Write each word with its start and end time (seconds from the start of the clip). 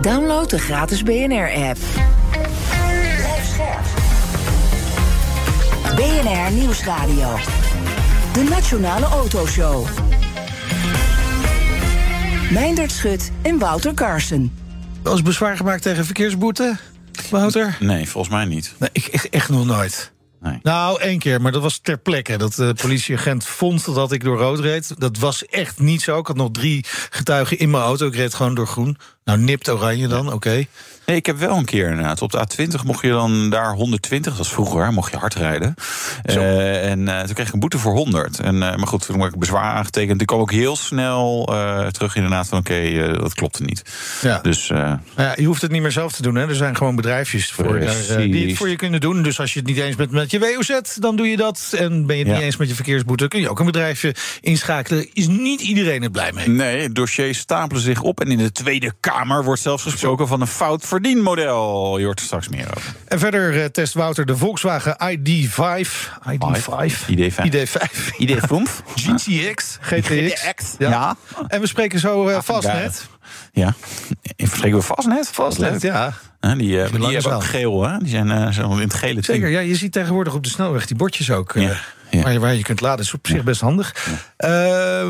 Download 0.00 0.50
de 0.50 0.58
gratis 0.58 1.02
BNR-app. 1.02 1.78
BNR 5.96 6.52
Nieuwsradio. 6.52 7.36
De 8.32 8.46
Nationale 8.50 9.06
Autoshow. 9.06 9.86
Meindert 12.50 12.92
Schut 12.92 13.30
en 13.42 13.58
Wouter 13.58 13.94
Carson. 13.94 14.52
Eens 15.04 15.22
bezwaar 15.22 15.56
gemaakt 15.56 15.82
tegen 15.82 16.04
verkeersboete, 16.04 16.76
Wouter? 17.30 17.76
Nee, 17.80 18.08
volgens 18.08 18.34
mij 18.34 18.44
niet. 18.44 18.74
Nee, 18.78 18.90
ik 18.92 19.06
echt, 19.06 19.28
echt 19.28 19.48
nog 19.48 19.66
nooit. 19.66 20.12
Nee. 20.40 20.58
Nou, 20.62 21.00
één 21.00 21.18
keer, 21.18 21.40
maar 21.40 21.52
dat 21.52 21.62
was 21.62 21.78
ter 21.78 21.98
plekke. 21.98 22.36
Dat 22.36 22.54
de 22.54 22.74
politieagent 22.82 23.46
vond 23.46 23.94
dat 23.94 24.12
ik 24.12 24.24
door 24.24 24.38
rood 24.38 24.58
reed. 24.58 25.00
Dat 25.00 25.18
was 25.18 25.46
echt 25.46 25.78
niet 25.78 26.02
zo. 26.02 26.18
Ik 26.18 26.26
had 26.26 26.36
nog 26.36 26.50
drie 26.50 26.84
getuigen 27.10 27.58
in 27.58 27.70
mijn 27.70 27.82
auto. 27.82 28.06
Ik 28.06 28.14
reed 28.14 28.34
gewoon 28.34 28.54
door 28.54 28.66
groen. 28.66 28.96
Nou, 29.30 29.42
nipt 29.42 29.68
oranje 29.68 30.08
dan, 30.08 30.32
oké. 30.32 30.66
Nee, 31.06 31.18
ik 31.18 31.26
heb 31.26 31.38
wel 31.38 31.56
een 31.56 31.64
keer 31.64 31.88
inderdaad. 31.88 32.22
Op 32.22 32.30
de 32.32 32.38
A20 32.38 32.84
mocht 32.84 33.02
je 33.02 33.10
dan 33.10 33.50
daar 33.50 33.72
120, 33.72 34.30
dat 34.30 34.38
was 34.38 34.52
vroeger, 34.52 34.92
mocht 34.92 35.12
je 35.12 35.18
hard 35.18 35.34
rijden. 35.34 35.74
Uh, 36.24 36.90
en 36.90 37.00
uh, 37.00 37.20
toen 37.20 37.34
kreeg 37.34 37.46
ik 37.46 37.52
een 37.52 37.60
boete 37.60 37.78
voor 37.78 37.92
100. 37.92 38.40
En, 38.40 38.54
uh, 38.54 38.60
maar 38.60 38.86
goed, 38.86 39.06
toen 39.06 39.18
werd 39.18 39.32
ik 39.32 39.38
bezwaar 39.38 39.72
aangetekend. 39.72 40.18
Toen 40.18 40.26
kwam 40.26 40.40
ik 40.40 40.50
heel 40.50 40.76
snel 40.76 41.44
terug 41.90 42.16
inderdaad 42.16 42.48
van 42.48 42.58
oké, 42.58 43.12
dat 43.18 43.34
klopte 43.34 43.62
niet. 43.62 43.82
Ja. 44.22 44.38
Dus, 44.38 44.66
ja, 44.66 45.00
je 45.36 45.44
hoeft 45.44 45.62
het 45.62 45.70
niet 45.70 45.82
meer 45.82 45.92
zelf 45.92 46.12
te 46.12 46.22
doen. 46.22 46.34
Hè. 46.34 46.48
Er 46.48 46.54
zijn 46.54 46.76
gewoon 46.76 46.96
bedrijfjes 46.96 47.52
voor, 47.52 47.80
daar, 47.80 48.16
die 48.16 48.48
het 48.48 48.56
voor 48.56 48.68
je 48.68 48.76
kunnen 48.76 49.00
doen. 49.00 49.22
Dus 49.22 49.40
als 49.40 49.52
je 49.52 49.58
het 49.58 49.68
niet 49.68 49.78
eens 49.78 49.96
bent 49.96 50.10
met 50.10 50.30
je 50.30 50.38
WOZ, 50.38 50.80
dan 50.98 51.16
doe 51.16 51.28
je 51.28 51.36
dat. 51.36 51.74
En 51.76 52.06
ben 52.06 52.16
je 52.16 52.22
het 52.22 52.30
Ja. 52.30 52.36
niet 52.36 52.44
eens 52.44 52.56
met 52.56 52.68
je 52.68 52.74
verkeersboete, 52.74 53.28
kun 53.28 53.40
je 53.40 53.50
ook 53.50 53.58
een 53.58 53.66
bedrijfje 53.66 54.14
inschakelen. 54.40 55.08
Is 55.12 55.26
niet 55.26 55.60
iedereen 55.60 56.02
er 56.02 56.10
blij 56.10 56.32
mee. 56.32 56.48
Nee, 56.48 56.92
dossiers 56.92 57.38
stapelen 57.38 57.82
zich 57.82 58.02
op. 58.02 58.20
En 58.20 58.30
in 58.30 58.38
de 58.38 58.52
Tweede 58.52 58.92
Kamer 59.00 59.19
wordt 59.28 59.60
zelfs 59.62 59.82
gesproken 59.82 60.28
van 60.28 60.40
een 60.40 60.46
fout 60.46 60.86
verdienmodel. 60.86 61.98
Je 61.98 62.04
hoort 62.04 62.18
er 62.18 62.24
straks 62.24 62.48
meer 62.48 62.66
over. 62.76 62.92
En 63.08 63.18
verder 63.18 63.60
eh, 63.62 63.64
test 63.64 63.94
Wouter 63.94 64.26
de 64.26 64.36
Volkswagen 64.36 64.96
ID5. 65.04 65.88
ID5. 66.28 67.08
ID5. 67.10 67.46
ID5. 67.48 67.78
ID5. 68.22 68.84
GTX. 68.94 69.78
GTX. 69.80 70.74
Ja. 70.78 70.88
Ja. 70.90 71.16
En 71.48 71.60
we 71.60 71.66
spreken 71.66 71.98
zo 71.98 72.28
eh, 72.28 72.38
vastnet. 72.42 73.08
Ja. 73.52 73.74
Verspreken 74.36 74.78
we 74.78 74.84
vastnet? 74.84 75.28
Vastnet, 75.32 75.70
Leuk. 75.70 75.82
ja. 75.82 76.12
Hè, 76.40 76.56
die, 76.56 76.76
Lang 76.76 76.90
die 77.04 77.12
hebben 77.12 77.32
ook 77.34 77.44
geel, 77.44 77.82
hè? 77.88 77.98
Die 77.98 78.08
zijn 78.08 78.52
zo 78.54 78.70
in 78.72 78.78
het 78.78 78.94
gele 78.94 79.12
team. 79.20 79.24
Zeker, 79.24 79.48
ja, 79.48 79.60
je 79.60 79.74
ziet 79.76 79.92
tegenwoordig 79.92 80.34
op 80.34 80.42
de 80.44 80.50
snelweg 80.50 80.86
die 80.86 80.96
bordjes 80.96 81.30
ook. 81.30 81.54
eh, 81.54 81.62
Ja. 81.62 81.76
Waar, 82.22 82.32
je, 82.32 82.38
waar 82.38 82.54
je 82.54 82.62
kunt 82.62 82.80
laden. 82.80 83.04
is 83.04 83.14
op 83.14 83.26
zich 83.26 83.42
best 83.44 83.60
handig. 83.60 83.94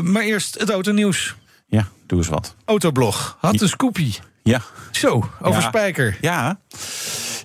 Maar 0.03 0.21
eerst 0.21 0.59
het 0.59 0.69
autonieuws. 0.69 1.35
Ja, 1.71 1.87
doe 2.05 2.17
eens 2.17 2.27
wat. 2.27 2.55
Autoblog 2.65 3.37
had 3.39 3.61
een 3.61 3.69
scoopie. 3.69 4.19
Ja. 4.43 4.61
Zo, 4.91 5.29
over 5.41 5.61
Ja. 5.61 5.67
Spijker. 5.67 6.17
Ja. 6.21 6.59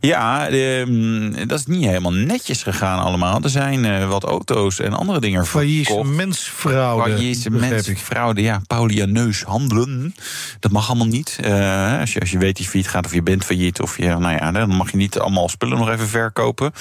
Ja, 0.01 0.49
ehm, 0.49 1.47
dat 1.47 1.59
is 1.59 1.67
niet 1.67 1.85
helemaal 1.85 2.13
netjes 2.13 2.63
gegaan 2.63 2.99
allemaal. 2.99 3.41
Er 3.43 3.49
zijn 3.51 3.85
eh, 3.85 4.09
wat 4.09 4.25
auto's 4.25 4.81
en 4.81 4.93
andere 4.93 5.21
dingen 5.21 5.47
Failliet 5.47 5.87
verkocht. 5.87 6.11
mensfraude. 6.11 7.11
Failliete 7.11 7.51
begreep 7.51 7.71
mensen, 7.71 7.93
ik. 7.93 7.99
fraude, 7.99 8.43
ja, 8.43 8.61
paulianeus 8.67 9.43
handelen. 9.43 10.15
Dat 10.61 10.71
mag 10.73 10.89
allemaal 10.89 11.07
niet. 11.07 11.39
Eh, 11.43 12.01
als, 12.01 12.13
je, 12.13 12.21
als 12.21 12.31
je 12.31 12.39
weet 12.39 12.57
dat 12.57 12.65
je 12.65 12.71
failliet 12.71 12.91
gaat 12.91 13.05
of 13.05 13.15
je 13.15 13.23
bent 13.23 13.45
failliet... 13.45 13.81
of 13.81 13.97
je, 13.97 14.07
nou 14.07 14.31
ja, 14.33 14.53
dan 14.53 14.69
mag 14.69 14.91
je 14.91 14.97
niet 14.97 15.19
allemaal 15.19 15.49
spullen 15.49 15.79
nog 15.79 15.91
even 15.91 16.09
verkopen. 16.09 16.73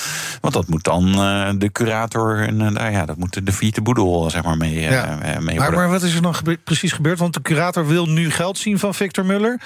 Want 0.41 0.53
dat 0.53 0.67
moet 0.67 0.83
dan 0.83 1.13
eh, 1.13 1.49
de 1.57 1.71
curator... 1.71 2.41
en 2.47 2.55
nou 2.57 2.91
ja, 2.91 3.05
dat 3.05 3.17
moet 3.17 3.45
de 3.45 3.51
failliete 3.51 3.81
boedel 3.81 4.29
zeg 4.29 4.43
maar 4.43 4.57
mee, 4.57 4.79
Ja. 4.79 5.17
mee 5.39 5.57
Maar, 5.59 5.71
maar 5.73 5.89
wat 5.89 6.03
is 6.03 6.15
er 6.15 6.21
dan 6.21 6.35
gebe- 6.35 6.57
precies 6.63 6.91
gebeurd? 6.91 7.19
Want 7.19 7.33
de 7.33 7.41
curator 7.41 7.87
wil 7.87 8.05
nu 8.05 8.31
geld 8.31 8.57
zien 8.57 8.79
van 8.79 8.93
Victor 8.93 9.25
Muller. 9.25 9.61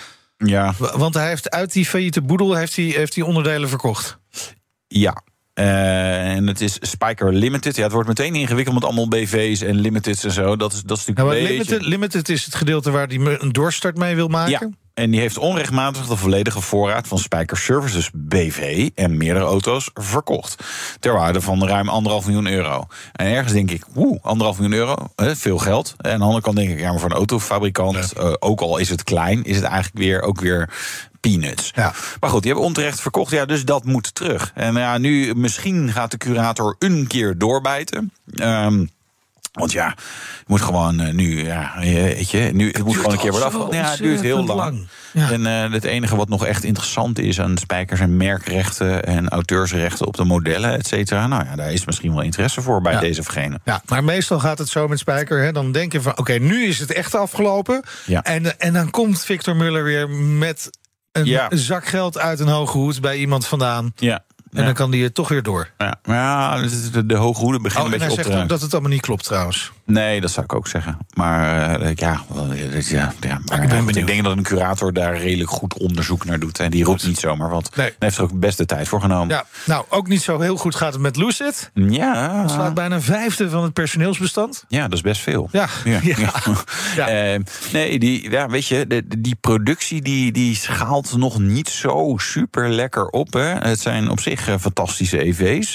Ja, 0.45 0.73
Want 0.77 1.13
hij 1.13 1.27
heeft 1.27 1.49
uit 1.49 1.73
die 1.73 1.85
failliete 1.85 2.21
boedel 2.21 2.55
heeft 2.55 2.75
hij, 2.75 2.85
heeft 2.85 3.15
hij 3.15 3.23
onderdelen 3.23 3.69
verkocht. 3.69 4.19
Ja. 4.87 5.23
Eh, 5.53 6.35
en 6.35 6.47
het 6.47 6.61
is 6.61 6.77
Spiker 6.81 7.33
Limited. 7.33 7.75
Ja, 7.75 7.83
het 7.83 7.91
wordt 7.91 8.07
meteen 8.07 8.35
ingewikkeld 8.35 8.75
met 8.75 8.83
allemaal 8.83 9.07
BV's 9.07 9.61
en 9.61 9.75
limiteds 9.75 10.23
en 10.23 10.31
zo. 10.31 10.55
Dat 10.55 10.73
is, 10.73 10.81
dat 10.81 10.97
is 10.97 11.05
Nou, 11.05 11.17
natuurlijk 11.17 11.17
maar 11.17 11.51
een 11.51 11.57
beetje... 11.57 11.71
limited, 11.71 11.89
limited 11.91 12.29
is 12.29 12.45
het 12.45 12.55
gedeelte 12.55 12.91
waar 12.91 13.07
hij 13.07 13.39
een 13.39 13.51
doorstart 13.51 13.97
mee 13.97 14.15
wil 14.15 14.27
maken. 14.27 14.51
Ja, 14.51 14.88
en 14.99 15.11
die 15.11 15.19
heeft 15.19 15.37
onrechtmatig 15.37 16.07
de 16.07 16.17
volledige 16.17 16.61
voorraad 16.61 17.07
van 17.07 17.17
Spijker 17.17 17.57
Services 17.57 18.09
BV 18.13 18.89
en 18.95 19.17
meerdere 19.17 19.45
auto's 19.45 19.89
verkocht. 19.93 20.63
Ter 20.99 21.13
waarde 21.13 21.41
van 21.41 21.67
ruim 21.67 21.89
anderhalf 21.89 22.25
miljoen 22.25 22.47
euro. 22.47 22.87
En 23.13 23.27
ergens 23.27 23.53
denk 23.53 23.71
ik, 23.71 23.85
woe, 23.93 24.19
anderhalf 24.21 24.59
miljoen 24.59 24.77
euro, 24.77 24.95
veel 25.15 25.57
geld. 25.57 25.95
En 25.97 26.11
aan 26.11 26.17
de 26.17 26.23
andere 26.23 26.41
kant 26.41 26.55
denk 26.55 26.69
ik, 26.69 26.79
ja, 26.79 26.89
maar 26.89 26.99
voor 26.99 27.09
een 27.09 27.15
autofabrikant, 27.15 28.13
eh, 28.13 28.33
ook 28.39 28.61
al 28.61 28.77
is 28.77 28.89
het 28.89 29.03
klein, 29.03 29.43
is 29.43 29.55
het 29.55 29.65
eigenlijk 29.65 29.97
weer 29.97 30.21
ook 30.21 30.41
weer 30.41 30.69
peanuts. 31.19 31.71
Ja. 31.75 31.93
Maar 32.19 32.29
goed, 32.29 32.41
die 32.41 32.51
hebben 32.51 32.67
onterecht 32.67 33.01
verkocht, 33.01 33.31
ja, 33.31 33.45
dus 33.45 33.65
dat 33.65 33.83
moet 33.83 34.15
terug. 34.15 34.51
En 34.55 34.73
ja, 34.73 34.97
nu 34.97 35.33
misschien 35.35 35.91
gaat 35.91 36.11
de 36.11 36.17
curator 36.17 36.75
een 36.79 37.07
keer 37.07 37.37
doorbijten. 37.37 38.11
Ehm, 38.33 38.85
want 39.51 39.71
ja, 39.71 39.93
je 40.37 40.43
moet 40.47 40.61
gewoon 40.61 40.99
eh, 40.99 41.13
nu, 41.13 41.45
ja, 41.45 41.75
eh, 41.75 41.93
weet 41.93 42.29
je, 42.31 42.49
nu 42.53 42.67
het 42.67 42.83
moet 42.83 42.95
gewoon 42.95 43.11
een 43.11 43.17
keer 43.19 43.29
worden 43.31 43.47
afgerond. 43.47 43.73
Ja, 43.73 43.89
het 43.89 43.97
duurt 43.99 44.21
heel 44.21 44.43
lang. 44.45 44.49
ontzettend 44.49 44.87
lang. 45.13 45.27
Ja. 45.29 45.31
En 45.31 45.65
eh, 45.65 45.71
het 45.73 45.83
enige 45.83 46.15
wat 46.15 46.29
nog 46.29 46.45
echt 46.45 46.63
interessant 46.63 47.19
is 47.19 47.39
aan 47.41 47.57
spijkers 47.57 47.99
en 47.99 48.17
merkrechten 48.17 49.03
en 49.03 49.29
auteursrechten 49.29 50.07
op 50.07 50.17
de 50.17 50.23
modellen, 50.23 50.73
et 50.73 50.87
cetera. 50.87 51.27
Nou 51.27 51.45
ja, 51.45 51.55
daar 51.55 51.71
is 51.73 51.85
misschien 51.85 52.13
wel 52.13 52.21
interesse 52.23 52.61
voor 52.61 52.81
bij 52.81 52.93
Ja. 52.93 52.99
deze 52.99 53.19
of 53.19 53.27
gene. 53.27 53.59
Ja, 53.63 53.81
maar 53.85 54.03
meestal 54.03 54.39
gaat 54.39 54.57
het 54.57 54.69
zo 54.69 54.87
met 54.87 54.99
Spijker. 54.99 55.43
Hè, 55.43 55.51
dan 55.51 55.71
denk 55.71 55.91
je 55.91 56.01
van, 56.01 56.17
oké, 56.17 56.33
nu 56.33 56.65
is 56.65 56.79
het 56.79 56.91
echt 56.93 57.15
afgelopen. 57.15 57.83
Ja. 58.05 58.23
En, 58.23 58.59
en 58.59 58.73
dan 58.73 58.89
komt 58.89 59.25
Victor 59.25 59.55
Muller 59.55 59.83
weer 59.83 60.09
met 60.09 60.69
een 61.11 61.25
Ja. 61.25 61.47
zak 61.49 61.85
geld 61.85 62.17
uit 62.17 62.39
een 62.39 62.47
hoge 62.47 62.77
hoed 62.77 63.01
bij 63.01 63.17
iemand 63.17 63.47
vandaan. 63.47 63.91
Ja. 63.95 64.23
En 64.51 64.65
dan 64.65 64.73
kan 64.73 64.91
die 64.91 65.03
er 65.03 65.11
toch 65.11 65.27
weer 65.27 65.43
door. 65.43 65.69
Ja, 65.77 65.99
maar 66.03 66.15
ja, 66.15 66.61
de, 66.61 66.89
de, 66.89 67.05
de 67.05 67.15
hoge 67.15 67.39
hoeden 67.39 67.57
Oh, 67.57 67.63
beginnen 67.63 67.87
en 67.87 67.93
een 67.93 67.99
hij 67.99 68.07
beetje 68.09 68.23
op 68.23 68.29
zegt 68.31 68.43
ook 68.43 68.49
dat 68.49 68.61
het 68.61 68.71
allemaal 68.73 68.91
niet 68.91 69.01
klopt 69.01 69.23
trouwens. 69.23 69.71
Nee, 69.89 70.21
dat 70.21 70.31
zou 70.31 70.45
ik 70.45 70.53
ook 70.53 70.67
zeggen. 70.67 70.97
Maar 71.13 71.79
eh, 71.81 71.95
ja, 71.95 72.21
ja, 72.87 73.13
ja 73.19 73.39
maar, 73.45 73.63
ik 73.63 73.69
ben 73.69 73.79
ik, 73.79 73.85
benieuwd. 73.85 74.07
denk 74.07 74.23
dat 74.23 74.37
een 74.37 74.43
curator 74.43 74.93
daar 74.93 75.17
redelijk 75.17 75.49
goed 75.49 75.77
onderzoek 75.77 76.25
naar 76.25 76.39
doet. 76.39 76.59
En 76.59 76.71
die 76.71 76.83
roept 76.83 77.07
niet 77.07 77.19
zomaar 77.19 77.49
wat. 77.49 77.75
Nee. 77.75 77.85
Hij 77.85 77.95
heeft 77.99 78.17
er 78.17 78.23
ook 78.23 78.39
best 78.39 78.57
de 78.57 78.65
tijd 78.65 78.87
voor 78.87 79.01
genomen. 79.01 79.27
Ja, 79.27 79.45
nou, 79.65 79.85
ook 79.89 80.07
niet 80.07 80.21
zo 80.21 80.39
heel 80.39 80.57
goed 80.57 80.75
gaat 80.75 80.93
het 80.93 81.01
met 81.01 81.15
Lucid. 81.15 81.71
Ja, 81.73 82.47
slaat 82.47 82.73
bijna 82.73 82.95
een 82.95 83.01
vijfde 83.01 83.49
van 83.49 83.63
het 83.63 83.73
personeelsbestand. 83.73 84.65
ja, 84.67 84.81
dat 84.81 84.93
is 84.93 85.01
best 85.01 85.21
veel. 85.21 85.49
Ja, 85.51 85.67
Ja. 85.83 86.01
Eh, 87.09 87.39
nee, 87.73 87.99
die, 87.99 88.29
ja, 88.29 88.47
weet 88.49 88.67
je, 88.67 88.87
de, 88.87 89.03
die 89.17 89.35
productie 89.35 90.01
die, 90.01 90.31
die 90.31 90.55
schaalt 90.55 91.17
nog 91.17 91.39
niet 91.39 91.69
zo 91.69 92.13
super 92.17 92.69
lekker 92.69 93.07
op. 93.07 93.33
Hè. 93.33 93.53
Het 93.69 93.79
zijn 93.79 94.09
op 94.09 94.19
zich 94.19 94.47
eh, 94.47 94.55
fantastische 94.59 95.23
EV's. 95.23 95.73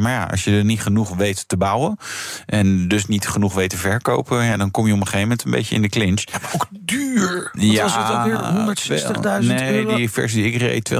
maar 0.00 0.12
ja, 0.12 0.28
als 0.30 0.44
je 0.44 0.56
er 0.56 0.64
niet 0.64 0.82
genoeg 0.82 1.16
weet 1.16 1.48
te 1.48 1.56
bouwen... 1.56 1.98
en 2.46 2.88
dus 2.88 3.06
niet 3.06 3.25
genoeg 3.26 3.54
weet 3.54 3.70
te 3.70 3.76
verkopen... 3.76 4.44
Ja, 4.44 4.56
dan 4.56 4.70
kom 4.70 4.86
je 4.86 4.92
op 4.92 4.98
een 5.00 5.04
gegeven 5.06 5.22
moment 5.28 5.44
een 5.44 5.50
beetje 5.50 5.74
in 5.74 5.82
de 5.82 5.88
clinch. 5.88 6.24
Ook 6.54 6.66
duur. 6.70 7.50
Wat 7.52 7.80
was 7.80 7.96
het 7.96 8.06
alweer? 8.06 9.40
160.000 9.42 9.46
nee, 9.46 9.72
euro? 9.74 9.96
die 9.96 10.10
versie 10.10 10.42
die 10.42 10.52
ik 10.52 10.58
reed 10.60 10.92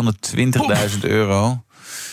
220.000 0.95 1.01
euro. 1.01 1.65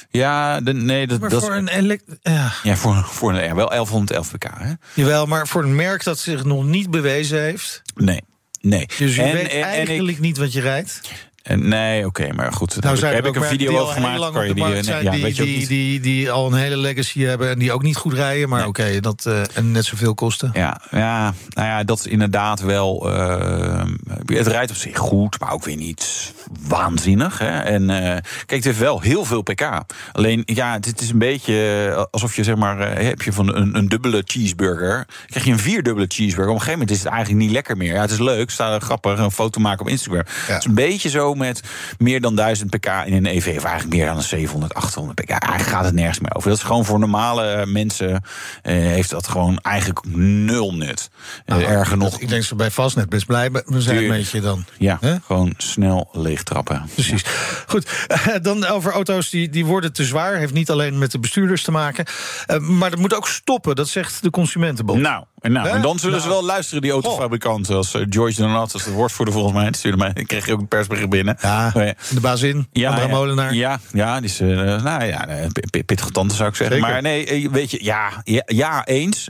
Ja, 0.09 0.61
de, 0.61 0.73
nee, 0.73 1.07
dat, 1.07 1.19
Maar 1.19 1.29
dat 1.29 1.41
voor 1.43 1.55
is- 1.55 1.71
een. 1.75 1.99
Ja. 2.21 2.51
ja, 2.63 2.75
voor, 2.75 3.03
voor 3.09 3.33
een, 3.33 3.43
ja, 3.43 3.55
wel 3.55 3.69
1111 3.69 4.31
pk. 4.31 4.43
Hè? 4.57 4.73
Jawel, 4.93 5.25
maar 5.25 5.47
voor 5.47 5.63
een 5.63 5.75
merk 5.75 6.03
dat 6.03 6.19
zich 6.19 6.43
nog 6.43 6.63
niet 6.65 6.89
bewezen 6.91 7.41
heeft. 7.41 7.81
Nee, 7.95 8.21
nee. 8.61 8.85
Dus 8.97 9.15
je 9.15 9.21
En- 9.21 9.33
weet 9.33 9.47
en- 9.47 9.49
en 9.51 9.57
ik- 9.57 9.63
eigenlijk 9.63 10.19
niet 10.19 10.37
wat 10.37 10.53
je 10.53 10.61
rijdt. 10.61 11.01
En 11.43 11.67
nee, 11.67 12.05
oké, 12.05 12.33
maar 12.33 12.53
goed. 12.53 12.81
Nou 12.81 12.95
heb, 12.95 13.05
ik- 13.09 13.13
heb 13.15 13.25
ik 13.25 13.29
ook 13.29 13.35
een 13.35 13.49
video 13.49 13.77
over 13.79 13.93
gemaakt. 13.93 14.31
kan 14.31 14.47
je 14.47 14.53
die, 14.53 14.63
nee, 14.63 14.83
zijn, 14.83 15.03
ja, 15.03 15.11
die, 15.11 15.21
weet 15.23 15.35
je 15.35 15.41
ook 15.41 15.47
die, 15.47 15.67
die, 15.67 15.99
die 15.99 16.31
al 16.31 16.47
een 16.47 16.53
hele 16.57 16.77
legacy 16.77 17.21
hebben 17.21 17.49
en 17.49 17.59
die 17.59 17.71
ook 17.71 17.83
niet 17.83 17.95
goed 17.95 18.13
rijden, 18.13 18.49
maar 18.49 18.59
Nee. 18.59 18.67
oké, 18.67 18.99
dat 18.99 19.25
eh, 19.25 19.41
en 19.57 19.71
net 19.71 19.85
zoveel 19.85 20.13
kosten. 20.13 20.49
Ja, 20.53 20.81
ja, 20.91 21.33
nou 21.49 21.67
ja, 21.67 21.83
dat 21.83 21.99
is 21.99 22.07
inderdaad 22.07 22.61
wel. 22.61 23.11
eh, 23.13 23.83
het 24.25 24.47
rijdt 24.47 24.71
op 24.71 24.77
zich 24.77 24.97
goed, 24.97 25.39
maar 25.39 25.51
ook 25.51 25.63
weer 25.63 25.75
niet 25.75 26.33
waanzinnig. 26.67 27.37
Hè? 27.39 27.59
En 27.59 27.89
eh, 27.89 27.99
kijk, 28.21 28.49
het 28.49 28.63
heeft 28.63 28.79
wel 28.79 29.01
heel 29.01 29.25
veel 29.25 29.41
pk. 29.41 29.67
Alleen, 30.11 30.41
ja, 30.45 30.73
het, 30.73 30.85
het 30.85 31.01
is 31.01 31.09
een 31.09 31.17
beetje 31.17 31.87
eh, 31.95 32.03
alsof 32.11 32.35
je 32.35 32.43
zeg 32.43 32.55
maar, 32.55 32.79
eh, 32.79 33.07
heb 33.07 33.21
je 33.21 33.33
van 33.33 33.55
een, 33.55 33.77
een 33.77 33.89
dubbele 33.89 34.21
cheeseburger, 34.25 35.05
krijg 35.27 35.45
je 35.45 35.51
een 35.51 35.59
vierdubbele 35.59 36.05
cheeseburger. 36.09 36.53
Op 36.53 36.59
een 36.59 36.63
gegeven 36.63 36.79
moment 36.79 36.97
is 36.97 37.03
het 37.03 37.13
eigenlijk 37.13 37.43
niet 37.43 37.51
lekker 37.51 37.77
meer. 37.77 37.93
Ja, 37.93 38.01
het 38.01 38.11
is 38.11 38.19
leuk, 38.19 38.49
staat 38.49 38.73
er 38.75 38.81
grappig 38.81 39.19
een 39.19 39.31
foto 39.31 39.59
maken 39.59 39.81
op 39.81 39.89
Instagram. 39.91 40.23
Het 40.45 40.59
is 40.59 40.65
een 40.65 40.73
beetje 40.75 41.09
zo 41.09 41.32
zo 41.33 41.39
met 41.39 41.61
meer 41.97 42.21
dan 42.21 42.35
1000 42.35 42.69
pk 42.69 42.85
in 43.05 43.13
een 43.13 43.25
EV, 43.25 43.53
of 43.57 43.63
eigenlijk 43.63 43.95
meer 43.95 44.05
dan 44.05 44.15
een 44.17 44.23
700, 44.23 44.73
800 44.73 45.21
pk. 45.21 45.29
Eigenlijk 45.29 45.63
gaat 45.71 45.85
het 45.85 45.93
nergens 45.93 46.19
meer 46.19 46.35
over. 46.35 46.49
Dat 46.49 46.57
is 46.57 46.63
gewoon 46.63 46.85
voor 46.85 46.99
normale 46.99 47.65
mensen 47.65 48.21
eh, 48.61 48.73
heeft 48.75 49.09
dat 49.09 49.27
gewoon 49.27 49.57
eigenlijk 49.61 50.05
nul 50.15 50.73
nut. 50.73 51.09
Eh, 51.45 51.55
Nou, 51.55 51.63
erger 51.67 51.97
nog, 51.97 52.19
Ik 52.19 52.29
denk 52.29 52.43
ze 52.43 52.55
bij 52.55 52.71
Fastnet 52.71 53.09
best 53.09 53.25
blij 53.25 53.51
be- 53.51 53.63
zijn 53.77 53.97
een 53.97 54.07
beetje 54.09 54.41
dan. 54.41 54.65
ja, 54.77 54.99
gewoon 55.25 55.53
snel 55.57 56.09
leegtrappen. 56.11 56.85
Precies. 56.93 57.23
Goed, 57.67 58.07
dan 58.41 58.65
over 58.65 58.91
auto's 58.91 59.29
die, 59.29 59.49
die 59.49 59.65
worden 59.65 59.93
te 59.93 60.03
zwaar. 60.03 60.35
Heeft 60.35 60.53
niet 60.53 60.69
alleen 60.69 60.97
met 60.97 61.11
de 61.11 61.19
bestuurders 61.19 61.63
te 61.63 61.71
maken. 61.71 62.05
Eh, 62.45 62.57
maar 62.59 62.89
dat 62.89 62.99
moet 62.99 63.15
ook 63.15 63.27
stoppen, 63.27 63.75
dat 63.75 63.87
zegt 63.87 64.23
de 64.23 64.29
Consumentenbond. 64.29 65.01
Nou, 65.01 65.23
en, 65.43 65.51
nou, 65.51 65.67
en 65.67 65.81
dan 65.81 65.99
zullen 65.99 66.21
ze 66.21 66.27
Nou. 66.27 66.39
wel 66.39 66.47
luisteren, 66.49 66.81
die 66.81 66.91
autofabrikanten. 66.91 67.75
Als 67.75 67.93
eh, 67.93 68.01
George 68.09 68.41
Donat, 68.41 68.73
als 68.73 68.83
de 68.83 68.91
woordvoerder 68.91 69.33
volgens 69.33 69.53
mij. 69.55 69.71
Stuurde 69.73 69.97
mij, 69.97 70.11
ik 70.13 70.27
kreeg 70.27 70.49
ook 70.49 70.59
een 70.59 70.67
persbericht 70.67 71.09
binnen. 71.09 71.37
Ja, 71.41 71.71
Oh, 71.75 71.83
ja. 71.83 71.93
de 72.09 72.19
baas 72.19 72.41
in, 72.41 72.67
Andra 72.73 73.07
Molenaar. 73.07 73.53
Ja, 73.53 73.79
ja, 73.91 74.19
die 74.19 74.29
is, 74.29 74.39
eh, 74.39 74.47
nou 74.47 75.03
ja, 75.05 75.27
eh, 75.27 75.45
pittige 75.85 76.11
tante 76.11 76.35
zou 76.35 76.49
ik 76.49 76.55
zeggen. 76.55 76.75
Zeker. 76.75 76.91
Maar 76.91 77.01
nee, 77.01 77.49
weet 77.49 77.71
je, 77.71 77.83
ja, 77.83 78.09
ja, 78.23 78.41
ja 78.45 78.85
eens. 78.85 79.29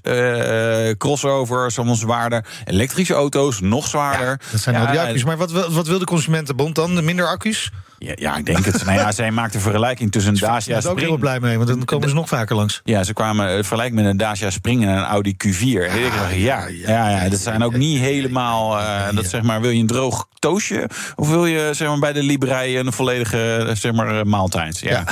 Crossovers, 0.98 1.78
allemaal 1.78 1.96
zwaarder. 1.96 2.46
Elektrische 2.66 3.14
auto's, 3.14 3.60
nog 3.62 3.88
zwaarder. 3.88 4.40
Dat 4.52 4.62
zijn 4.62 4.76
ja, 4.76 4.82
al 4.86 4.92
die 4.92 5.00
accu's. 5.00 5.24
Maar 5.24 5.38
wat, 5.38 5.52
wil- 5.52 5.72
wat 5.72 5.88
wil 5.88 6.00
de 6.00 6.06
Consumentenbond 6.06 6.76
dan? 6.76 7.04
Minder 7.06 7.28
accu's? 7.28 7.72
Ja, 8.04 8.14
ja, 8.16 8.38
ik 8.38 8.46
denk 8.46 8.66
het. 8.66 8.86
nou 8.86 8.98
ja, 8.98 9.12
zij 9.12 9.32
maakt 9.32 9.56
een 9.56 9.62
vergelijking 9.62 10.12
tussen 10.12 10.34
een 10.34 10.40
Daar 10.40 10.50
Dacia 10.50 10.78
is 10.78 10.86
ook 10.86 10.98
heel 10.98 11.04
Spring... 11.06 11.20
blij 11.20 11.40
mee, 11.40 11.56
want 11.58 11.70
dan 11.70 11.86
komen 11.86 12.10
ze 12.10 12.16
nog 12.16 12.28
vaker 12.28 12.56
langs. 12.56 12.82
Ja, 12.84 13.04
ze 13.04 13.14
kwamen 13.14 13.48
eh, 13.48 13.54
vergelijken 13.54 13.96
met 13.96 14.06
een 14.06 14.18
Dacia 14.18 14.50
Spring 14.50 14.84
en 14.84 14.90
een 14.90 15.04
Audi 15.04 15.36
Q4. 15.46 15.60
En 15.60 16.06
ik 16.06 16.12
dacht, 16.18 16.34
ja, 16.36 16.68
ja, 16.68 17.10
ja, 17.10 17.30
dat 17.30 17.40
zijn 17.40 17.64
ook 17.64 17.76
niet 17.76 18.00
helemaal. 18.00 18.80
eh, 18.80 19.16
dat 19.16 19.26
zeg 19.26 19.42
maar, 19.42 19.62
wil 19.62 19.70
je 19.70 19.80
een 19.80 19.88
droog 19.88 20.28
toastje? 20.40 20.90
Of 21.16 21.30
wil 21.30 21.46
je 21.46 21.70
zeg 21.72 21.88
maar, 21.88 22.00
bij 22.00 22.14
de 22.14 22.24
Liberij 22.24 22.80
een 22.80 22.94
volledige 22.94 23.66
eh, 23.68 23.76
zeg 23.76 23.92
maar, 23.92 24.28
maaltijd? 24.28 24.80
Ja. 24.80 25.04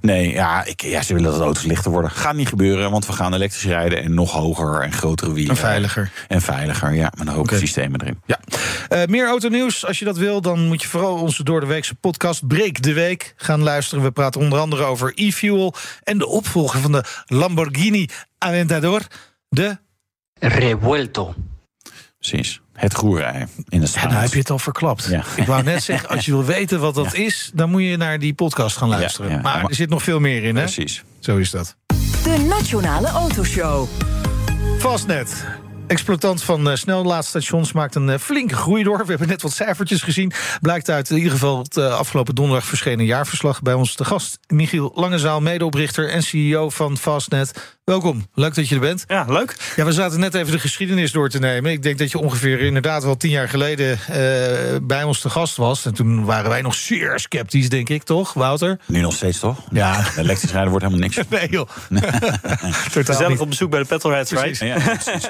Nee, 0.00 0.32
ja, 0.32 0.64
ik, 0.64 0.82
ja, 0.82 1.02
ze 1.02 1.14
willen 1.14 1.32
dat 1.32 1.40
auto's 1.40 1.64
lichter 1.64 1.90
worden. 1.90 2.10
Gaat 2.10 2.34
niet 2.34 2.48
gebeuren, 2.48 2.90
want 2.90 3.06
we 3.06 3.12
gaan 3.12 3.34
elektrisch 3.34 3.64
rijden 3.64 4.02
en 4.02 4.14
nog 4.14 4.32
hoger 4.32 4.82
en 4.82 4.92
grotere 4.92 5.32
wielen. 5.32 5.50
En 5.50 5.56
veiliger. 5.56 6.10
En 6.28 6.40
veiliger, 6.40 6.94
ja, 6.94 7.12
met 7.18 7.26
een 7.26 7.34
hoop 7.34 7.50
systemen 7.50 8.00
erin. 8.00 8.20
Ja. 8.26 8.40
Eh, 8.88 9.06
meer 9.06 9.26
autonieuws, 9.26 9.86
als 9.86 9.98
je 9.98 10.04
dat 10.04 10.16
wil, 10.16 10.40
dan 10.40 10.66
moet 10.66 10.82
je 10.82 10.88
vooral 10.88 11.16
onze 11.16 11.44
door 11.44 11.60
de 11.60 11.66
weekse 11.66 11.94
podcast 11.94 12.46
Breek 12.46 12.82
de 12.82 12.92
Week 12.92 13.34
gaan 13.36 13.62
luisteren. 13.62 14.04
We 14.04 14.10
praten 14.10 14.40
onder 14.40 14.58
andere 14.58 14.84
over 14.84 15.12
e-fuel 15.14 15.74
en 16.02 16.18
de 16.18 16.26
opvolger 16.26 16.80
van 16.80 16.92
de 16.92 17.04
Lamborghini 17.26 18.08
Aventador, 18.38 19.00
de... 19.48 19.78
revuelto. 20.38 21.34
Precies. 22.20 22.60
Het 22.72 22.94
groerij 22.94 23.46
in 23.68 23.80
de 23.80 23.86
straat. 23.86 24.04
Ja, 24.04 24.10
nou 24.10 24.22
heb 24.22 24.32
je 24.32 24.38
het 24.38 24.50
al 24.50 24.58
verklapt. 24.58 25.04
Ja. 25.04 25.24
Ik 25.36 25.46
wou 25.46 25.62
net 25.62 25.82
zeggen, 25.82 26.08
als 26.08 26.24
je 26.24 26.30
wil 26.30 26.44
weten 26.44 26.80
wat 26.80 26.94
dat 26.94 27.14
is, 27.14 27.50
dan 27.54 27.70
moet 27.70 27.82
je 27.82 27.96
naar 27.96 28.18
die 28.18 28.34
podcast 28.34 28.76
gaan 28.76 28.88
luisteren. 28.88 29.30
Ja, 29.30 29.36
ja. 29.36 29.42
maar 29.42 29.64
er 29.64 29.74
zit 29.74 29.88
nog 29.88 30.02
veel 30.02 30.20
meer 30.20 30.44
in, 30.44 30.56
hè? 30.56 30.62
Precies. 30.62 31.04
Zo 31.20 31.36
is 31.36 31.50
dat. 31.50 31.76
De 32.22 32.46
Nationale 32.48 33.08
Autoshow. 33.08 33.88
Fastnet. 34.78 35.44
Exploitant 35.90 36.42
van 36.42 36.70
eh, 36.70 36.76
snellaadstations 36.76 37.72
maakt 37.72 37.94
een 37.94 38.08
eh, 38.08 38.18
flinke 38.18 38.54
groei 38.54 38.82
door. 38.82 38.98
We 38.98 39.08
hebben 39.08 39.28
net 39.28 39.42
wat 39.42 39.52
cijfertjes 39.52 40.02
gezien. 40.02 40.32
Blijkt 40.60 40.90
uit 40.90 41.10
in 41.10 41.16
ieder 41.16 41.32
geval 41.32 41.58
het 41.58 41.76
eh, 41.76 41.98
afgelopen 41.98 42.34
donderdag 42.34 42.66
verschenen 42.66 43.04
jaarverslag. 43.04 43.62
Bij 43.62 43.74
ons 43.74 43.94
te 43.94 44.04
gast 44.04 44.38
Michiel 44.46 44.92
Langezaal, 44.94 45.40
medeoprichter 45.40 46.10
en 46.10 46.22
CEO 46.22 46.70
van 46.70 46.96
Fastnet. 46.96 47.78
Welkom, 47.90 48.26
leuk 48.34 48.54
dat 48.54 48.68
je 48.68 48.74
er 48.74 48.80
bent. 48.80 49.04
Ja, 49.08 49.24
leuk. 49.28 49.56
Ja, 49.76 49.84
we 49.84 49.92
zaten 49.92 50.20
net 50.20 50.34
even 50.34 50.52
de 50.52 50.58
geschiedenis 50.58 51.12
door 51.12 51.28
te 51.28 51.38
nemen. 51.38 51.70
Ik 51.70 51.82
denk 51.82 51.98
dat 51.98 52.10
je 52.10 52.18
ongeveer 52.18 52.60
inderdaad 52.60 53.04
wel 53.04 53.16
tien 53.16 53.30
jaar 53.30 53.48
geleden 53.48 53.98
eh, 54.08 54.16
bij 54.82 55.02
ons 55.02 55.20
te 55.20 55.30
gast 55.30 55.56
was. 55.56 55.84
En 55.86 55.94
toen 55.94 56.24
waren 56.24 56.50
wij 56.50 56.62
nog 56.62 56.74
zeer 56.74 57.18
sceptisch, 57.18 57.68
denk 57.68 57.88
ik, 57.88 58.02
toch, 58.02 58.32
Wouter? 58.32 58.78
Nu 58.86 59.00
nog 59.00 59.14
steeds 59.14 59.38
toch? 59.38 59.58
Ja. 59.72 60.04
Elektrisch 60.16 60.50
rijden 60.50 60.70
wordt 60.70 60.84
helemaal 60.84 61.08
niks. 61.08 61.18
Nee, 61.30 61.48
joh. 61.50 61.68
Totaal 62.92 63.28
niet. 63.28 63.40
op 63.40 63.48
bezoek 63.48 63.70
bij 63.70 63.80
de 63.80 63.86
Petrolheads, 63.86 64.30
right? 64.30 64.58
Ja. 64.58 64.76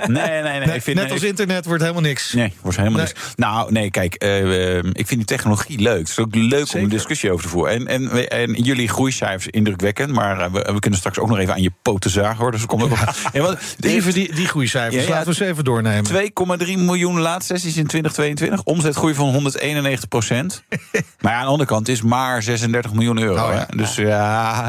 Nee, 0.07 0.43
nee, 0.43 0.43
nee. 0.43 0.67
Nee, 0.67 0.77
ik 0.77 0.83
vind, 0.83 0.97
net 0.97 1.05
nee, 1.05 1.13
als 1.13 1.23
internet 1.23 1.65
wordt 1.65 1.83
helemaal 1.83 2.03
niks. 2.03 2.33
Nee, 2.33 2.53
wordt 2.61 2.77
helemaal 2.77 2.99
Nee. 2.99 3.07
niks. 3.07 3.35
Nou, 3.37 3.73
nee, 3.73 3.91
kijk, 3.91 4.15
eh, 4.15 4.77
ik 4.77 5.07
vind 5.07 5.09
die 5.09 5.25
technologie 5.25 5.79
leuk. 5.81 5.99
Het 5.99 6.09
is 6.09 6.19
ook 6.19 6.35
leuk 6.35 6.75
om 6.75 6.83
een 6.83 6.89
discussie 6.89 7.33
over 7.33 7.45
te 7.45 7.51
voeren. 7.51 7.89
En, 7.89 8.11
en, 8.11 8.29
en 8.29 8.53
jullie 8.53 8.89
groeicijfers 8.89 9.47
indrukwekkend, 9.47 10.13
maar 10.13 10.41
eh, 10.41 10.53
we, 10.53 10.73
we 10.73 10.79
kunnen 10.79 10.99
straks 10.99 11.19
ook 11.19 11.29
nog 11.29 11.39
even 11.39 11.55
aan 11.55 11.63
je 11.63 11.73
poten 11.83 12.11
zagen 12.11 12.37
hoor. 12.37 12.50
Dus 12.53 12.67
komt 12.67 12.83
ook 12.83 12.89
nog. 12.91 13.15
Ja, 13.33 13.41
wat- 13.43 13.59
Even 13.81 14.13
die, 14.13 14.35
die 14.35 14.47
groeicijfers, 14.47 14.95
Ja, 15.03 15.09
ja. 15.09 15.15
laten 15.15 15.29
we 15.29 15.35
ze 15.35 15.47
even 15.47 15.65
doornemen. 15.65 16.11
2,3 16.59 16.67
miljoen 16.77 17.21
laadsessies 17.21 17.77
in 17.77 17.87
2022. 17.87 18.63
Omzetgroei 18.65 19.15
van 19.15 19.29
191 19.33 20.09
procent. 20.09 20.63
maar 21.21 21.33
ja, 21.33 21.39
aan 21.39 21.45
de 21.45 21.51
andere 21.51 21.69
kant 21.69 21.89
is 21.89 22.03
maar 22.03 22.43
36 22.43 22.93
miljoen 22.93 23.19
euro. 23.19 23.47
Oh, 23.47 23.53
ja. 23.53 23.67
hè. 23.71 23.77
Dus 23.77 23.95
ja, 23.95 24.07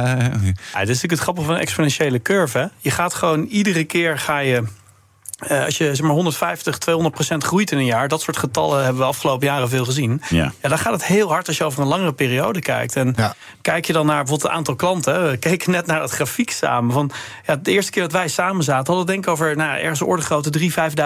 Ja, 0.07 0.79
is 0.79 0.87
natuurlijk 0.87 1.11
het 1.11 1.19
grappige 1.19 1.45
van 1.45 1.55
een 1.55 1.61
exponentiële 1.61 2.21
curve. 2.21 2.57
Hè? 2.57 2.65
Je 2.79 2.91
gaat 2.91 3.13
gewoon 3.13 3.45
iedere 3.45 3.83
keer 3.83 4.17
ga 4.19 4.37
je. 4.39 4.63
Eh, 5.47 5.65
als 5.65 5.77
je 5.77 5.95
zeg 5.95 6.01
maar 6.05 6.11
150, 6.15 6.77
200 6.77 7.15
procent 7.15 7.43
groeit 7.43 7.71
in 7.71 7.77
een 7.77 7.85
jaar, 7.85 8.07
dat 8.07 8.21
soort 8.21 8.37
getallen 8.37 8.83
hebben 8.83 9.01
we 9.01 9.07
afgelopen 9.07 9.47
jaren 9.47 9.69
veel 9.69 9.85
gezien. 9.85 10.21
Ja. 10.29 10.51
dan 10.61 10.77
gaat 10.77 10.93
het 10.93 11.05
heel 11.05 11.29
hard 11.29 11.47
als 11.47 11.57
je 11.57 11.63
over 11.63 11.81
een 11.81 11.87
langere 11.87 12.13
periode 12.13 12.59
kijkt. 12.59 12.95
En 12.95 13.13
Ja. 13.17 13.35
kijk 13.61 13.85
je 13.85 13.93
dan 13.93 14.05
naar 14.05 14.15
bijvoorbeeld 14.17 14.47
het 14.49 14.57
aantal 14.57 14.75
klanten. 14.75 15.13
hè. 15.13 15.29
We 15.29 15.37
keken 15.37 15.71
net 15.71 15.85
naar 15.85 15.99
dat 15.99 16.11
grafiek 16.11 16.51
samen. 16.51 16.93
Van, 16.93 17.11
ja, 17.47 17.55
de 17.55 17.71
eerste 17.71 17.91
keer 17.91 18.01
dat 18.01 18.11
wij 18.11 18.27
samen 18.27 18.63
zaten, 18.63 18.85
hadden 18.93 19.05
we 19.05 19.11
denk 19.11 19.25
ik 19.25 19.31
over 19.31 19.55
nou, 19.55 19.79
ergens 19.79 19.99
een 19.99 20.07
orde 20.07 20.21
grootte 20.23 20.49
3.000, 20.59 20.65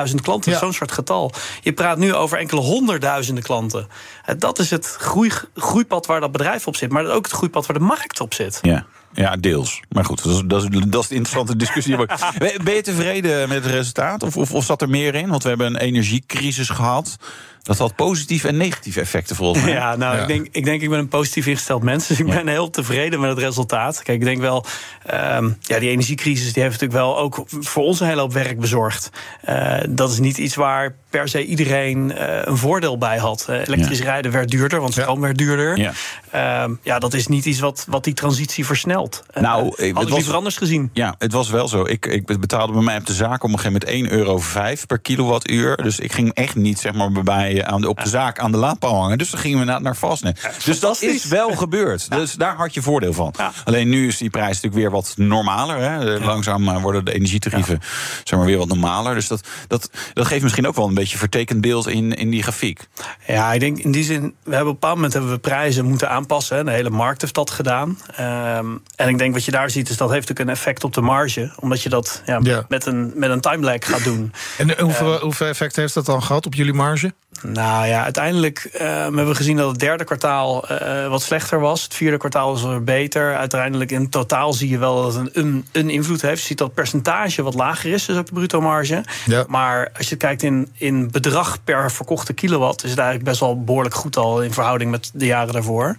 5.000 0.09 0.21
klanten. 0.21 0.51
Ja. 0.51 0.57
Zo'n 0.57 0.73
soort 0.73 0.91
getal. 0.91 1.31
Je 1.61 1.73
praat 1.73 1.97
nu 1.97 2.13
over 2.13 2.37
enkele 2.37 2.61
honderdduizenden 2.61 3.43
klanten. 3.43 3.87
Eh, 4.25 4.35
Dat 4.37 4.59
is 4.59 4.69
het 4.69 4.95
groei, 4.99 5.31
groeipad 5.55 6.05
waar 6.05 6.19
dat 6.19 6.31
bedrijf 6.31 6.67
op 6.67 6.75
zit, 6.75 6.91
maar 6.91 7.05
ook 7.05 7.25
het 7.25 7.33
groeipad 7.33 7.65
waar 7.65 7.77
de 7.77 7.83
markt 7.83 8.19
op 8.19 8.33
zit. 8.33 8.59
Ja. 8.61 8.85
Ja, 9.15 9.35
deels. 9.35 9.81
Maar 9.89 10.05
goed, 10.05 10.23
dat 10.23 10.33
is, 10.33 10.41
dat 10.45 10.63
is, 10.63 10.69
dat 10.87 11.01
is 11.01 11.07
de 11.07 11.15
interessante 11.15 11.55
discussie. 11.55 11.95
Ben 12.37 12.51
ben 12.63 12.73
je 12.73 12.81
tevreden 12.81 13.49
met 13.49 13.63
het 13.63 13.73
resultaat? 13.73 14.23
Of, 14.23 14.37
of, 14.37 14.53
of 14.53 14.65
zat 14.65 14.81
er 14.81 14.89
meer 14.89 15.15
in? 15.15 15.29
Want 15.29 15.43
we 15.43 15.49
hebben 15.49 15.67
een 15.67 15.77
energiecrisis 15.81 16.69
gehad. 16.69 17.17
Dat 17.65 17.77
had 17.77 17.95
positieve 17.95 18.47
en 18.47 18.57
negatieve 18.57 18.99
effecten 18.99 19.35
volgens 19.35 19.63
mij. 19.63 19.73
Ja, 19.73 19.95
nou, 19.95 20.15
Ja. 20.15 20.21
Ik, 20.21 20.27
denk, 20.27 20.47
ik 20.51 20.65
denk, 20.65 20.81
ik 20.81 20.89
ben 20.89 20.99
een 20.99 21.07
positief 21.07 21.47
ingesteld 21.47 21.83
mens. 21.83 22.07
Dus 22.07 22.19
ik 22.19 22.25
ben 22.25 22.47
heel 22.47 22.69
tevreden 22.69 23.19
met 23.19 23.29
het 23.29 23.39
resultaat. 23.39 24.03
Kijk, 24.03 24.17
ik 24.19 24.23
denk 24.25 24.39
wel, 24.41 24.65
ehm, 25.05 25.49
ja, 25.59 25.79
die 25.79 25.89
energiecrisis 25.89 26.53
die 26.53 26.63
heeft 26.63 26.81
natuurlijk 26.81 26.99
wel 27.05 27.17
ook 27.17 27.43
voor 27.47 27.83
ons 27.83 27.99
een 27.99 28.07
hele 28.07 28.21
hoop 28.21 28.33
werk 28.33 28.59
bezorgd. 28.59 29.09
Eh, 29.41 29.77
dat 29.89 30.11
is 30.11 30.19
niet 30.19 30.37
iets 30.37 30.55
waar 30.55 30.95
per 31.09 31.27
se 31.27 31.45
iedereen 31.45 32.11
eh, 32.11 32.41
een 32.43 32.57
voordeel 32.57 32.97
bij 32.97 33.17
had. 33.17 33.45
Eh, 33.49 33.55
elektrisch 33.67 34.01
rijden 34.01 34.31
werd 34.31 34.49
duurder, 34.49 34.79
want 34.79 34.93
stroom 34.93 35.21
werd 35.21 35.37
duurder. 35.37 35.77
Ja. 35.77 35.91
Ehm, 36.31 36.73
ja, 36.81 36.99
dat 36.99 37.13
is 37.13 37.27
niet 37.27 37.45
iets 37.45 37.59
wat, 37.59 37.85
wat 37.89 38.03
die 38.03 38.13
transitie 38.13 38.65
versnelt. 38.65 39.23
Nou, 39.33 39.73
het 39.75 39.91
was- 39.93 40.09
liever 40.09 40.33
anders 40.35 40.57
gezien. 40.57 40.89
Ja, 40.93 41.15
het 41.17 41.31
was 41.31 41.49
wel 41.49 41.67
zo. 41.67 41.85
Ik, 41.85 42.05
ik 42.05 42.39
betaalde 42.39 42.73
bij 42.73 42.81
mij 42.81 42.97
op 42.97 43.05
de 43.05 43.13
zaak 43.13 43.43
op 43.43 43.51
een 43.51 43.59
gegeven 43.59 43.81
moment 43.87 44.11
1,05 44.11 44.11
euro 44.11 44.41
per 44.87 44.99
kilowattuur. 44.99 45.77
Dus 45.77 45.99
ik 45.99 46.11
ging 46.13 46.33
echt 46.33 46.55
niet 46.55 46.79
zeg 46.79 46.93
maar, 46.93 47.11
bij, 47.11 47.54
aan 47.63 47.81
de, 47.81 47.89
op 47.89 48.03
de 48.03 48.09
zaak 48.09 48.39
aan 48.39 48.51
de 48.51 48.57
laadpaal 48.57 48.95
hangen. 49.01 49.17
Dus 49.17 49.29
dan 49.29 49.39
gingen 49.39 49.59
we 49.59 49.65
naar, 49.65 49.81
naar 49.81 49.95
Fastnet. 49.95 50.49
dus 50.65 50.79
dat 50.79 51.01
is 51.01 51.25
wel 51.25 51.49
gebeurd. 51.55 52.11
Dus 52.11 52.33
daar 52.33 52.55
had 52.55 52.73
je 52.73 52.81
voordeel 52.81 53.13
van. 53.13 53.33
Ja. 53.37 53.51
Alleen 53.63 53.89
nu 53.89 54.07
is 54.07 54.17
die 54.17 54.29
prijs 54.29 54.47
natuurlijk 54.61 54.75
weer 54.75 54.91
wat 54.91 55.13
normaler. 55.17 55.77
Hè. 55.77 56.15
Eh, 56.15 56.25
Langzaam 56.25 56.67
eh, 56.69 56.81
worden 56.81 57.05
de 57.05 57.13
energietarieven 57.13 57.79
zeg 58.23 58.39
maar, 58.39 58.47
weer 58.47 58.57
wat 58.57 58.67
normaler. 58.67 59.13
Dus 59.13 59.27
dat, 59.27 59.47
dat, 59.67 59.89
dat 60.13 60.25
geeft 60.25 60.43
misschien 60.43 60.67
ook 60.67 60.75
wel 60.75 60.87
een 60.87 60.93
beetje 60.93 61.17
vertekend 61.17 61.61
beeld 61.61 61.87
in, 61.87 62.13
in 62.13 62.29
die 62.29 62.43
grafiek. 62.43 62.87
Ja, 63.27 63.53
ik 63.53 63.59
denk 63.59 63.77
in 63.77 63.91
die 63.91 64.03
zin, 64.03 64.21
we 64.21 64.55
hebben 64.55 64.59
op 64.59 64.65
een 64.67 64.73
bepaald 64.73 64.95
moment 64.95 65.13
hebben 65.13 65.31
we 65.31 65.37
prijzen 65.37 65.85
moeten 65.85 66.09
aanpassen. 66.09 66.57
hè. 66.57 66.63
De 66.63 66.71
hele 66.71 66.89
markt 66.89 67.21
heeft 67.21 67.33
dat 67.33 67.49
gedaan. 67.51 67.99
Ehm, 68.15 68.65
en 68.95 69.09
ik 69.09 69.17
denk 69.17 69.33
wat 69.33 69.45
je 69.45 69.51
daar 69.51 69.69
ziet, 69.69 69.89
is 69.89 69.97
dat 69.97 70.09
heeft 70.09 70.27
natuurlijk 70.27 70.49
een 70.49 70.55
effect 70.55 70.83
op 70.83 70.93
de 70.93 71.01
marge. 71.01 71.53
Omdat 71.59 71.81
je 71.81 71.89
dat 71.89 72.21
ja, 72.25 72.39
Ja. 72.43 72.65
met 72.69 72.85
een, 72.85 73.11
met 73.15 73.29
een 73.29 73.41
time 73.41 73.63
lag 73.65 73.73
gaat 73.79 74.03
doen. 74.03 74.33
En 74.57 74.79
hoeveel, 74.79 75.19
hoeveel 75.19 75.47
effect 75.47 75.75
heeft 75.75 75.93
dat 75.93 76.05
dan 76.05 76.23
gehad 76.23 76.45
op 76.45 76.53
jullie 76.53 76.73
marge? 76.73 77.13
Nou 77.41 77.87
ja, 77.87 78.03
uiteindelijk 78.03 78.69
ehm, 78.73 78.87
hebben 78.87 79.27
we 79.27 79.35
gezien 79.35 79.57
dat 79.57 79.69
het 79.69 79.79
derde 79.79 80.03
kwartaal 80.03 80.67
eh, 80.67 81.07
wat 81.07 81.21
slechter 81.21 81.59
was. 81.59 81.83
Het 81.83 81.93
vierde 81.93 82.17
kwartaal 82.17 82.51
was 82.51 82.63
weer 82.63 82.83
beter. 82.83 83.35
Uiteindelijk 83.35 83.91
in 83.91 84.09
totaal 84.09 84.53
zie 84.53 84.69
je 84.69 84.77
wel 84.77 85.01
dat 85.01 85.13
het 85.13 85.35
een, 85.35 85.45
een, 85.45 85.65
een 85.71 85.89
invloed 85.89 86.21
heeft. 86.21 86.41
Je 86.41 86.47
ziet 86.47 86.57
dat 86.57 86.67
het 86.67 86.75
percentage 86.75 87.43
wat 87.43 87.53
lager 87.53 87.91
is, 87.91 88.05
dus 88.05 88.17
ook 88.17 88.25
de 88.25 88.33
bruto 88.33 88.61
marge. 88.61 89.03
Ja. 89.25 89.43
Maar 89.47 89.89
als 89.97 90.09
je 90.09 90.15
kijkt 90.15 90.43
in, 90.43 90.71
in 90.73 91.11
bedrag 91.11 91.63
per 91.63 91.91
verkochte 91.91 92.33
kilowatt... 92.33 92.83
is 92.83 92.89
het 92.89 92.99
eigenlijk 92.99 93.29
best 93.29 93.39
wel 93.39 93.63
behoorlijk 93.63 93.95
goed 93.95 94.17
al 94.17 94.41
in 94.41 94.53
verhouding 94.53 94.91
met 94.91 95.11
de 95.13 95.25
jaren 95.25 95.53
daarvoor. 95.53 95.95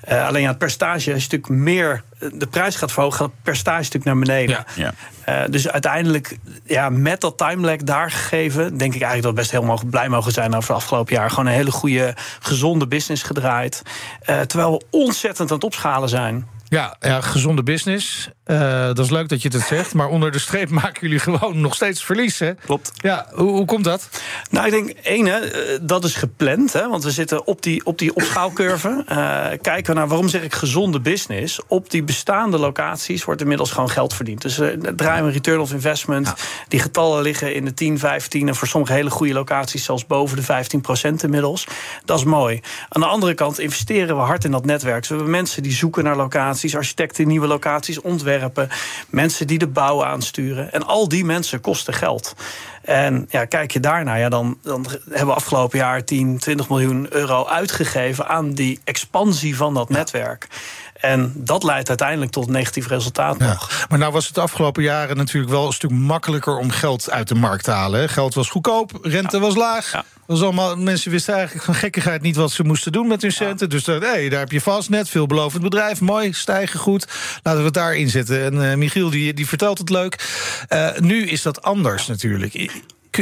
Eh, 0.00 0.26
alleen 0.26 0.42
ja, 0.42 0.48
het 0.48 0.58
percentage, 0.58 1.12
als 1.12 1.24
je 1.24 1.30
natuurlijk 1.30 1.62
meer 1.62 2.02
de 2.32 2.46
prijs 2.46 2.76
gaat 2.76 2.92
verhogen... 2.92 3.18
gaat 3.18 3.26
het 3.26 3.42
percentage 3.42 3.82
natuurlijk 3.82 4.04
naar 4.04 4.18
beneden. 4.18 4.64
Ja. 4.74 4.94
Eh, 5.26 5.42
dus 5.50 5.68
uiteindelijk, 5.68 6.38
ja, 6.64 6.88
met 6.88 7.20
dat 7.20 7.38
timelag 7.38 7.76
daar 7.76 8.10
gegeven, 8.10 8.76
denk 8.76 8.94
ik 8.94 9.02
eigenlijk 9.02 9.22
dat 9.22 9.30
we 9.30 9.38
best 9.38 9.50
heel 9.50 9.80
blij 9.90 10.08
mogen 10.08 10.32
zijn 10.32 10.54
over 10.54 10.68
het 10.68 10.82
afgelopen 10.82 11.14
jaar. 11.14 11.30
Gewoon 11.30 11.46
een 11.46 11.52
hele 11.52 11.70
goede, 11.70 12.14
gezonde 12.40 12.86
business 12.86 13.22
gedraaid. 13.22 13.82
Eh, 14.20 14.40
terwijl 14.40 14.72
we 14.72 14.84
ontzettend 14.90 15.50
aan 15.50 15.56
het 15.56 15.64
opschalen 15.64 16.08
zijn. 16.08 16.48
Ja, 16.68 16.96
ja, 17.00 17.20
gezonde 17.20 17.62
business. 17.62 18.30
Uh, 18.46 18.86
dat 18.86 18.98
is 18.98 19.10
leuk 19.10 19.28
dat 19.28 19.42
je 19.42 19.48
het 19.48 19.62
zegt, 19.62 19.94
maar 19.94 20.08
onder 20.08 20.32
de 20.32 20.38
streep 20.38 20.70
maken 20.70 21.00
jullie 21.00 21.18
gewoon 21.18 21.60
nog 21.60 21.74
steeds 21.74 22.04
verlies. 22.04 22.38
Hè? 22.38 22.54
Klopt. 22.54 22.92
Ja, 22.94 23.26
hoe, 23.32 23.50
hoe 23.50 23.64
komt 23.64 23.84
dat? 23.84 24.08
Nou, 24.50 24.66
ik 24.66 24.72
denk 24.72 24.90
één, 24.90 25.26
hè, 25.26 25.40
dat 25.82 26.04
is 26.04 26.14
gepland. 26.14 26.72
Hè, 26.72 26.88
want 26.88 27.04
we 27.04 27.10
zitten 27.10 27.46
op 27.46 27.62
die, 27.62 27.84
op 27.84 27.98
die 27.98 28.14
opschaalcurve. 28.14 29.04
Uh, 29.08 29.46
kijken 29.62 29.92
we 29.92 29.98
naar, 29.98 30.08
waarom 30.08 30.28
zeg 30.28 30.42
ik 30.42 30.54
gezonde 30.54 31.00
business? 31.00 31.60
Op 31.68 31.90
die 31.90 32.02
bestaande 32.02 32.58
locaties 32.58 33.24
wordt 33.24 33.40
inmiddels 33.40 33.70
gewoon 33.70 33.90
geld 33.90 34.14
verdiend. 34.14 34.42
Dus 34.42 34.58
uh, 34.58 34.68
draaien 34.96 35.26
we 35.26 35.30
return 35.30 35.60
of 35.60 35.72
investment. 35.72 36.26
Ja. 36.26 36.34
Die 36.68 36.80
getallen 36.80 37.22
liggen 37.22 37.54
in 37.54 37.64
de 37.64 37.74
10, 37.74 37.98
15 37.98 38.48
en 38.48 38.54
voor 38.54 38.68
sommige 38.68 38.92
hele 38.92 39.10
goede 39.10 39.32
locaties 39.32 39.84
zelfs 39.84 40.06
boven 40.06 40.36
de 40.36 40.42
15 40.42 40.80
procent 40.80 41.22
inmiddels. 41.22 41.66
Dat 42.04 42.18
is 42.18 42.24
mooi. 42.24 42.60
Aan 42.88 43.00
de 43.00 43.06
andere 43.06 43.34
kant 43.34 43.58
investeren 43.58 44.16
we 44.16 44.22
hard 44.22 44.44
in 44.44 44.50
dat 44.50 44.64
netwerk. 44.64 44.98
Dus 44.98 45.08
we 45.08 45.14
hebben 45.14 45.32
mensen 45.32 45.62
die 45.62 45.72
zoeken 45.72 46.04
naar 46.04 46.16
locaties, 46.16 46.76
architecten 46.76 47.26
nieuwe 47.26 47.46
locaties 47.46 48.00
ontwerpen, 48.00 48.34
mensen 49.08 49.46
die 49.46 49.58
de 49.58 49.66
bouw 49.66 50.04
aansturen. 50.04 50.72
En 50.72 50.86
al 50.86 51.08
die 51.08 51.24
mensen 51.24 51.60
kosten 51.60 51.94
geld. 51.94 52.34
En 52.82 53.26
ja, 53.30 53.44
kijk 53.44 53.70
je 53.70 53.80
daarnaar, 53.80 54.18
ja, 54.18 54.28
dan, 54.28 54.58
dan 54.62 54.86
hebben 55.08 55.26
we 55.26 55.34
afgelopen 55.34 55.78
jaar 55.78 56.04
10, 56.04 56.38
20 56.38 56.68
miljoen 56.68 57.06
euro 57.10 57.46
uitgegeven 57.46 58.28
aan 58.28 58.52
die 58.52 58.80
expansie 58.84 59.56
van 59.56 59.74
dat 59.74 59.88
netwerk. 59.88 60.46
En 61.00 61.32
dat 61.34 61.62
leidt 61.62 61.88
uiteindelijk 61.88 62.30
tot 62.30 62.46
een 62.46 62.52
negatief 62.52 62.88
resultaat 62.88 63.36
ja. 63.38 63.46
nog. 63.46 63.86
Maar 63.88 63.98
nou 63.98 64.12
was 64.12 64.26
het 64.26 64.34
de 64.34 64.40
afgelopen 64.40 64.82
jaren 64.82 65.16
natuurlijk 65.16 65.52
wel 65.52 65.66
een 65.66 65.72
stuk 65.72 65.90
makkelijker 65.90 66.58
om 66.58 66.70
geld 66.70 67.10
uit 67.10 67.28
de 67.28 67.34
markt 67.34 67.64
te 67.64 67.70
halen. 67.70 68.00
Hè? 68.00 68.08
Geld 68.08 68.34
was 68.34 68.48
goedkoop, 68.48 68.98
rente 69.02 69.36
Ja. 69.36 69.42
was 69.42 69.54
laag. 69.54 69.92
Ja. 69.92 70.04
Was 70.26 70.42
allemaal, 70.42 70.76
mensen 70.76 71.10
wisten 71.10 71.34
eigenlijk 71.34 71.64
van 71.64 71.74
gekkigheid 71.74 72.22
niet 72.22 72.36
wat 72.36 72.50
ze 72.50 72.62
moesten 72.62 72.92
doen 72.92 73.06
met 73.06 73.22
hun 73.22 73.32
centen. 73.32 73.68
Dus 73.68 73.84
daar, 73.84 74.00
hey, 74.00 74.28
daar 74.28 74.40
heb 74.40 74.52
je 74.52 74.60
vast 74.60 74.90
net, 74.90 75.08
veelbelovend 75.08 75.62
bedrijf, 75.62 76.00
mooi, 76.00 76.32
stijgen 76.32 76.80
goed. 76.80 77.06
Laten 77.42 77.60
we 77.60 77.66
het 77.66 77.74
daarin 77.74 78.08
zetten. 78.08 78.44
En 78.44 78.70
eh, 78.70 78.76
Michiel 78.76 79.10
die, 79.10 79.34
die 79.34 79.46
vertelt 79.46 79.78
het 79.78 79.90
leuk. 79.90 80.28
Eh, 80.68 80.88
nu 80.98 81.26
is 81.26 81.42
dat 81.42 81.62
anders 81.62 82.06
natuurlijk. 82.06 82.70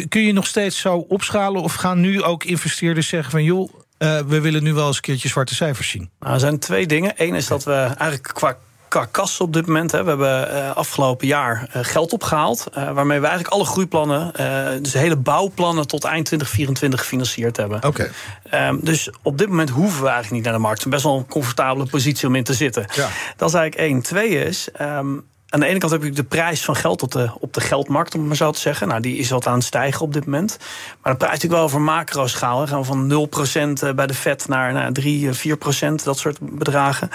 Kun 0.09 0.23
je 0.23 0.33
nog 0.33 0.47
steeds 0.47 0.79
zo 0.79 0.97
opschalen 0.97 1.63
of 1.63 1.75
gaan 1.75 2.01
nu 2.01 2.23
ook 2.23 2.45
investeerders 2.45 3.09
zeggen 3.09 3.31
van 3.31 3.45
joh, 3.45 3.73
uh, 3.99 4.19
we 4.21 4.41
willen 4.41 4.63
nu 4.63 4.75
wel 4.75 4.87
eens 4.87 4.97
een 4.97 5.03
keertje 5.03 5.29
zwarte 5.29 5.55
cijfers 5.55 5.89
zien? 5.89 6.11
Nou, 6.21 6.35
er 6.35 6.41
zijn 6.41 6.59
twee 6.59 6.87
dingen. 6.87 7.13
Eén 7.17 7.35
is 7.35 7.47
dat 7.47 7.65
we 7.65 7.73
eigenlijk 7.73 8.31
qua 8.33 8.57
qua 8.89 9.09
kas 9.11 9.41
op 9.41 9.53
dit 9.53 9.67
moment. 9.67 9.93
Hè. 9.93 10.03
We 10.03 10.09
hebben 10.09 10.55
uh, 10.55 10.77
afgelopen 10.77 11.27
jaar 11.27 11.69
uh, 11.77 11.85
geld 11.85 12.13
opgehaald. 12.13 12.67
Uh, 12.69 12.93
waarmee 12.93 13.21
we 13.21 13.27
eigenlijk 13.27 13.55
alle 13.55 13.65
groeiplannen, 13.65 14.33
dus 14.83 14.93
de 14.93 14.99
hele 14.99 15.17
bouwplannen 15.17 15.87
tot 15.87 16.05
eind 16.05 16.25
2024 16.25 17.01
gefinancierd 17.01 17.57
hebben. 17.57 17.85
Oké. 17.85 18.11
Okay. 18.47 18.69
Um, 18.69 18.81
dus 18.83 19.11
op 19.23 19.39
dit 19.39 19.49
moment 19.49 19.71
hoeven 19.71 20.03
we 20.03 20.09
eigenlijk 20.09 20.35
niet 20.35 20.45
naar 20.45 20.53
de 20.53 20.59
markt. 20.59 20.77
Het 20.77 20.87
is 20.87 20.93
best 20.93 21.05
wel 21.05 21.17
een 21.17 21.27
comfortabele 21.27 21.87
positie 21.87 22.29
om 22.29 22.35
in 22.35 22.45
te 22.45 22.55
zitten. 22.55 22.87
Ja. 22.95 23.09
Dat 23.37 23.49
is 23.49 23.55
eigenlijk 23.55 23.91
één. 23.91 24.03
Twee 24.03 24.45
is. 24.45 24.69
Um, 24.81 25.25
aan 25.55 25.61
de 25.61 25.67
ene 25.67 25.79
kant 25.79 25.93
heb 25.93 26.03
je 26.03 26.11
de 26.11 26.25
prijs 26.25 26.65
van 26.65 26.77
geld 26.77 27.03
op 27.03 27.11
de, 27.11 27.31
op 27.41 27.53
de 27.53 27.61
geldmarkt, 27.61 28.15
om 28.15 28.21
het 28.21 28.29
maar 28.29 28.37
zo 28.37 28.51
te 28.51 28.61
zeggen. 28.61 28.89
Nou, 28.89 29.01
die 29.01 29.17
is 29.17 29.31
wat 29.31 29.47
aan 29.47 29.55
het 29.55 29.65
stijgen 29.65 30.01
op 30.01 30.13
dit 30.13 30.25
moment. 30.25 30.59
Maar 31.03 31.13
de 31.13 31.19
prijs 31.19 31.33
natuurlijk 31.33 31.61
wel 31.61 31.71
over 31.71 31.81
macro-schaal. 31.81 32.61
We 32.61 32.67
gaan 32.67 32.85
van 32.85 33.29
0% 33.91 33.95
bij 33.95 34.07
de 34.07 34.15
Fed 34.15 34.49
naar 34.49 34.73
nou, 34.73 34.93
3, 34.93 35.31
4%, 35.33 35.95
dat 36.05 36.19
soort 36.19 36.39
bedragen. 36.41 37.11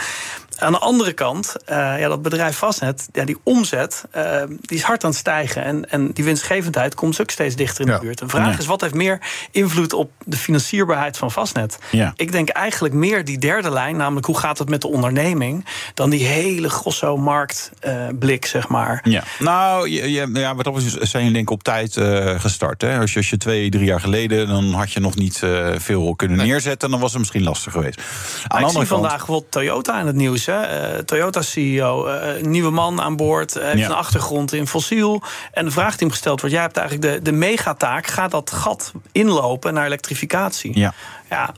Aan 0.58 0.72
de 0.72 0.79
andere 0.79 1.13
kant, 1.13 1.56
uh, 1.70 1.75
ja, 1.75 2.08
dat 2.08 2.22
bedrijf 2.22 2.58
Vastnet, 2.58 3.10
ja, 3.12 3.25
die 3.25 3.38
omzet, 3.44 4.03
uh, 4.18 4.41
die 4.62 4.77
is 4.77 4.84
hard 4.84 5.03
aan 5.03 5.10
het 5.10 5.20
stijgen. 5.20 5.63
En, 5.63 5.89
en 5.89 6.12
die 6.12 6.24
winstgevendheid 6.24 6.96
komt 6.96 7.22
ook 7.22 7.32
steeds 7.32 7.56
dichter 7.56 7.86
in 7.86 7.91
Ja. 7.91 7.98
de 7.98 8.06
buurt. 8.06 8.18
De 8.18 8.27
vraag 8.27 8.51
Ja. 8.53 8.58
is, 8.58 8.65
wat 8.65 8.82
heeft 8.82 8.94
meer 8.94 9.20
invloed 9.51 9.94
op 9.94 10.12
de 10.25 10.38
financierbaarheid 10.38 11.18
van 11.18 11.32
Vastnet? 11.32 11.77
Ja. 11.91 12.13
Ik 12.15 12.32
denk 12.32 12.50
eigenlijk 12.50 12.94
meer 12.94 13.25
die 13.25 13.38
derde 13.38 13.72
lijn, 13.72 13.98
namelijk 13.98 14.25
hoe 14.25 14.38
gaat 14.38 14.58
het 14.58 14.70
met 14.70 14.82
de 14.82 14.88
onderneming, 14.88 15.65
dan 15.94 16.10
die 16.10 16.25
hele 16.25 16.70
grosso 16.70 17.18
marktblik, 17.18 18.46
zeg 18.46 18.68
maar. 18.68 19.01
Ja, 19.03 19.24
nou, 19.39 19.89
je, 19.89 20.12
je, 20.12 20.29
ja, 20.34 20.56
wat 20.56 20.65
dat 20.65 20.74
betreft 20.74 21.10
zijn 21.10 21.24
jullie 21.24 21.38
denk 21.38 21.48
ik 21.50 21.53
op 21.53 21.63
tijd 21.63 21.98
eh, 21.98 22.39
gestart. 22.39 22.82
Hè? 22.82 23.00
Als, 23.00 23.12
je, 23.12 23.18
als 23.18 23.29
je 23.29 23.38
twee, 23.38 23.70
drie 23.70 23.86
jaar 23.86 24.00
geleden, 24.00 24.48
dan 24.48 24.74
had 24.74 24.91
je 24.91 25.00
nog 25.00 25.15
niet 25.15 25.44
eh, 25.44 25.70
veel 25.77 26.15
kunnen 26.15 26.38
neerzetten. 26.38 26.89
Dan 26.89 27.00
was 27.00 27.10
het 27.10 27.20
misschien 27.20 27.44
lastig 27.44 27.72
geweest. 27.74 27.98
Aan 27.98 28.03
de 28.03 28.46
ik 28.48 28.51
andere 28.51 28.70
zie 28.70 28.77
kant, 28.77 28.88
vandaag 28.88 29.18
bijvoorbeeld 29.18 29.51
Toyota 29.51 30.00
in 30.00 30.06
het 30.08 30.15
nieuws. 30.15 30.38
Hè. 30.46 30.62
Eh, 30.62 30.98
Toyota 31.00 31.41
CEO, 31.41 32.05
eh, 32.05 32.38
een 32.39 32.50
nieuwe 32.50 32.69
man 32.72 33.01
aan 33.01 33.15
boord, 33.15 33.55
eh, 33.55 33.65
heeft 33.65 33.77
Ja. 33.79 33.86
een 33.86 33.91
achtergrond 33.91 34.53
in 34.53 34.67
fossiel. 34.67 35.22
En 35.51 35.65
de 35.65 35.72
vraag 35.72 35.89
die 35.91 36.00
hem 36.00 36.10
gesteld 36.12 36.39
wordt: 36.39 36.55
jij 36.55 36.63
hebt 36.63 36.77
eigenlijk 36.77 37.15
de, 37.15 37.22
de 37.31 37.38
megataak, 37.38 38.08
gaat 38.08 38.31
dat 38.31 38.51
gat 38.51 38.91
inlopen 39.12 39.74
naar 39.74 39.86
elektrificatie? 39.86 40.77
Ja. 40.79 40.93
ja 41.29 41.53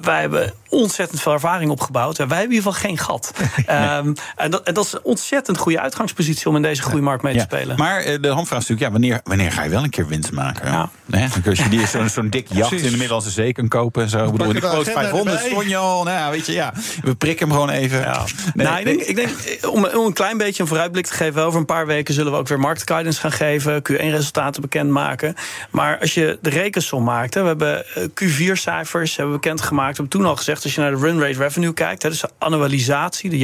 wij 0.00 0.20
hebben 0.20 0.52
ontzettend 0.68 1.20
veel 1.20 1.32
ervaring 1.32 1.70
opgebouwd. 1.70 2.16
Ja, 2.16 2.26
wij 2.26 2.38
hebben 2.38 2.56
in 2.56 2.62
ieder 2.62 2.72
geval 2.72 2.88
geen 2.88 2.98
gat. 2.98 3.32
Ehm, 3.66 4.12
en, 4.36 4.50
dat, 4.50 4.62
en 4.62 4.74
dat 4.74 4.84
is 4.84 4.92
een 4.92 5.00
ontzettend 5.02 5.58
goede 5.58 5.80
uitgangspositie 5.80 6.48
om 6.48 6.56
in 6.56 6.62
deze 6.62 6.82
groeimarkt 6.82 7.22
mee 7.22 7.32
te 7.32 7.38
ja. 7.38 7.44
spelen. 7.44 7.76
Maar 7.76 8.00
eh, 8.00 8.22
de 8.22 8.28
handvraag 8.28 8.60
is 8.60 8.68
natuurlijk, 8.68 8.80
ja, 8.80 8.90
wanneer, 8.90 9.20
wanneer 9.24 9.52
ga 9.52 9.62
je 9.62 9.70
wel 9.70 9.82
een 9.82 9.90
keer 9.90 10.06
winst 10.06 10.32
maken? 10.32 10.70
Ja. 10.70 10.90
Hè? 11.10 11.26
Als 11.48 11.58
je 11.58 11.68
die 11.68 11.86
zo'n 11.92 12.08
zo'n 12.08 12.28
dik 12.28 12.46
jacht 12.48 12.68
Precies. 12.68 12.84
in 12.84 12.92
de 12.92 12.96
Middellandse 12.96 13.30
Zee 13.30 13.52
kan 13.52 13.68
kopen 13.68 14.02
en 14.02 14.08
zo. 14.08 14.24
Ik 14.24 14.32
bedoel, 14.32 14.52
de 14.52 14.60
grote 14.60 14.90
agenda 14.90 15.00
500 15.00 15.36
erbij. 15.36 15.50
stond 15.50 15.68
je 15.68 15.76
al. 15.76 16.02
Nou, 16.02 16.16
ja, 16.16 16.30
weet 16.30 16.46
je, 16.46 16.52
ja, 16.52 16.72
we 17.02 17.14
prikken 17.14 17.46
hem 17.46 17.56
gewoon 17.56 17.70
even. 17.70 18.00
Ja. 18.00 18.24
Nee, 18.54 18.66
nou, 18.66 18.78
ik 18.78 18.84
denk, 18.84 19.00
ik 19.00 19.16
denk 19.16 19.30
om, 19.66 19.86
om 19.86 20.06
een 20.06 20.12
klein 20.12 20.38
beetje 20.38 20.62
een 20.62 20.68
vooruitblik 20.68 21.06
te 21.06 21.12
geven, 21.12 21.44
over 21.44 21.60
een 21.60 21.66
paar 21.66 21.86
weken 21.86 22.14
zullen 22.14 22.32
we 22.32 22.38
ook 22.38 22.48
weer 22.48 22.60
marktguidance 22.60 23.20
gaan 23.20 23.32
geven, 23.32 23.82
Q1-resultaten 23.92 24.60
bekendmaken. 24.60 25.34
Maar 25.70 25.98
als 25.98 26.14
je 26.14 26.38
de 26.42 26.50
rekensom 26.50 27.04
maakt, 27.04 27.34
hè, 27.34 27.40
we 27.40 27.46
hebben 27.46 27.84
eh, 27.94 28.02
Q4-cijfers 28.02 29.16
hebben 29.16 29.34
we 29.34 29.40
bekendgemaakt. 29.60 29.96
We 29.96 30.02
hebben 30.02 30.20
toen 30.20 30.30
al 30.30 30.36
gezegd, 30.36 30.64
als 30.64 30.74
je 30.74 30.80
naar 30.80 30.90
de 30.90 30.96
run 30.96 31.20
rate 31.20 31.38
revenue 31.38 31.72
kijkt, 31.72 32.02
hè, 32.02 32.08
dus 32.08 32.20
de 32.20 32.30
annualisatie, 32.38 33.30
de 33.30 33.38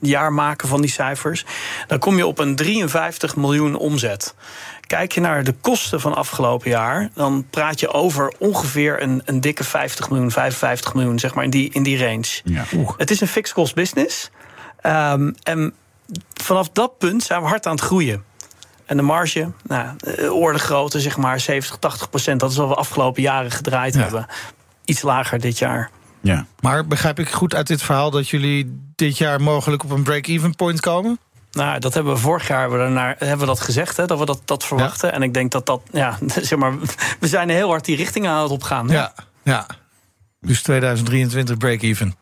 jaar, 0.00 0.32
maken 0.32 0.68
van 0.68 0.80
die 0.80 0.90
cijfers, 0.90 1.44
dan 1.86 1.98
kom 1.98 2.16
je 2.16 2.26
op 2.26 2.38
een 2.38 2.56
53 2.56 3.36
miljoen 3.36 3.76
omzet. 3.76 4.34
Kijk 4.86 5.12
je 5.12 5.20
naar 5.20 5.44
de 5.44 5.52
kosten 5.60 6.00
van 6.00 6.14
afgelopen 6.14 6.70
jaar, 6.70 7.10
dan 7.14 7.46
praat 7.50 7.80
je 7.80 7.92
over 7.92 8.32
ongeveer 8.38 9.02
een, 9.02 9.22
een 9.24 9.40
dikke 9.40 9.64
50 9.64 10.10
miljoen, 10.10 10.30
55 10.30 10.94
miljoen, 10.94 11.18
zeg 11.18 11.34
maar 11.34 11.44
in 11.44 11.50
die, 11.50 11.70
in 11.72 11.82
die 11.82 11.98
range. 12.04 12.40
Ja. 12.44 12.64
Het 12.96 13.10
is 13.10 13.20
een 13.20 13.28
fixed 13.28 13.54
cost 13.54 13.74
business. 13.74 14.30
Um, 14.82 15.34
en 15.42 15.74
vanaf 16.42 16.68
dat 16.68 16.98
punt 16.98 17.22
zijn 17.22 17.40
we 17.42 17.48
hard 17.48 17.66
aan 17.66 17.72
het 17.74 17.80
groeien. 17.84 18.24
En 18.86 18.96
de 18.96 19.02
marge, 19.02 19.50
nou, 19.62 19.96
eh, 20.16 20.32
orde 20.32 20.58
grootte, 20.58 21.00
zeg 21.00 21.16
maar 21.16 21.40
70, 21.40 21.76
80 21.76 22.10
procent. 22.10 22.40
Dat 22.40 22.50
is 22.50 22.56
wat 22.56 22.68
we 22.68 22.74
afgelopen 22.74 23.22
jaren 23.22 23.50
gedraaid 23.50 23.94
Ja. 23.94 24.00
hebben. 24.00 24.26
Iets 24.88 25.02
lager 25.02 25.40
dit 25.40 25.58
jaar. 25.58 25.90
Ja. 26.20 26.46
Maar 26.60 26.86
begrijp 26.86 27.18
ik 27.18 27.30
goed 27.30 27.54
uit 27.54 27.66
dit 27.66 27.82
verhaal 27.82 28.10
dat 28.10 28.28
jullie 28.28 28.80
dit 28.94 29.18
jaar 29.18 29.40
mogelijk 29.40 29.84
op 29.84 29.90
een 29.90 30.02
break-even 30.02 30.54
point 30.54 30.80
komen? 30.80 31.18
Nou, 31.52 31.78
dat 31.78 31.94
hebben 31.94 32.12
we 32.12 32.18
vorig 32.18 32.48
jaar 32.48 32.60
hebben 32.60 32.78
we, 32.78 32.84
daarnaar, 32.84 33.16
hebben 33.18 33.38
we 33.38 33.46
dat 33.46 33.60
gezegd, 33.60 33.96
hè, 33.96 34.06
dat 34.06 34.18
we 34.18 34.24
dat, 34.24 34.40
dat 34.44 34.64
verwachten. 34.64 35.12
En 35.12 35.22
ik 35.22 35.34
denk 35.34 35.52
dat 35.52 35.66
dat, 35.66 35.80
ja, 35.92 36.18
zeg 36.40 36.58
maar, 36.58 36.74
we 37.20 37.28
zijn 37.28 37.48
heel 37.48 37.68
hard 37.68 37.84
die 37.84 37.96
richting 37.96 38.26
aan 38.26 38.42
het 38.42 38.50
opgaan. 38.50 38.88
Ja, 38.88 39.12
ja. 39.42 39.66
Dus 40.40 40.62
2023 40.62 41.56
break-even. 41.56 42.14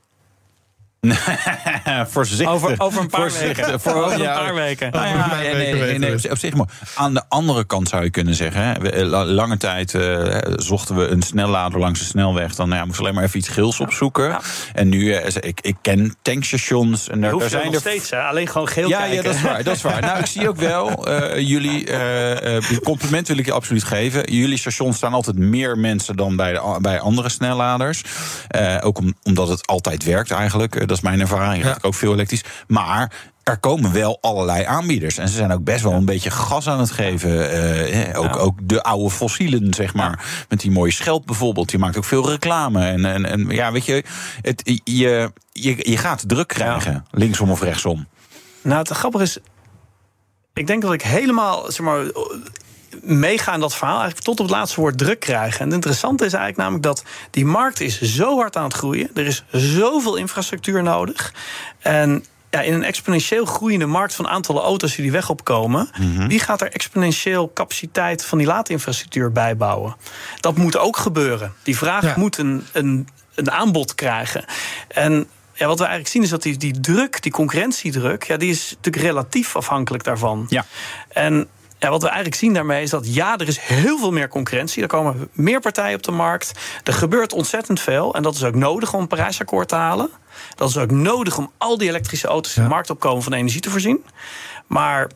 Voorzichtig. 2.06 2.48
Over, 2.48 2.74
over 2.78 3.00
een 3.00 3.08
paar 3.08 3.20
Voorzichtig. 3.20 3.66
weken. 3.66 3.80
Voor- 3.80 4.04
over 4.04 4.18
ja. 4.18 4.38
een 4.38 4.44
paar 4.44 4.54
weken. 4.54 4.90
Nou 4.90 5.04
Over 5.04 5.18
ja, 5.18 5.24
een 5.24 5.30
paar 5.30 5.38
nee, 5.38 5.54
weken 5.54 5.86
nee, 5.86 5.98
nee, 5.98 6.30
op, 6.30 6.38
zich 6.38 6.54
maar. 6.54 6.66
Aan 6.94 7.14
de 7.14 7.22
andere 7.28 7.64
kant 7.64 7.88
zou 7.88 8.02
je 8.02 8.10
kunnen 8.10 8.34
zeggen... 8.34 8.62
Hè, 8.62 8.80
we, 8.80 8.90
eh, 8.90 9.06
la- 9.06 9.24
lange 9.24 9.56
tijd 9.56 9.94
eh, 9.94 10.36
zochten 10.56 10.96
we 10.96 11.06
een 11.06 11.22
snellader 11.22 11.78
langs 11.80 11.98
de 11.98 12.04
snelweg. 12.04 12.54
Dan 12.54 12.68
nou 12.68 12.80
ja, 12.80 12.86
moesten 12.86 13.04
we 13.04 13.08
alleen 13.08 13.20
maar 13.20 13.28
even 13.28 13.38
iets 13.38 13.48
gils 13.48 13.80
opzoeken. 13.80 14.24
Ja. 14.24 14.40
En 14.74 14.88
nu, 14.88 15.12
eh, 15.12 15.34
ik, 15.40 15.60
ik 15.60 15.76
ken 15.82 16.14
tankstations... 16.22 17.08
En 17.08 17.20
daar, 17.20 17.48
zijn 17.48 17.64
nog 17.64 17.74
er 17.74 17.80
steeds, 17.80 18.10
hè? 18.10 18.20
alleen 18.20 18.48
gewoon 18.48 18.68
geel 18.68 18.88
ja, 18.88 18.98
kijken. 18.98 19.16
ja, 19.16 19.22
dat 19.22 19.34
is 19.34 19.42
waar. 19.42 19.62
Dat 19.64 19.76
is 19.76 19.82
waar. 19.82 20.00
Nou, 20.00 20.18
ik 20.18 20.26
zie 20.26 20.48
ook 20.48 20.56
wel, 20.56 21.06
eh, 21.06 21.48
jullie, 21.48 21.86
compliment 22.82 23.28
wil 23.28 23.38
ik 23.38 23.46
je 23.46 23.52
absoluut 23.52 23.84
geven. 23.84 24.32
Jullie 24.32 24.58
stations 24.58 24.96
staan 24.96 25.14
altijd 25.14 25.38
meer 25.38 25.78
mensen 25.78 26.16
dan 26.16 26.36
bij, 26.36 26.52
de, 26.52 26.78
bij 26.80 27.00
andere 27.00 27.28
snelladers. 27.28 28.02
Eh, 28.48 28.76
ook 28.80 28.98
om, 28.98 29.14
omdat 29.22 29.48
het 29.48 29.66
altijd 29.66 30.04
werkt 30.04 30.30
eigenlijk. 30.30 30.85
Dat 30.86 30.96
is 30.96 31.02
mijn 31.02 31.20
ervaring. 31.20 31.62
Ja. 31.62 31.68
Ja. 31.68 31.78
ook 31.80 31.94
veel 31.94 32.12
elektrisch. 32.12 32.44
Maar 32.66 33.12
er 33.42 33.58
komen 33.58 33.92
wel 33.92 34.18
allerlei 34.20 34.64
aanbieders. 34.64 35.18
En 35.18 35.28
ze 35.28 35.34
zijn 35.34 35.52
ook 35.52 35.64
best 35.64 35.82
wel 35.82 35.92
een 35.92 36.04
beetje 36.04 36.30
gas 36.30 36.68
aan 36.68 36.80
het 36.80 36.90
geven. 36.90 37.50
Eh, 37.50 38.18
ook, 38.20 38.34
Ja. 38.34 38.40
ook 38.40 38.58
de 38.62 38.82
oude 38.82 39.10
fossielen, 39.10 39.74
zeg 39.74 39.94
maar. 39.94 40.24
Met 40.48 40.60
die 40.60 40.70
mooie 40.70 40.92
schelp 40.92 41.26
bijvoorbeeld. 41.26 41.68
Die 41.70 41.78
maakt 41.78 41.96
ook 41.96 42.04
veel 42.04 42.30
reclame. 42.30 42.86
En, 42.86 43.04
en, 43.04 43.24
en 43.26 43.48
ja, 43.48 43.72
weet 43.72 43.84
je, 43.84 44.04
het, 44.40 44.80
je, 44.84 45.30
je, 45.52 45.90
je 45.90 45.96
gaat 45.96 46.28
druk 46.28 46.48
krijgen. 46.48 47.06
Linksom 47.10 47.50
of 47.50 47.60
rechtsom. 47.62 48.06
Nou, 48.62 48.78
het 48.78 48.88
grappige 48.88 49.24
is, 49.24 49.38
ik 50.54 50.66
denk 50.66 50.82
dat 50.82 50.92
ik 50.92 51.02
helemaal, 51.02 51.64
zeg 51.72 51.80
maar, 51.86 52.04
meega 53.02 53.54
in 53.54 53.60
dat 53.60 53.74
verhaal, 53.76 53.96
eigenlijk 53.96 54.24
tot 54.26 54.40
op 54.40 54.46
het 54.46 54.56
laatste 54.56 54.80
woord 54.80 54.98
druk 54.98 55.20
krijgen. 55.20 55.58
En 55.60 55.64
het 55.66 55.74
interessante 55.74 56.24
is 56.24 56.32
eigenlijk 56.32 56.62
namelijk 56.62 56.84
dat 56.84 57.02
die 57.30 57.44
markt 57.44 57.80
is 57.80 58.00
zo 58.00 58.36
hard 58.38 58.56
aan 58.56 58.64
het 58.64 58.74
groeien. 58.74 59.10
Er 59.14 59.26
is 59.26 59.44
zoveel 59.50 60.16
infrastructuur 60.16 60.82
nodig. 60.82 61.32
En 61.78 62.24
ja, 62.50 62.60
in 62.60 62.72
een 62.74 62.84
exponentieel 62.84 63.44
groeiende 63.44 63.86
markt 63.86 64.14
van 64.14 64.28
aantallen 64.28 64.62
auto's 64.62 64.94
die 64.94 65.02
die 65.02 65.12
weg 65.12 65.30
opkomen, 65.30 65.90
wie 66.28 66.40
gaat 66.40 66.60
er 66.60 66.72
exponentieel 66.72 67.50
capaciteit 67.54 68.24
van 68.24 68.38
die 68.38 68.46
laadinfrastructuur 68.46 69.32
bijbouwen? 69.32 69.96
Dat 70.40 70.56
moet 70.56 70.76
ook 70.78 70.96
gebeuren. 70.96 71.52
Die 71.62 71.76
vraag 71.76 72.02
Ja. 72.02 72.14
moet 72.16 72.38
een, 72.38 72.66
een, 72.72 73.08
een 73.34 73.50
aanbod 73.50 73.94
krijgen. 73.94 74.44
En 74.88 75.26
ja, 75.52 75.66
wat 75.66 75.78
we 75.78 75.84
eigenlijk 75.84 76.12
zien 76.12 76.22
is 76.22 76.28
dat 76.28 76.42
die, 76.42 76.56
die 76.56 76.80
druk, 76.80 77.22
die 77.22 77.32
concurrentiedruk, 77.32 78.24
ja, 78.24 78.36
die 78.36 78.50
is 78.50 78.70
natuurlijk 78.76 79.04
relatief 79.04 79.56
afhankelijk 79.56 80.04
daarvan. 80.04 80.46
Ja. 80.48 80.64
En 81.08 81.48
ja, 81.78 81.90
wat 81.90 82.02
we 82.02 82.06
eigenlijk 82.06 82.36
zien 82.36 82.52
daarmee 82.52 82.82
is 82.82 82.90
dat 82.90 83.14
ja, 83.14 83.38
er 83.38 83.48
is 83.48 83.58
heel 83.58 83.98
veel 83.98 84.12
meer 84.12 84.28
concurrentie. 84.28 84.82
Er 84.82 84.88
komen 84.88 85.28
meer 85.32 85.60
partijen 85.60 85.96
op 85.96 86.02
de 86.02 86.10
markt. 86.10 86.52
Er 86.84 86.92
gebeurt 86.92 87.32
ontzettend 87.32 87.80
veel. 87.80 88.14
En 88.14 88.22
dat 88.22 88.34
is 88.34 88.44
ook 88.44 88.54
nodig 88.54 88.94
om 88.94 89.00
een 89.00 89.06
Parijsakkoord 89.06 89.68
te 89.68 89.74
halen. 89.74 90.10
Dat 90.54 90.68
is 90.68 90.76
ook 90.76 90.90
nodig 90.90 91.38
om 91.38 91.52
al 91.58 91.78
die 91.78 91.88
elektrische 91.88 92.28
auto's 92.28 92.54
die 92.54 92.62
de 92.62 92.68
markt 92.68 92.90
opkomen 92.90 93.22
van 93.22 93.32
energie 93.32 93.60
te 93.60 93.70
voorzien. 93.70 94.04
Maar 94.66 95.08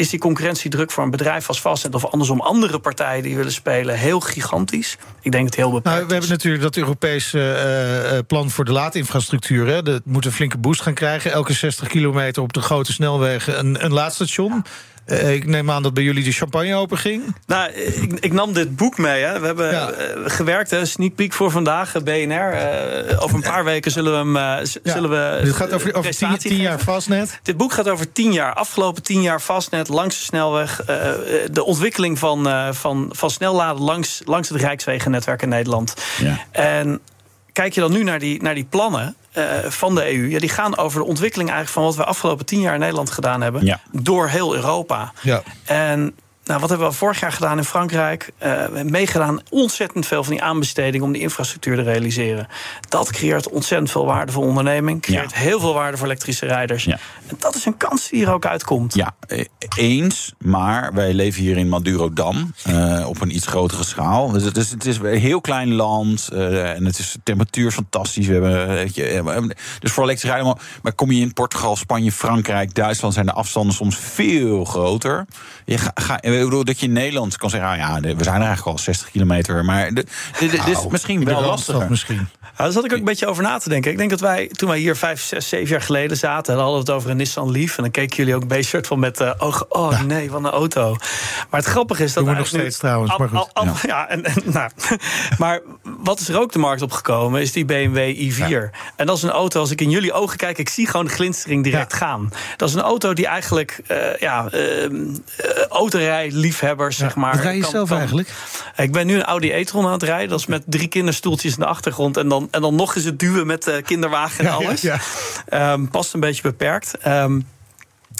is 0.00 0.08
die 0.08 0.18
concurrentiedruk 0.18 0.90
voor 0.90 1.04
een 1.04 1.10
bedrijf 1.10 1.48
als 1.48 1.60
Fastnet 1.60 1.94
of 1.94 2.04
andersom 2.04 2.40
andere 2.40 2.78
partijen 2.78 3.22
die 3.22 3.36
willen 3.36 3.52
spelen 3.52 3.98
heel 3.98 4.20
gigantisch? 4.20 4.96
Ik 5.20 5.32
denk 5.32 5.46
het 5.46 5.54
heel 5.54 5.70
beperkt. 5.70 5.96
Nou, 5.96 6.06
we 6.06 6.12
hebben 6.12 6.30
natuurlijk 6.30 6.62
dat 6.62 6.76
Europese 6.76 8.12
uh, 8.12 8.18
plan 8.26 8.50
voor 8.50 8.64
de 8.64 8.72
laadinfrastructuur. 8.72 9.66
Hè. 9.66 9.82
Dat 9.82 10.02
moet 10.04 10.24
een 10.24 10.32
flinke 10.32 10.58
boost 10.58 10.80
gaan 10.80 10.94
krijgen. 10.94 11.32
Elke 11.32 11.52
60 11.52 11.88
kilometer 11.88 12.42
op 12.42 12.52
de 12.52 12.60
grote 12.60 12.92
snelwegen 12.92 13.58
een, 13.58 13.84
een 13.84 13.92
laadstation. 13.92 14.64
Ik 15.10 15.46
neem 15.46 15.70
aan 15.70 15.82
dat 15.82 15.94
bij 15.94 16.02
jullie 16.02 16.24
de 16.24 16.32
champagne 16.32 16.74
open 16.74 16.98
ging. 16.98 17.34
Nou, 17.46 17.70
ik, 17.72 18.12
ik 18.12 18.32
nam 18.32 18.52
dit 18.52 18.76
boek 18.76 18.98
mee. 18.98 19.22
Hè. 19.22 19.40
We 19.40 19.46
hebben 19.46 19.70
ja. 19.70 19.90
uh, 19.90 19.96
gewerkt, 20.24 20.70
hè. 20.70 20.84
sneak 20.84 21.14
peek 21.14 21.32
voor 21.32 21.50
vandaag, 21.50 21.92
BNR. 22.02 22.30
Uh, 22.30 23.22
over 23.22 23.36
een 23.36 23.42
paar 23.42 23.64
weken 23.64 23.90
zullen 23.90 24.12
we 24.12 24.18
hem. 24.18 24.36
Ja. 24.36 24.64
zullen 24.92 25.10
we 25.10 25.40
Dit 25.44 25.54
gaat 25.54 25.72
over, 25.72 25.94
over 25.94 26.16
tien, 26.16 26.38
tien, 26.38 26.56
jaar 26.56 26.80
vastnet. 26.80 27.40
Dit 27.42 27.56
boek 27.56 27.72
gaat 27.72 27.88
over 27.88 28.12
tien 28.12 28.32
jaar. 28.32 28.54
Afgelopen 28.54 29.02
tien 29.02 29.22
jaar 29.22 29.40
vastnet, 29.40 29.88
langs 29.88 30.18
de 30.18 30.24
snelweg. 30.24 30.80
de 31.52 31.64
ontwikkeling 31.64 32.18
van, 32.18 32.74
van, 32.74 33.08
van 33.12 33.30
snelladen 33.30 33.82
langs, 33.82 34.22
langs 34.24 34.48
het 34.48 34.60
Rijkswegennetwerk 34.60 35.42
in 35.42 35.48
Nederland. 35.48 35.94
Ja. 36.18 36.38
En 36.50 37.00
kijk 37.52 37.74
je 37.74 37.80
dan 37.80 37.92
nu 37.92 38.02
naar 38.04 38.18
die, 38.18 38.42
naar 38.42 38.54
die 38.54 38.66
plannen 38.70 39.16
uh, 39.34 39.44
van 39.64 39.94
de 39.94 40.14
EU, 40.14 40.28
ja, 40.28 40.38
die 40.38 40.48
gaan 40.48 40.76
over 40.76 41.00
de 41.00 41.06
ontwikkeling 41.06 41.50
eigenlijk 41.50 41.78
van 41.78 41.88
wat 41.88 41.96
we 41.96 42.10
afgelopen 42.10 42.46
tien 42.46 42.60
jaar 42.60 42.74
in 42.74 42.80
Nederland 42.80 43.10
gedaan 43.10 43.40
hebben, 43.40 43.64
ja. 43.64 43.80
door 43.92 44.28
heel 44.28 44.54
Europa. 44.54 45.12
Ja. 45.20 45.42
En 45.64 46.14
nou, 46.50 46.62
wat 46.62 46.70
hebben 46.70 46.88
we 46.88 46.94
vorig 46.94 47.20
jaar 47.20 47.32
gedaan 47.32 47.58
in 47.58 47.64
Frankrijk? 47.64 48.22
Uh, 48.34 48.38
we 48.40 48.46
hebben 48.48 48.90
meegedaan 48.90 49.40
ontzettend 49.50 50.06
veel 50.06 50.24
van 50.24 50.32
die 50.32 50.42
aanbesteding 50.42 51.02
om 51.02 51.12
die 51.12 51.22
infrastructuur 51.22 51.76
te 51.76 51.82
realiseren. 51.82 52.46
Dat 52.88 53.10
creëert 53.12 53.48
ontzettend 53.48 53.90
veel 53.90 54.06
waarde 54.06 54.32
voor 54.32 54.42
onderneming. 54.44 55.02
Creëert 55.02 55.30
Ja. 55.32 55.38
heel 55.38 55.60
veel 55.60 55.74
waarde 55.74 55.96
voor 55.96 56.06
elektrische 56.06 56.46
rijders. 56.46 56.84
Ja. 56.84 56.98
En 57.26 57.36
dat 57.38 57.54
is 57.54 57.64
een 57.66 57.76
kans 57.76 58.08
die 58.08 58.26
er 58.26 58.32
ook 58.32 58.46
uitkomt. 58.46 58.94
Ja, 58.94 59.14
eh, 59.26 59.44
eens. 59.76 60.32
Maar 60.38 60.92
wij 60.94 61.12
leven 61.14 61.42
hier 61.42 61.56
in 61.56 61.68
Madurodam. 61.68 62.54
eh 62.64 63.04
op 63.08 63.20
een 63.20 63.34
iets 63.34 63.46
grotere 63.46 63.84
schaal. 63.84 64.30
Dus 64.30 64.42
het 64.44 64.56
is, 64.56 64.70
het 64.70 64.86
is 64.86 64.98
een 64.98 65.18
heel 65.18 65.40
klein 65.40 65.72
land. 65.74 66.28
eh, 66.32 66.70
en 66.70 66.84
het 66.84 66.98
is 66.98 67.12
de 67.12 67.20
temperatuur 67.22 67.70
fantastisch. 67.70 68.26
We 68.26 68.32
hebben, 68.32 68.66
weet 68.68 68.94
je, 68.94 69.04
eh, 69.04 69.36
dus 69.78 69.92
voor 69.92 70.02
elektrisch 70.04 70.30
rijden. 70.30 70.56
maar- 70.82 70.92
kom 70.94 71.10
je 71.10 71.20
in 71.20 71.32
Portugal, 71.32 71.76
Spanje, 71.76 72.12
Frankrijk, 72.12 72.74
Duitsland... 72.74 73.14
zijn 73.14 73.26
de 73.26 73.32
afstanden 73.32 73.74
soms 73.74 73.96
veel 73.96 74.64
groter. 74.64 75.26
Je 75.64 75.78
ga, 75.78 75.90
ga, 75.94 76.18
bedoel, 76.44 76.64
dat 76.64 76.80
je 76.80 76.86
in 76.86 76.92
Nederland 76.92 77.36
kan 77.36 77.50
zeggen... 77.50 77.70
ah 77.70 77.76
ja, 77.76 78.00
we 78.00 78.24
zijn 78.24 78.40
er 78.40 78.46
eigenlijk 78.46 78.66
al 78.66 78.78
60 78.78 79.10
kilometer. 79.10 79.64
Maar 79.64 79.92
dit 79.92 80.08
is 80.66 80.86
misschien 80.88 81.24
wel 81.24 81.40
lastiger. 81.40 81.90
Misschien. 81.90 82.16
Nou, 82.16 82.72
daar 82.72 82.72
zat 82.72 82.84
ik 82.84 82.92
ook 82.92 82.98
een 82.98 83.04
beetje 83.04 83.26
over 83.26 83.42
na 83.42 83.58
te 83.58 83.68
denken. 83.68 83.90
Ik 83.90 83.98
denk 83.98 84.10
dat 84.10 84.20
wij, 84.20 84.46
toen 84.48 84.68
wij 84.68 84.78
hier 84.78 84.96
vijf, 84.96 85.22
zes, 85.22 85.48
zeven 85.48 85.68
jaar 85.68 85.82
geleden 85.82 86.16
zaten... 86.16 86.54
hadden 86.54 86.72
we 86.72 86.78
het 86.80 86.90
over 86.90 87.10
een 87.10 87.16
Nissan 87.16 87.50
Leaf. 87.50 87.76
En 87.76 87.82
dan 87.82 87.92
keken 87.92 88.16
jullie 88.16 88.34
ook 88.34 88.42
een 88.42 88.48
beetje 88.48 88.64
soort 88.70 88.86
van 88.86 88.98
met 88.98 89.20
eh, 89.20 89.30
ogen... 89.38 89.66
oh 89.74 90.00
nee, 90.00 90.30
wat 90.30 90.44
een 90.44 90.50
auto. 90.50 90.96
Maar 91.50 91.60
het 91.60 91.68
grappige 91.68 92.02
is 92.04 92.12
dat... 92.12 92.24
Doen 92.24 92.32
we 92.32 92.38
nog 92.38 92.48
steeds 92.48 92.78
trouwens, 92.78 93.18
maar 93.18 93.28
goed. 93.28 93.38
al- 93.38 93.50
al- 93.52 93.74
ja, 93.82 94.08
en, 94.08 94.24
en, 94.24 94.34
nou, 94.44 94.70
maar 95.38 95.60
wat 95.82 96.20
is 96.20 96.28
er 96.28 96.40
ook 96.40 96.52
de 96.52 96.58
markt 96.58 96.82
op 96.82 96.92
gekomen... 96.92 97.40
is 97.40 97.52
die 97.52 97.64
BMW 97.64 98.30
i4. 98.32 98.70
En 98.96 99.06
dat 99.06 99.16
is 99.16 99.22
een 99.22 99.30
auto, 99.30 99.60
als 99.60 99.70
ik 99.70 99.80
in 99.80 99.90
jullie 99.90 100.12
ogen 100.12 100.36
kijk... 100.36 100.58
ik 100.58 100.68
zie 100.68 100.86
gewoon 100.86 101.06
de 101.06 101.12
glinstering 101.12 101.64
direct 101.64 101.92
Ja. 101.92 101.98
gaan. 101.98 102.30
Dat 102.56 102.68
is 102.68 102.74
een 102.74 102.80
auto 102.80 103.12
die 103.12 103.26
eigenlijk... 103.26 103.80
eh 103.86 103.98
ja, 104.18 104.48
ehm, 104.50 105.04
eh, 106.30 106.36
autorijliefhebbers, 106.36 106.96
zeg 106.96 107.14
maar... 107.16 107.32
Wat 107.34 107.42
rij 107.42 107.54
je 107.56 107.60
kan- 107.60 107.70
zelf 107.70 107.88
kan- 107.88 107.98
eigenlijk? 107.98 108.28
ik 108.76 108.92
ben 108.92 109.06
nu 109.06 109.14
een 109.14 109.24
Audi 109.24 109.50
e-tron 109.52 109.86
aan 109.86 109.92
het 109.92 110.02
rijden. 110.02 110.28
Dat 110.28 110.38
is 110.38 110.46
met 110.46 110.62
drie 110.66 110.88
kinderstoeltjes 110.88 111.52
in 111.54 111.60
de 111.60 111.66
achtergrond. 111.66 112.16
En 112.16 112.28
dan, 112.28 112.48
en 112.50 112.60
dan 112.60 112.74
nog 112.74 112.96
eens 112.96 113.04
het 113.04 113.18
duwen 113.18 113.46
met 113.46 113.62
de 113.62 113.82
kinderwagen 113.84 114.38
en 114.38 114.50
Ja, 114.50 114.56
alles. 114.66 114.84
Ehm, 115.48 115.86
past 115.86 116.14
een 116.14 116.20
beetje 116.20 116.42
beperkt. 116.42 116.98
Ehm, 116.98 117.40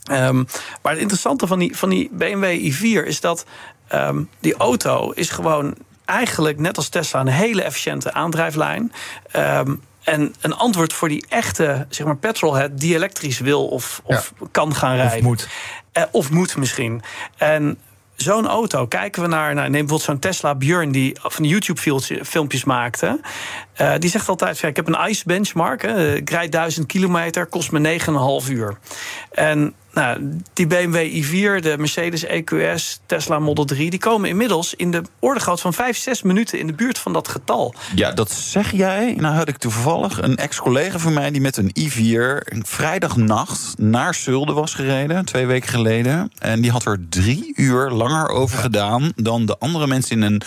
ehm, 0.05 0.37
maar 0.83 0.93
het 0.93 1.01
interessante 1.01 1.47
van 1.47 1.59
die, 1.59 1.77
van 1.77 1.89
die 1.89 2.09
BMW 2.13 2.73
i4 2.73 3.07
is 3.07 3.21
dat 3.21 3.45
die 4.41 4.55
auto 4.55 5.11
is 5.11 5.31
gewoon 5.31 5.75
eigenlijk 6.05 6.59
net 6.59 6.77
als 6.77 6.89
Tesla 6.89 7.21
een 7.21 7.27
hele 7.27 7.63
efficiënte 7.63 8.13
aandrijflijn. 8.13 8.93
Ehm, 9.31 9.75
en 10.05 10.35
een 10.41 10.55
antwoord 10.55 10.93
voor 10.93 11.09
die 11.09 11.25
echte 11.29 11.87
zeg 11.89 12.07
maar, 12.07 12.17
petrolhead 12.17 12.81
die 12.81 12.95
elektrisch 12.95 13.39
wil 13.39 13.67
of, 13.69 14.01
of 14.05 14.33
kan 14.51 14.75
gaan 14.75 14.97
rijden. 14.97 15.17
Of 15.19 15.23
moet. 15.25 15.49
Eh, 15.93 16.03
of 16.11 16.31
moet 16.31 16.57
misschien. 16.57 17.03
En 17.37 17.79
zo'n 18.23 18.47
auto, 18.47 18.87
kijken 18.87 19.23
we 19.23 19.29
naar, 19.29 19.55
nou, 19.55 19.69
neem 19.69 19.71
bijvoorbeeld 19.71 20.03
zo'n 20.03 20.19
Tesla 20.19 20.55
Björn 20.55 20.93
die 20.93 21.17
van 21.23 21.45
YouTube-filmpjes 21.45 22.65
maakte. 22.65 23.21
Eh, 23.81 23.93
die 23.99 24.11
zegt 24.11 24.29
altijd: 24.29 24.59
ja, 24.59 24.69
ik 24.69 24.77
heb 24.77 24.89
een 24.89 25.09
ICE 25.09 25.23
benchmark. 25.27 25.83
Hè, 25.83 26.15
ik 26.15 26.31
rijd 26.31 26.53
1000 26.53 26.87
kilometer, 26.87 27.47
kost 27.47 27.71
me 27.73 27.99
9,5 28.43 28.51
uur. 28.51 28.79
En 29.33 29.75
nou, 29.93 30.39
die 30.53 30.67
BMW 30.67 31.25
i4, 31.25 31.63
de 31.63 31.75
Mercedes 31.79 32.25
EQS, 32.25 33.01
Tesla 33.07 33.39
Model 33.39 33.65
3, 33.65 33.91
die 33.91 33.99
komen 33.99 34.29
inmiddels 34.29 34.75
in 34.75 34.91
de 34.91 35.03
orde 35.19 35.41
groot 35.41 35.61
van 35.61 35.75
5, 35.75 35.99
6 35.99 36.23
minuten 36.23 36.59
in 36.59 36.67
de 36.67 36.73
buurt 36.73 36.99
van 36.99 37.13
dat 37.13 37.29
getal. 37.29 37.75
Ja, 37.95 38.13
dat 38.13 38.31
zeg 38.31 38.73
jij. 38.73 39.15
Nou 39.17 39.35
had 39.35 39.49
ik 39.49 39.57
toevallig 39.57 40.23
een 40.23 40.37
ex-collega 40.37 40.99
van 40.99 41.13
mij... 41.13 41.31
die 41.31 41.41
met 41.41 41.57
een 41.57 41.73
i4 41.79 42.45
een 42.45 42.63
vrijdagnacht 42.67 43.75
naar 43.79 44.15
Zulde 44.15 44.53
was 44.53 44.75
gereden. 44.75 45.25
Twee 45.25 45.47
weken 45.47 45.69
geleden. 45.69 46.33
En 46.39 46.61
die 46.61 46.71
had 46.71 46.85
er 46.85 46.99
drie 47.09 47.53
uur 47.57 47.91
langer 47.91 48.29
over 48.29 48.59
gedaan... 48.59 49.13
dan 49.17 49.47
de 49.47 49.59
andere 49.59 49.87
mensen 49.87 50.17
in 50.17 50.23
een 50.23 50.43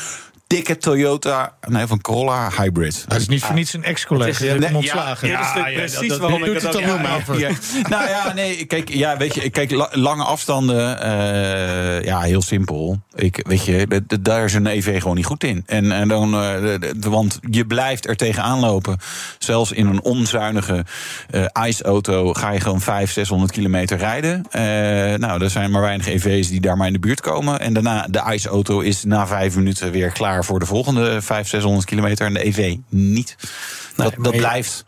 dikke 0.47 0.77
Toyota... 0.77 1.53
nee, 1.67 1.88
van 1.88 2.01
Corolla 2.01 2.49
Hybrid. 2.58 3.06
Dat 3.08 3.19
is 3.19 3.27
niet 3.27 3.43
voor 3.43 3.56
niets 3.56 3.73
een 3.73 3.84
ex-collega. 3.84 4.43
Je 4.43 4.49
hebt 4.49 4.63
hem 4.63 4.71
Nee, 4.71 4.82
ontslagen. 4.82 5.27
ja, 5.27 5.53
precies 5.73 6.17
waarom 6.17 6.43
ik 6.43 6.53
het 6.62 6.71
dan 6.71 6.82
ja, 6.82 6.88
heel 6.88 7.06
ja, 7.08 7.15
over. 7.15 7.39
Ja. 7.39 7.49
Nou 7.89 8.10
ja, 8.10 8.34
nee, 8.34 8.65
kijk, 8.65 8.89
ja, 8.89 9.17
weet 9.17 9.34
je, 9.36 9.49
kijk, 9.49 9.71
la- 9.71 9.89
lange 9.91 10.23
afstanden, 10.23 11.01
eh, 11.01 12.03
ja, 12.06 12.19
heel 12.21 12.41
simpel. 12.41 13.01
Ik, 13.15 13.39
weet 13.47 13.65
je, 13.65 14.01
daar 14.21 14.43
is 14.45 14.53
een 14.53 14.65
EV 14.67 15.01
gewoon 15.01 15.15
niet 15.15 15.25
goed 15.25 15.43
in. 15.43 15.63
En, 15.65 15.91
en 15.91 16.08
dan, 16.08 16.34
eh, 16.34 16.79
want 16.99 17.39
je 17.49 17.65
blijft 17.65 18.08
er 18.08 18.15
tegenaan 18.15 18.60
lopen. 18.60 18.97
Zelfs 19.39 19.71
in 19.71 19.88
een 19.88 20.01
onzuinige 20.03 20.86
eh 21.29 21.45
ICE-auto 21.67 22.34
ga 22.34 22.51
je 22.51 22.60
gewoon 22.60 22.82
500, 22.82 23.12
600 23.13 23.51
kilometer 23.51 23.97
rijden. 23.97 24.45
Eh, 24.51 24.62
nou, 25.19 25.43
er 25.43 25.49
zijn 25.49 25.71
maar 25.71 25.82
weinig 25.82 26.08
EV's 26.08 26.49
die 26.49 26.62
daar 26.62 26.77
maar 26.77 26.88
in 26.88 26.93
de 26.93 26.99
buurt 26.99 27.21
komen. 27.21 27.60
En 27.60 27.73
daarna, 27.73 28.08
de 28.10 28.23
ICE-auto 28.34 28.79
is 28.79 29.03
na 29.03 29.27
vijf 29.27 29.56
minuten 29.56 29.91
weer 29.91 30.12
klaar 30.12 30.42
voor 30.43 30.60
de 30.60 30.65
volgende 30.65 31.06
500, 31.06 31.47
600 31.47 31.86
kilometer. 31.86 32.25
En 32.25 32.34
de 32.34 32.45
EV 32.45 32.75
niet. 32.89 33.36
dat 33.39 34.15
maar 34.15 34.23
dat 34.23 34.36
blijft. 34.36 34.86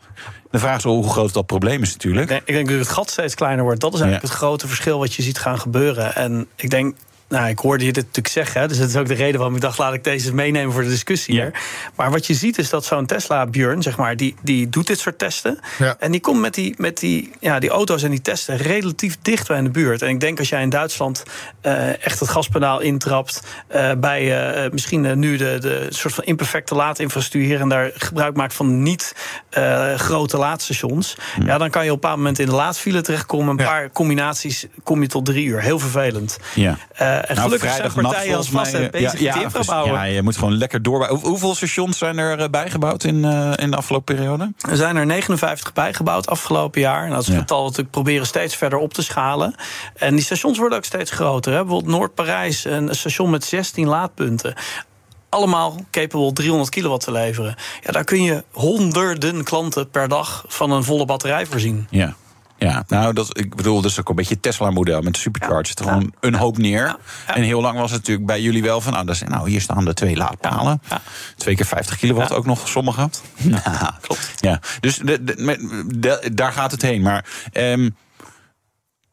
De 0.50 0.58
vraag 0.58 0.76
is 0.76 0.82
hoe 0.82 1.10
groot 1.10 1.32
dat 1.32 1.46
probleem 1.46 1.82
is 1.82 1.92
natuurlijk. 1.92 2.28
Denk, 2.28 2.42
ik 2.44 2.54
denk 2.54 2.68
dat 2.68 2.78
het 2.78 2.88
gat 2.88 3.10
steeds 3.10 3.34
kleiner 3.34 3.64
wordt. 3.64 3.80
Dat 3.80 3.94
is 3.94 4.00
eigenlijk 4.00 4.30
het 4.30 4.38
grote 4.38 4.66
verschil 4.66 4.98
wat 4.98 5.14
je 5.14 5.22
ziet 5.22 5.38
gaan 5.38 5.58
gebeuren. 5.58 6.14
En 6.14 6.46
ik 6.56 6.70
denk. 6.70 6.96
Nou, 7.28 7.48
ik 7.48 7.58
hoorde 7.58 7.84
je 7.84 7.92
dit 7.92 8.04
natuurlijk 8.04 8.34
zeggen. 8.34 8.60
hè, 8.60 8.68
Dus 8.68 8.78
dat 8.78 8.88
is 8.88 8.96
ook 8.96 9.06
de 9.06 9.14
reden 9.14 9.36
waarom 9.36 9.54
ik 9.56 9.60
dacht, 9.62 9.78
laat 9.78 9.94
ik 9.94 10.04
deze 10.04 10.34
meenemen 10.34 10.72
voor 10.72 10.82
de 10.82 10.88
discussie 10.88 11.34
Ja. 11.34 11.42
hier. 11.42 11.60
Maar 11.96 12.10
wat 12.10 12.26
je 12.26 12.34
ziet 12.34 12.58
is 12.58 12.70
dat 12.70 12.84
zo'n 12.84 13.06
Tesla 13.06 13.46
Björn, 13.46 13.82
zeg 13.82 13.96
maar, 13.96 14.16
die, 14.16 14.34
die 14.42 14.68
doet 14.68 14.86
dit 14.86 14.98
soort 14.98 15.18
testen. 15.18 15.58
Ja. 15.78 15.96
En 15.98 16.10
die 16.10 16.20
komt 16.20 16.40
met, 16.40 16.54
die, 16.54 16.74
met 16.78 16.98
die, 16.98 17.30
ja, 17.40 17.58
die 17.58 17.70
auto's 17.70 18.02
en 18.02 18.10
die 18.10 18.20
testen 18.20 18.56
relatief 18.56 19.16
dicht 19.22 19.48
bij 19.48 19.58
in 19.58 19.64
de 19.64 19.70
buurt. 19.70 20.02
En 20.02 20.08
ik 20.08 20.20
denk 20.20 20.38
als 20.38 20.48
jij 20.48 20.62
in 20.62 20.68
Duitsland 20.70 21.22
eh, 21.60 22.04
echt 22.06 22.20
het 22.20 22.28
gaspedaal 22.28 22.80
intrapt. 22.80 23.42
eh, 23.68 23.90
bij 23.98 24.52
eh, 24.64 24.70
misschien 24.72 25.18
nu 25.18 25.36
de, 25.36 25.56
de 25.60 25.86
soort 25.88 26.14
van 26.14 26.24
imperfecte 26.24 26.74
laadinfrastructuur 26.74 27.44
hier 27.50 27.60
en 27.60 27.68
daar 27.68 27.90
gebruik 27.94 28.36
maakt 28.36 28.54
van 28.54 28.82
niet 28.82 29.14
grote 29.96 30.36
laadstations. 30.36 31.16
Ja, 31.44 31.58
dan 31.58 31.70
kan 31.70 31.84
je 31.84 31.90
op 31.90 31.94
een 31.94 32.00
bepaald 32.00 32.16
moment 32.16 32.38
in 32.38 32.46
de 32.46 32.52
laadfile 32.52 33.00
terechtkomen. 33.00 33.48
Een 33.48 33.64
Ja. 33.64 33.70
paar 33.70 33.90
combinaties 33.92 34.66
kom 34.82 35.02
je 35.02 35.08
tot 35.08 35.24
drie 35.24 35.46
uur. 35.46 35.60
Heel 35.60 35.78
vervelend. 35.78 36.38
Ja. 36.54 36.78
Eh, 37.22 37.30
en 37.30 37.34
Nou, 37.36 37.46
gelukkig 37.46 37.74
zijn 37.74 37.92
partijen 37.92 38.36
als 38.36 38.48
vast 38.48 38.72
mij, 38.72 38.90
bezig 38.90 39.20
ja, 39.20 39.34
met 39.34 39.66
ja, 39.66 40.02
je 40.04 40.22
moet 40.22 40.36
gewoon 40.36 40.56
lekker 40.56 40.82
door. 40.82 41.06
Hoe- 41.06 41.18
Hoeveel 41.18 41.54
stations 41.54 41.98
zijn 41.98 42.18
er 42.18 42.38
eh, 42.38 42.48
bijgebouwd 42.48 43.04
in, 43.04 43.24
eh, 43.24 43.52
in 43.56 43.70
de 43.70 43.76
afgelopen 43.76 44.14
periode? 44.14 44.52
Er 44.70 44.76
zijn 44.76 44.96
er 44.96 45.06
59 45.06 45.72
bijgebouwd 45.72 46.26
afgelopen 46.28 46.80
jaar. 46.80 47.04
En 47.04 47.10
dat 47.10 47.20
is 47.22 47.26
een 47.28 47.34
Ja. 47.34 47.38
getal 47.40 47.72
we 47.72 47.84
proberen 47.84 48.26
steeds 48.26 48.56
verder 48.56 48.78
op 48.78 48.94
te 48.94 49.02
schalen. 49.02 49.54
En 49.96 50.14
die 50.14 50.24
stations 50.24 50.58
worden 50.58 50.78
ook 50.78 50.84
steeds 50.84 51.10
groter. 51.10 51.52
Hè. 51.52 51.58
Bijvoorbeeld 51.64 51.92
Noord-Parijs, 51.94 52.64
een 52.64 52.94
station 52.94 53.30
met 53.30 53.44
16 53.44 53.86
laadpunten. 53.86 54.54
Allemaal 55.28 55.76
capable 55.90 56.32
300 56.32 56.70
kilowatt 56.70 57.04
te 57.04 57.12
leveren. 57.12 57.54
Ja, 57.82 57.92
daar 57.92 58.04
kun 58.04 58.22
je 58.22 58.44
honderden 58.52 59.44
klanten 59.44 59.90
per 59.90 60.08
dag 60.08 60.44
van 60.48 60.70
een 60.70 60.84
volle 60.84 61.04
batterij 61.04 61.46
voorzien. 61.46 61.86
Ja. 61.90 62.14
Ja, 62.58 62.84
nou, 62.88 63.12
dat, 63.12 63.38
ik 63.38 63.54
bedoel, 63.54 63.80
dat 63.80 63.90
is 63.90 64.00
ook 64.00 64.08
een 64.08 64.14
beetje 64.14 64.34
het 64.34 64.42
Tesla-model 64.42 65.02
met 65.02 65.14
de 65.14 65.18
supercharger. 65.18 65.74
Ja. 65.74 65.82
Gewoon 65.82 66.14
een 66.20 66.34
hoop 66.34 66.58
neer. 66.58 66.96
En 67.26 67.42
heel 67.42 67.60
lang 67.60 67.78
was 67.78 67.90
het 67.90 68.00
natuurlijk 68.00 68.26
bij 68.26 68.40
jullie 68.40 68.62
wel 68.62 68.80
van... 68.80 68.92
nou, 68.92 69.06
dat 69.06 69.28
nou 69.28 69.50
hier 69.50 69.60
staan 69.60 69.84
de 69.84 69.94
twee 69.94 70.16
laadpalen. 70.16 70.82
Twee 71.36 71.54
keer 71.54 71.66
50 71.66 71.96
kilowatt 71.96 72.32
ook 72.32 72.46
nog, 72.46 72.68
sommige. 72.68 73.08
Ja, 73.34 73.98
klopt. 74.00 74.32
Ja, 74.40 74.60
dus 74.80 74.96
de, 74.96 75.24
de, 75.98 76.30
daar 76.32 76.52
gaat 76.52 76.70
het 76.70 76.82
heen. 76.82 77.02
Maar... 77.02 77.24
Um, 77.52 77.96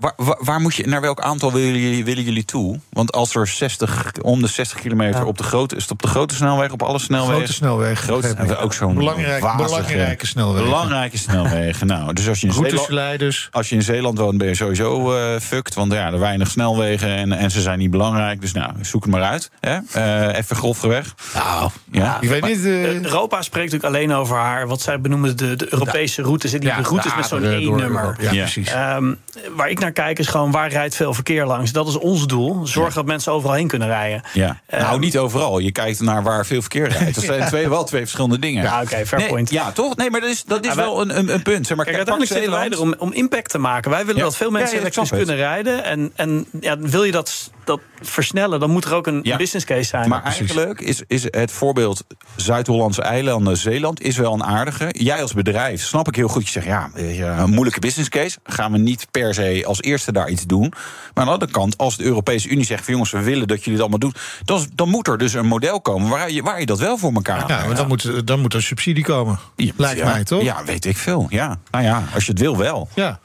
Waar, 0.04 0.38
waar, 0.39 0.60
moet 0.60 0.76
je, 0.76 0.88
naar 0.88 1.02
welk 1.02 1.20
aantal 1.20 1.52
willen 1.52 1.80
jullie, 1.80 2.06
willen 2.06 2.24
jullie 2.24 2.46
toe? 2.46 2.80
Want 2.89 3.12
als 3.12 3.36
er 3.36 3.48
60, 3.48 4.12
om 4.22 4.42
de 4.42 4.48
60 4.48 4.80
kilometer 4.80 5.26
op 5.26 5.38
de 5.38 5.44
grote, 5.44 5.76
is 5.76 5.82
het 5.82 5.92
op 5.92 6.02
de 6.02 6.08
grote 6.08 6.36
snelweg, 6.36 6.72
op 6.72 6.82
alle 6.82 7.00
snelwegen? 7.00 7.36
Grote 7.36 7.54
snelwegen. 7.54 7.98
Grote, 7.98 8.36
we 8.48 8.58
ook 8.58 8.74
zo'n 8.74 8.96
belangrijke, 8.96 9.54
belangrijke 9.58 10.28
snelwegen. 10.28 10.63
Belangrijke 10.63 11.18
snelwegen. 11.18 11.88
nou, 11.88 12.13
dus 12.13 12.28
als 12.28 12.42
je 12.42 12.48
in 12.48 12.54
Zeeland, 12.54 13.50
als 13.52 13.70
je 13.70 13.76
in 13.76 13.82
Zeeland 13.82 14.18
woont, 14.18 14.38
ben 14.38 14.48
je 14.48 14.56
sowieso 14.56 15.18
uh, 15.18 15.39
fucked. 15.39 15.74
Want 15.74 15.92
ja, 15.92 16.12
er 16.12 16.20
weinig 16.20 16.50
snelwegen 16.50 17.10
en, 17.10 17.32
en 17.32 17.52
ze 17.52 17.62
zijn 17.62 17.80
niet 17.80 17.92
belangrijk. 17.92 18.42
Dus 18.42 18.52
nou, 18.52 18.72
zoek 18.82 19.04
het 19.04 19.12
maar 19.12 19.24
uit. 19.24 19.52
Hè? 19.60 19.78
Uh, 19.98 20.38
even 20.38 20.56
grofweg. 20.56 21.16
Nou, 21.34 21.70
ja. 21.92 22.18
ik 22.22 22.30
weet 22.30 22.46
niet. 22.46 22.58
Uh... 22.58 23.02
Europa 23.02 23.42
spreekt 23.42 23.72
natuurlijk 23.72 23.96
alleen 23.96 24.18
over 24.18 24.38
haar, 24.38 24.68
wat 24.68 24.82
zij 24.82 25.02
benoemen 25.02 25.38
de, 25.38 25.56
de 25.56 25.68
Europese 25.70 26.22
routes. 26.22 26.52
Die 26.52 26.62
ja, 26.62 26.82
routes 26.82 27.16
met 27.16 27.26
zo'n 27.26 27.44
E-nummer. 27.44 28.18
Ja, 28.20 28.30
precies. 28.30 28.74
Um, 28.74 29.18
waar 29.56 29.70
ik 29.70 29.80
naar 29.80 29.92
kijk 29.93 30.19
is 30.19 30.27
gewoon 30.27 30.51
waar 30.51 30.69
rijdt 30.69 30.95
veel 30.95 31.13
verkeer 31.13 31.45
langs. 31.45 31.71
Dat 31.71 31.88
is 31.88 31.97
ons 31.97 32.27
doel. 32.27 32.67
Zorg 32.67 32.93
dat 32.93 33.06
mensen 33.06 33.32
overal 33.32 33.56
heen 33.56 33.67
kunnen 33.67 33.88
rijden. 33.88 34.21
Ja. 34.34 34.60
Uh, 34.73 34.79
nou, 34.79 34.99
niet 34.99 35.17
overal. 35.17 35.60
Je 35.60 35.71
kijkt 35.71 36.01
naar 36.01 36.23
waar 36.23 36.45
veel 36.45 36.62
verkeer 36.62 36.88
rijdt. 36.88 37.15
Dat 37.23 37.23
zijn 37.23 37.47
twee, 37.47 37.69
wel 37.69 37.84
twee 37.84 38.01
verschillende 38.01 38.39
dingen. 38.39 38.63
Ja, 38.63 38.75
oké, 38.75 38.86
okay, 38.86 39.06
fair 39.06 39.21
nee, 39.21 39.29
point. 39.29 39.49
Ja, 39.49 39.71
toch? 39.71 39.95
Nee, 39.95 40.10
maar 40.10 40.21
dat 40.21 40.29
is, 40.29 40.43
dat 40.43 40.65
is 40.65 40.73
wel 40.73 41.01
een, 41.01 41.17
een, 41.17 41.34
een, 41.34 41.41
punt. 41.41 41.67
Zeg 41.67 41.77
maar, 41.77 41.86
kijk, 41.86 41.97
uiteindelijk 41.97 42.36
zitten 42.36 42.60
wij 42.60 42.69
er 42.69 42.79
om, 42.79 42.95
om 42.97 43.13
impact 43.13 43.49
te 43.49 43.58
maken. 43.58 43.91
Wij 43.91 44.06
willen 44.06 44.21
dat 44.21 44.36
veel 44.36 44.51
mensen 44.51 44.79
elektrisch 44.79 45.10
kunnen 45.10 45.36
rijden. 45.36 45.84
En, 45.84 46.12
en 46.15 46.45
ja, 46.60 46.77
wil 46.79 47.03
je 47.03 47.12
dat, 47.12 47.51
dat 47.65 47.80
versnellen, 48.02 48.60
dan 48.60 48.69
moet 48.69 48.86
er 48.86 48.93
ook 48.93 49.08
een 49.08 49.21
business 49.21 49.65
case 49.65 49.84
zijn. 49.84 50.10
Maar 50.10 50.23
eigenlijk 50.23 50.82
is, 50.82 51.04
is 51.08 51.23
het 51.23 51.52
voorbeeld 51.52 52.04
Zuid-Hollandse 52.36 53.02
eilanden, 53.02 53.58
Zeeland, 53.58 54.02
is 54.02 54.17
wel 54.17 54.34
een 54.34 54.43
aardige. 54.43 54.89
Jij 54.91 55.21
als 55.21 55.34
bedrijf, 55.34 55.84
snap 55.84 56.08
ik 56.08 56.15
heel 56.15 56.28
goed. 56.28 56.43
Je 56.43 56.52
zegt, 56.52 56.65
ja, 56.65 56.89
een 56.93 57.49
moeilijke 57.49 57.80
business 57.80 58.10
case. 58.10 58.38
Gaan 58.43 58.71
we 58.71 58.78
niet 58.78 59.08
per 59.12 59.34
se 59.34 59.63
als 59.67 59.82
eerste 59.82 60.12
daar 60.12 60.30
iets 60.30 60.45
doen. 60.45 60.69
Maar 60.69 61.12
aan 61.13 61.26
de 61.26 61.32
andere 61.32 61.52
kant, 61.52 61.78
als 61.78 61.97
de 61.97 62.04
Europese 62.04 62.49
Unie 62.49 62.65
zegt... 62.65 62.84
van 62.84 62.93
jongens, 62.93 63.12
we 63.12 63.21
willen 63.21 63.47
dat 63.47 63.58
jullie 63.58 63.71
het 63.71 63.82
allemaal 63.82 63.99
doen... 63.99 64.13
dan, 64.43 64.65
dan 64.76 64.89
moet 64.89 65.08
er 65.08 65.17
dus 65.17 65.34
een 65.34 65.45
model 65.45 65.82
komen 65.82 66.10
waar 66.10 66.32
je, 66.32 66.43
waar 66.43 66.60
je 66.60 66.65
dat 66.65 66.80
wel 66.80 66.97
voor 66.97 67.13
elkaar 67.13 67.47
Ja, 67.47 67.65
maar 67.65 67.76
dan 67.76 67.88
moet, 67.88 68.28
dan 68.28 68.39
moet 68.39 68.54
er 68.54 68.63
subsidie 68.63 69.04
komen. 69.04 69.39
Lijkt 69.76 70.04
mij, 70.04 70.23
toch? 70.23 70.43
Ja, 70.43 70.63
weet 70.63 70.86
ik 70.86 70.97
veel. 70.97 71.28
Ja. 71.30 71.60
Nou 71.71 71.84
ja, 71.84 72.04
als 72.13 72.26
je 72.26 72.32
het 72.32 72.39
wil, 72.39 72.58
wel. 72.58 72.89
Ja. 72.93 73.19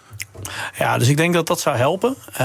Ja, 0.79 0.98
dus 0.98 1.09
ik 1.09 1.16
denk 1.16 1.35
dat 1.35 1.46
dat 1.46 1.61
zou 1.61 1.77
helpen. 1.77 2.16
Uh, 2.33 2.38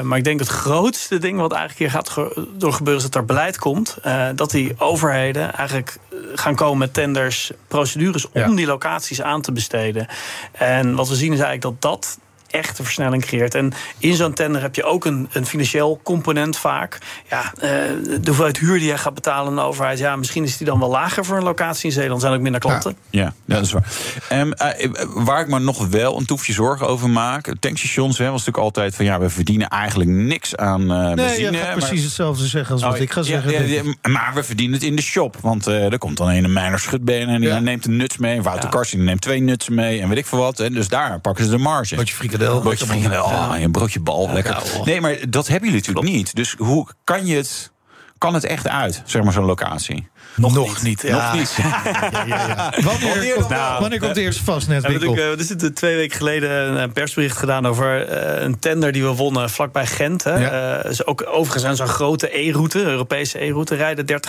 maar 0.00 0.18
ik 0.18 0.24
denk 0.24 0.40
het 0.40 0.48
grootste 0.48 1.18
ding 1.18 1.38
wat 1.38 1.52
eigenlijk 1.52 1.78
hier 1.78 1.90
gaat 1.90 2.14
door 2.52 2.72
gebeuren... 2.72 3.02
is 3.02 3.10
dat 3.10 3.20
er 3.20 3.26
beleid 3.26 3.58
komt. 3.58 3.98
Uh, 4.06 4.26
dat 4.34 4.50
die 4.50 4.74
overheden 4.78 5.54
eigenlijk 5.54 5.98
gaan 6.34 6.54
komen 6.54 6.78
met 6.78 6.94
tenders, 6.94 7.50
procedures... 7.68 8.30
om 8.30 8.54
die 8.54 8.66
locaties 8.66 9.22
aan 9.22 9.40
te 9.40 9.52
besteden. 9.52 10.06
En 10.52 10.94
wat 10.94 11.08
we 11.08 11.14
zien 11.14 11.32
is 11.32 11.40
eigenlijk 11.40 11.62
dat 11.62 11.82
dat 11.82 12.18
echte 12.56 12.82
versnelling 12.82 13.24
creëert. 13.24 13.54
En 13.54 13.72
in 13.98 14.14
zo'n 14.14 14.32
tender 14.32 14.62
heb 14.62 14.74
je 14.74 14.84
ook 14.84 15.04
een, 15.04 15.28
een 15.32 15.46
financieel 15.46 16.00
component 16.02 16.56
vaak. 16.56 16.98
Ja, 17.30 17.52
uh, 17.54 17.60
de 17.62 18.20
hoeveelheid 18.24 18.58
huur 18.58 18.78
die 18.78 18.88
je 18.88 18.98
gaat 18.98 19.14
betalen 19.14 19.48
aan 19.48 19.56
de 19.56 19.62
overheid... 19.62 19.98
ja, 19.98 20.16
misschien 20.16 20.44
is 20.44 20.56
die 20.56 20.66
dan 20.66 20.78
wel 20.78 20.90
lager 20.90 21.24
voor 21.24 21.36
een 21.36 21.42
locatie 21.42 21.86
in 21.86 21.92
Zeeland. 21.92 22.20
zijn 22.20 22.32
ook 22.32 22.40
minder 22.40 22.60
klanten. 22.60 22.96
Ja, 23.10 23.22
ja, 23.22 23.32
dat 23.44 23.64
is 23.64 23.72
waar. 23.72 23.86
Um, 24.32 24.48
uh, 24.48 24.90
waar 25.14 25.40
ik 25.40 25.48
me 25.48 25.58
nog 25.58 25.86
wel 25.86 26.18
een 26.18 26.26
toefje 26.26 26.52
zorgen 26.52 26.88
over 26.88 27.10
maak... 27.10 27.54
tankstations 27.60 28.18
hè, 28.18 28.24
was 28.24 28.32
natuurlijk 28.32 28.64
altijd 28.64 28.94
van... 28.94 29.04
ja, 29.04 29.18
we 29.18 29.30
verdienen 29.30 29.68
eigenlijk 29.68 30.10
niks 30.10 30.56
aan 30.56 30.82
uh, 30.82 31.14
benzine. 31.14 31.50
Nee, 31.50 31.72
precies 31.72 32.02
hetzelfde 32.02 32.46
zeggen 32.46 32.72
als 32.72 32.82
wat 32.82 32.94
oh, 32.94 33.00
ik 33.00 33.12
ga 33.12 33.22
zeggen. 33.22 33.68
Ja, 33.68 33.82
maar 34.02 34.32
we 34.34 34.42
verdienen 34.42 34.74
het 34.74 34.84
in 34.84 34.96
de 34.96 35.02
shop. 35.02 35.36
Want 35.40 35.66
er 35.66 35.98
komt 35.98 36.16
dan 36.16 36.28
een 36.28 36.52
mijner 36.52 36.78
schutbeen 36.78 37.28
en 37.28 37.40
die 37.40 37.52
neemt 37.52 37.86
een 37.86 37.96
nuts 37.96 38.16
mee. 38.16 38.42
Wouter 38.42 38.68
Karsten 38.68 39.04
neemt 39.04 39.20
twee 39.20 39.40
nutsen 39.40 39.74
mee 39.74 40.00
en 40.00 40.08
weet 40.08 40.18
ik 40.18 40.26
veel 40.26 40.38
wat. 40.38 40.60
En 40.60 40.72
dus 40.72 40.88
daar 40.88 41.20
pakken 41.20 41.44
ze 41.44 41.50
de 41.50 41.58
marge. 41.58 41.96
Wat 41.96 42.08
je 42.08 42.14
frikadel. 42.14 42.45
Broodje 42.60 43.22
oh, 43.22 43.54
een 43.58 43.72
broodje 43.72 44.00
bal, 44.00 44.32
lekker. 44.32 44.62
Nee, 44.84 45.00
maar 45.00 45.16
dat 45.28 45.46
hebben 45.46 45.68
jullie 45.68 45.86
natuurlijk 45.86 46.16
niet. 46.16 46.34
Dus 46.34 46.54
hoe 46.58 46.86
kan 47.04 47.26
je 47.26 47.36
het... 47.36 47.74
Kan 48.18 48.34
het 48.34 48.44
echt 48.44 48.68
uit, 48.68 49.02
zeg 49.04 49.22
maar, 49.22 49.32
zo'n 49.32 49.44
locatie? 49.44 50.08
Nog, 50.36 50.54
Nog 50.54 50.82
niet. 50.82 51.02
niet. 51.02 51.12
Nog 51.12 51.32
niet. 51.32 51.56
Ja, 51.66 52.24
ja, 52.26 52.72
wanneer, 52.82 53.08
wanneer, 53.08 53.34
komt, 53.34 53.48
nou, 53.48 53.80
wanneer 53.80 54.00
komt 54.00 54.14
de 54.14 54.20
eerste 54.20 54.44
vastnetwinkel? 54.44 55.16
Ja, 55.16 55.22
er 55.22 55.44
zit 55.44 55.76
twee 55.76 55.96
weken 55.96 56.16
geleden 56.16 56.50
een 56.50 56.92
persbericht 56.92 57.36
gedaan 57.36 57.66
over 57.66 58.08
uh, 58.08 58.42
een 58.42 58.58
tender 58.58 58.92
die 58.92 59.02
we 59.02 59.14
wonnen 59.14 59.50
vlakbij 59.50 59.86
Gent. 59.86 60.24
Hè. 60.24 60.38
Ja. 60.38 60.84
Uh, 60.84 60.92
ook 61.04 61.26
overigens 61.26 61.64
aan 61.64 61.76
zo'n 61.76 61.86
grote 61.86 62.38
E-route, 62.38 62.82
Europese 62.82 63.44
E-route, 63.44 63.74
rijden 63.74 64.22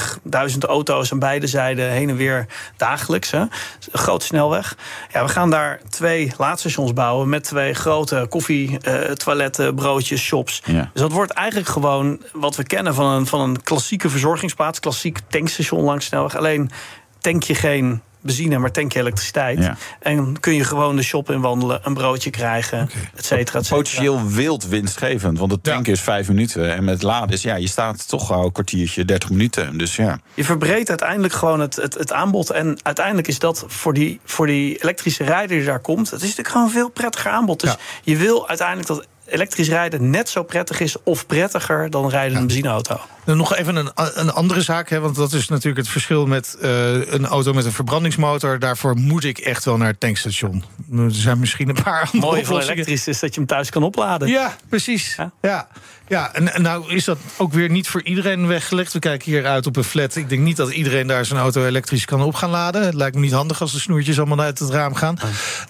30.000 0.52 0.58
auto's 0.60 1.12
aan 1.12 1.20
beide 1.20 1.48
zijden 1.48 1.90
heen 1.90 2.10
en 2.10 2.16
weer 2.16 2.46
dagelijks. 2.78 3.32
Hè. 3.32 3.40
Een 3.40 3.50
grote 3.92 4.26
snelweg. 4.26 4.78
Ja, 5.14 5.24
we 5.24 5.30
gaan 5.30 5.50
daar 5.50 5.80
twee 5.90 6.32
laadstations 6.38 6.94
bouwen 6.94 7.30
met 7.30 7.44
twee 7.44 7.74
grote 7.74 8.26
koffie, 8.30 8.78
uh, 8.88 8.94
toiletten, 8.94 9.76
broodjes, 9.76 10.22
shops. 10.22 10.62
Ja. 10.66 10.90
Dus 10.94 11.02
dat 11.02 11.12
wordt 11.12 11.32
eigenlijk 11.32 11.70
gewoon 11.70 12.22
wat 12.34 12.56
we 12.56 12.64
kennen 12.64 12.94
van 12.94 13.06
een, 13.06 13.26
van 13.26 13.40
een 13.40 13.64
klassieke 13.64 14.10
verzorgingsplaats, 14.10 14.80
klassiek 14.80 15.20
tankstation 15.30 15.84
langs 15.98 16.06
snelweg. 16.06 16.36
Alleen 16.36 16.72
tank 17.20 17.44
je 17.44 17.56
geen 17.56 18.02
benzine, 18.22 18.58
maar 18.58 18.72
tank 18.72 18.94
je 18.94 19.00
elektriciteit. 19.00 19.60
Ja. 19.60 19.78
En 20.00 20.40
kun 20.40 20.54
je 20.54 20.64
gewoon 20.64 20.96
de 20.96 21.02
shop 21.02 21.32
in 21.32 21.42
wandelen, 21.42 21.80
een 21.84 21.94
broodje 21.94 22.30
krijgen, 22.30 22.84
okay. 22.84 23.10
et 23.16 23.26
cetera, 23.26 23.60
et 23.60 23.66
cetera. 23.66 23.82
Potentieel 23.82 24.28
wild 24.28 24.68
winstgevend, 24.68 25.40
want 25.40 25.52
het 25.52 25.64
tanken 25.64 25.92
ja. 25.92 25.98
is 25.98 26.02
vijf 26.02 26.28
minuten. 26.28 26.76
En 26.76 26.84
met 26.84 27.02
laden 27.02 27.30
is, 27.30 27.42
ja, 27.42 27.56
je 27.56 27.68
staat 27.68 28.08
toch 28.08 28.32
al 28.32 28.46
een 28.46 28.52
kwartiertje, 28.52 29.06
30 29.06 29.30
minuten. 29.30 29.78
Dus 29.78 29.96
ja. 29.96 30.20
Je 30.34 30.44
verbreedt 30.44 30.90
uiteindelijk 30.90 31.34
gewoon 31.34 31.60
het, 31.60 31.76
het, 31.76 31.94
het 31.94 32.14
aanbod. 32.14 32.50
En 32.50 32.78
uiteindelijk 32.84 33.28
is 33.28 33.40
dat 33.40 33.64
voor 33.68 33.94
die, 33.94 34.20
voor 34.24 34.46
die 34.46 34.84
elektrische 34.84 35.24
rijder 35.24 35.58
die 35.58 35.66
daar 35.66 35.80
komt... 35.80 36.10
het 36.10 36.22
is 36.22 36.22
natuurlijk 36.22 36.50
gewoon 36.50 36.66
een 36.66 36.74
veel 36.74 36.90
prettiger 36.90 37.32
aanbod. 37.32 37.60
Dus 37.60 37.70
ja. 37.72 37.78
je 38.04 38.18
wil 38.18 38.48
uiteindelijk 38.48 38.88
dat 38.88 39.08
elektrisch 39.30 39.70
rijden 39.70 40.10
net 40.10 40.30
zo 40.30 40.44
prettig 40.44 40.80
is 40.80 40.96
of 41.04 41.26
prettiger 41.26 41.90
dan 41.90 42.10
rijden 42.10 42.32
in 42.32 42.38
een 42.38 42.48
benzineauto. 42.48 43.00
Nog 43.26 43.56
even 43.56 43.76
een, 43.76 43.92
een 43.96 44.32
andere 44.32 44.62
zaak, 44.62 44.90
hè, 44.90 45.00
want 45.00 45.16
dat 45.16 45.34
is 45.34 45.48
natuurlijk 45.48 45.78
het 45.78 45.88
verschil 45.88 46.26
met 46.26 46.58
uh, 46.62 47.12
een 47.12 47.26
auto 47.26 47.54
met 47.54 47.66
een 47.66 47.72
verbrandingsmotor. 47.72 48.60
Daarvoor 48.60 48.96
moet 48.96 49.24
ik 49.24 49.38
echt 49.38 49.66
wel 49.66 49.78
naar 49.78 49.88
het 49.88 50.00
tankstation. 50.00 50.64
Er 50.92 51.12
zijn 51.12 51.40
misschien 51.40 51.70
een 51.70 51.84
paar 51.84 52.10
andere 52.14 52.32
Mooi 52.32 52.46
van 52.46 52.60
elektrisch 52.60 53.08
is 53.08 53.20
dat 53.20 53.34
je 53.34 53.40
hem 53.40 53.50
thuis 53.50 53.70
kan 53.70 53.84
opladen. 53.84 54.28
Ja, 54.28 54.56
precies. 54.70 55.16
Ja, 55.16 55.32
ja. 55.42 55.68
ja. 56.08 56.34
En, 56.34 56.62
nou 56.62 56.94
is 56.94 57.06
dat 57.06 57.18
ook 57.38 57.54
weer 57.54 57.70
niet 57.70 57.88
voor 57.88 58.04
iedereen 58.04 58.48
weggelegd. 58.48 58.94
We 58.94 59.00
kijken 59.00 59.32
hier 59.32 59.46
uit 59.46 59.66
op 59.68 59.76
een 59.76 59.84
flat. 59.84 60.16
Ik 60.16 60.30
denk 60.30 60.42
niet 60.42 60.58
dat 60.58 60.72
iedereen 60.72 61.08
daar 61.08 61.26
zijn 61.26 61.40
auto 61.40 61.66
elektrisch 61.66 62.06
kan 62.06 62.22
op 62.22 62.36
gaan 62.36 62.50
laden. 62.50 62.86
Het 62.86 62.94
lijkt 62.94 63.16
me 63.16 63.22
niet 63.22 63.32
handig 63.32 63.62
als 63.62 63.72
de 63.72 63.80
snoertjes 63.80 64.18
allemaal 64.18 64.40
uit 64.40 64.60
het 64.60 64.70
raam 64.70 64.96
gaan. 64.96 65.20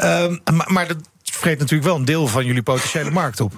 Um, 0.04 0.40
maar, 0.54 0.72
maar 0.72 0.88
dat 0.88 0.98
vreet 1.34 1.60
natuurlijk 1.60 1.90
wel 1.90 1.96
een 1.96 2.06
deel 2.06 2.28
van 2.28 2.46
jullie 2.46 2.64
potentiële 2.64 3.12
markt 3.12 3.40
op. 3.40 3.54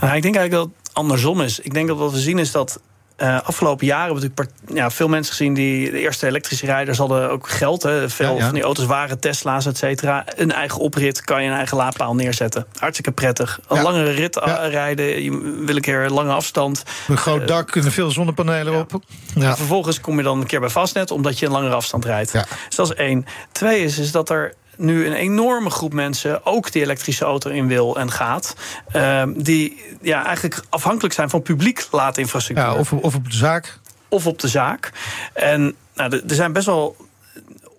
Nou, 0.00 0.16
ik 0.16 0.22
denk 0.22 0.36
eigenlijk 0.36 0.50
dat 0.50 0.78
het 0.82 0.94
andersom 0.94 1.40
is. 1.40 1.60
Ik 1.60 1.74
denk 1.74 1.88
dat 1.88 1.98
wat 1.98 2.12
we 2.12 2.18
zien 2.18 2.38
is 2.38 2.50
dat 2.50 2.80
uh, 3.18 3.40
afgelopen 3.40 3.86
jaren 3.86 4.04
hebben 4.04 4.22
we 4.22 4.28
natuurlijk 4.28 4.78
ja, 4.78 4.90
veel 4.90 5.08
mensen 5.08 5.34
gezien 5.34 5.54
die 5.54 5.90
de 5.90 5.98
eerste 5.98 6.26
elektrische 6.26 6.66
rijders 6.66 6.98
hadden 6.98 7.30
ook 7.30 7.48
geld. 7.48 7.82
Hè. 7.82 8.10
Veel 8.10 8.32
ja, 8.32 8.38
ja. 8.38 8.44
van 8.44 8.54
die 8.54 8.62
auto's 8.62 8.84
waren 8.86 9.18
Tesla's, 9.20 9.66
et 9.66 9.78
cetera. 9.78 10.24
Een 10.36 10.52
eigen 10.52 10.80
oprit 10.80 11.20
kan 11.20 11.42
je 11.42 11.48
een 11.48 11.56
eigen 11.56 11.76
laadpaal 11.76 12.14
neerzetten. 12.14 12.66
Hartstikke 12.78 13.12
prettig. 13.12 13.60
Een 13.68 13.82
langere 13.82 14.10
rit 14.10 14.36
rijden, 14.70 15.22
je 15.22 15.62
wil 15.64 15.76
een 15.76 15.82
keer 15.82 16.08
lange 16.08 16.32
afstand. 16.32 16.82
Een 17.08 17.16
groot 17.16 17.48
dak, 17.48 17.70
kunnen 17.70 17.92
veel 17.92 18.10
zonnepanelen 18.10 18.78
op. 18.78 19.02
Ja. 19.34 19.56
vervolgens 19.56 20.00
kom 20.00 20.16
je 20.16 20.22
dan 20.22 20.40
een 20.40 20.46
keer 20.46 20.60
bij 20.60 20.68
vastnet, 20.68 21.10
omdat 21.10 21.38
je 21.38 21.46
een 21.46 21.52
langere 21.52 21.74
afstand 21.74 22.04
rijdt. 22.04 22.32
Dus 22.32 22.76
dat 22.76 22.90
is 22.90 22.96
één. 22.96 23.26
Twee 23.52 23.84
is, 23.84 23.98
is 23.98 24.12
dat 24.12 24.30
er 24.30 24.54
nu 24.76 25.06
een 25.06 25.12
enorme 25.12 25.70
groep 25.70 25.92
mensen 25.92 26.46
ook 26.46 26.72
die 26.72 26.82
elektrische 26.82 27.24
auto 27.24 27.50
in 27.50 27.66
wil 27.66 27.96
en 27.96 28.10
gaat. 28.10 28.56
Uh, 28.96 29.22
die 29.36 29.82
ja, 30.00 30.24
eigenlijk 30.24 30.60
afhankelijk 30.68 31.14
zijn 31.14 31.30
van 31.30 31.42
publiek 31.42 31.86
laadinfrastructuur. 31.90 32.66
Ja, 32.66 32.74
of, 32.74 32.92
of 32.92 33.14
op 33.14 33.30
de 33.30 33.36
zaak. 33.36 33.78
Of 34.08 34.26
op 34.26 34.38
de 34.38 34.48
zaak. 34.48 34.92
En 35.32 35.74
nou, 35.94 36.22
er 36.28 36.34
zijn 36.34 36.52
best 36.52 36.66
wel 36.66 36.96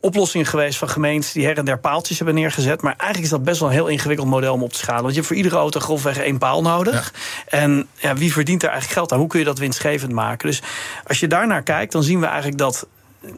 oplossingen 0.06 0.46
geweest 0.46 0.78
van 0.78 0.90
gemeentes 0.90 1.32
die 1.32 1.46
her 1.46 1.58
en 1.58 1.66
der 1.66 1.80
paaltjes 1.80 2.18
hebben 2.18 2.36
neergezet. 2.36 2.82
Maar 2.82 2.94
eigenlijk 2.98 3.24
is 3.24 3.30
dat 3.30 3.44
best 3.44 3.60
wel 3.60 3.70
een 3.70 3.76
heel 3.76 3.88
ingewikkeld 3.88 4.28
model 4.28 4.54
om 4.54 4.64
op 4.64 4.72
te 4.72 4.78
schalen. 4.78 5.02
Want 5.02 5.14
je 5.14 5.20
hebt 5.20 5.28
voor 5.28 5.38
iedere 5.38 5.56
auto 5.56 5.80
grofweg 5.80 6.18
één 6.18 6.38
paal 6.38 6.62
nodig. 6.62 7.14
Ja. 7.14 7.58
En 7.58 7.88
ja, 7.96 8.16
wie 8.16 8.34
verdient 8.34 8.62
daar 8.62 8.72
eigenlijk 8.72 9.00
geld 9.00 9.12
aan? 9.12 9.20
Hoe 9.20 9.28
kun 9.28 9.40
je 9.40 9.46
dat 9.46 9.60
winstgevend 9.60 10.12
maken? 10.12 10.48
Dus 10.48 10.62
als 11.08 11.20
je 11.20 11.28
daarnaar 11.28 11.64
kijkt, 11.64 11.92
dan 11.92 12.04
zien 12.04 12.20
we 12.20 12.26
eigenlijk 12.26 12.58
dat 12.58 12.88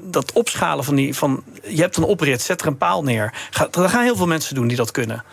dat 0.04 0.32
opschalen 0.32 0.84
van 0.84 0.96
die. 0.96 1.16
Van, 1.16 1.44
je 1.68 1.82
hebt 1.82 1.98
een 1.98 2.04
oprit, 2.04 2.42
zet 2.42 2.62
er 2.62 2.68
een 2.68 2.78
paal 2.78 3.04
neer. 3.04 3.34
Ga, 3.50 3.68
er 3.72 3.90
gaan 3.90 4.04
heel 4.04 4.16
veel 4.16 4.28
mensen 4.28 4.56
doen 4.56 4.68
die 4.68 4.78
dat 4.78 4.92
kunnen. 4.92 5.24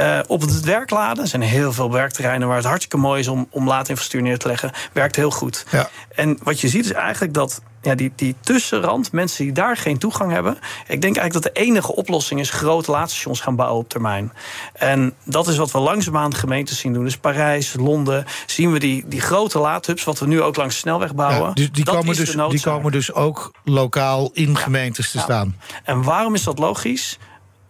Uh, 0.00 0.18
op 0.26 0.40
het 0.40 0.60
werkladen 0.60 1.28
zijn 1.28 1.42
heel 1.42 1.72
veel 1.72 1.90
werkterreinen 1.92 2.48
waar 2.48 2.56
het 2.56 2.66
hartstikke 2.66 2.96
mooi 2.96 3.20
is 3.20 3.28
om, 3.28 3.46
om 3.50 3.66
laadinfrastructuur 3.66 4.22
neer 4.22 4.38
te 4.38 4.48
leggen. 4.48 4.70
Werkt 4.92 5.16
heel 5.16 5.30
goed. 5.30 5.64
Ja. 5.70 5.88
En 6.14 6.38
wat 6.42 6.60
je 6.60 6.68
ziet 6.68 6.84
is 6.84 6.92
eigenlijk 6.92 7.34
dat 7.34 7.60
ja, 7.82 7.94
die, 7.94 8.12
die 8.16 8.34
tussenrand, 8.40 9.12
mensen 9.12 9.44
die 9.44 9.52
daar 9.52 9.76
geen 9.76 9.98
toegang 9.98 10.32
hebben. 10.32 10.52
Ik 10.88 11.02
denk 11.02 11.16
eigenlijk 11.16 11.32
dat 11.32 11.42
de 11.54 11.60
enige 11.60 11.94
oplossing 11.96 12.40
is 12.40 12.50
grote 12.50 12.90
laadstations 12.90 13.40
gaan 13.40 13.56
bouwen 13.56 13.78
op 13.80 13.88
termijn. 13.88 14.32
En 14.72 15.14
dat 15.24 15.48
is 15.48 15.56
wat 15.56 15.70
we 15.70 15.78
langzaamaan 15.78 16.34
gemeentes 16.34 16.78
zien 16.78 16.92
doen. 16.92 17.04
Dus 17.04 17.16
Parijs, 17.16 17.74
Londen, 17.78 18.24
zien 18.46 18.72
we 18.72 18.78
die, 18.78 19.04
die 19.06 19.20
grote 19.20 19.58
laadhubs, 19.58 20.04
wat 20.04 20.18
we 20.18 20.26
nu 20.26 20.42
ook 20.42 20.56
langs 20.56 20.74
de 20.74 20.80
snelweg 20.80 21.14
bouwen. 21.14 21.48
Ja, 21.48 21.54
dus 21.54 21.72
die, 21.72 21.84
Dat 21.84 21.94
komen 21.94 22.16
dus, 22.16 22.26
die 22.28 22.36
noodzaak. 22.36 22.74
komen 22.74 22.92
dus 22.92 23.12
ook 23.12 23.52
lokaal 23.64 24.30
in 24.32 24.56
gemeentes 24.56 25.10
te 25.10 25.18
Ja. 25.18 25.24
staan. 25.24 25.56
En 25.84 26.02
waarom 26.02 26.34
is 26.34 26.42
dat 26.42 26.58
logisch? 26.58 27.18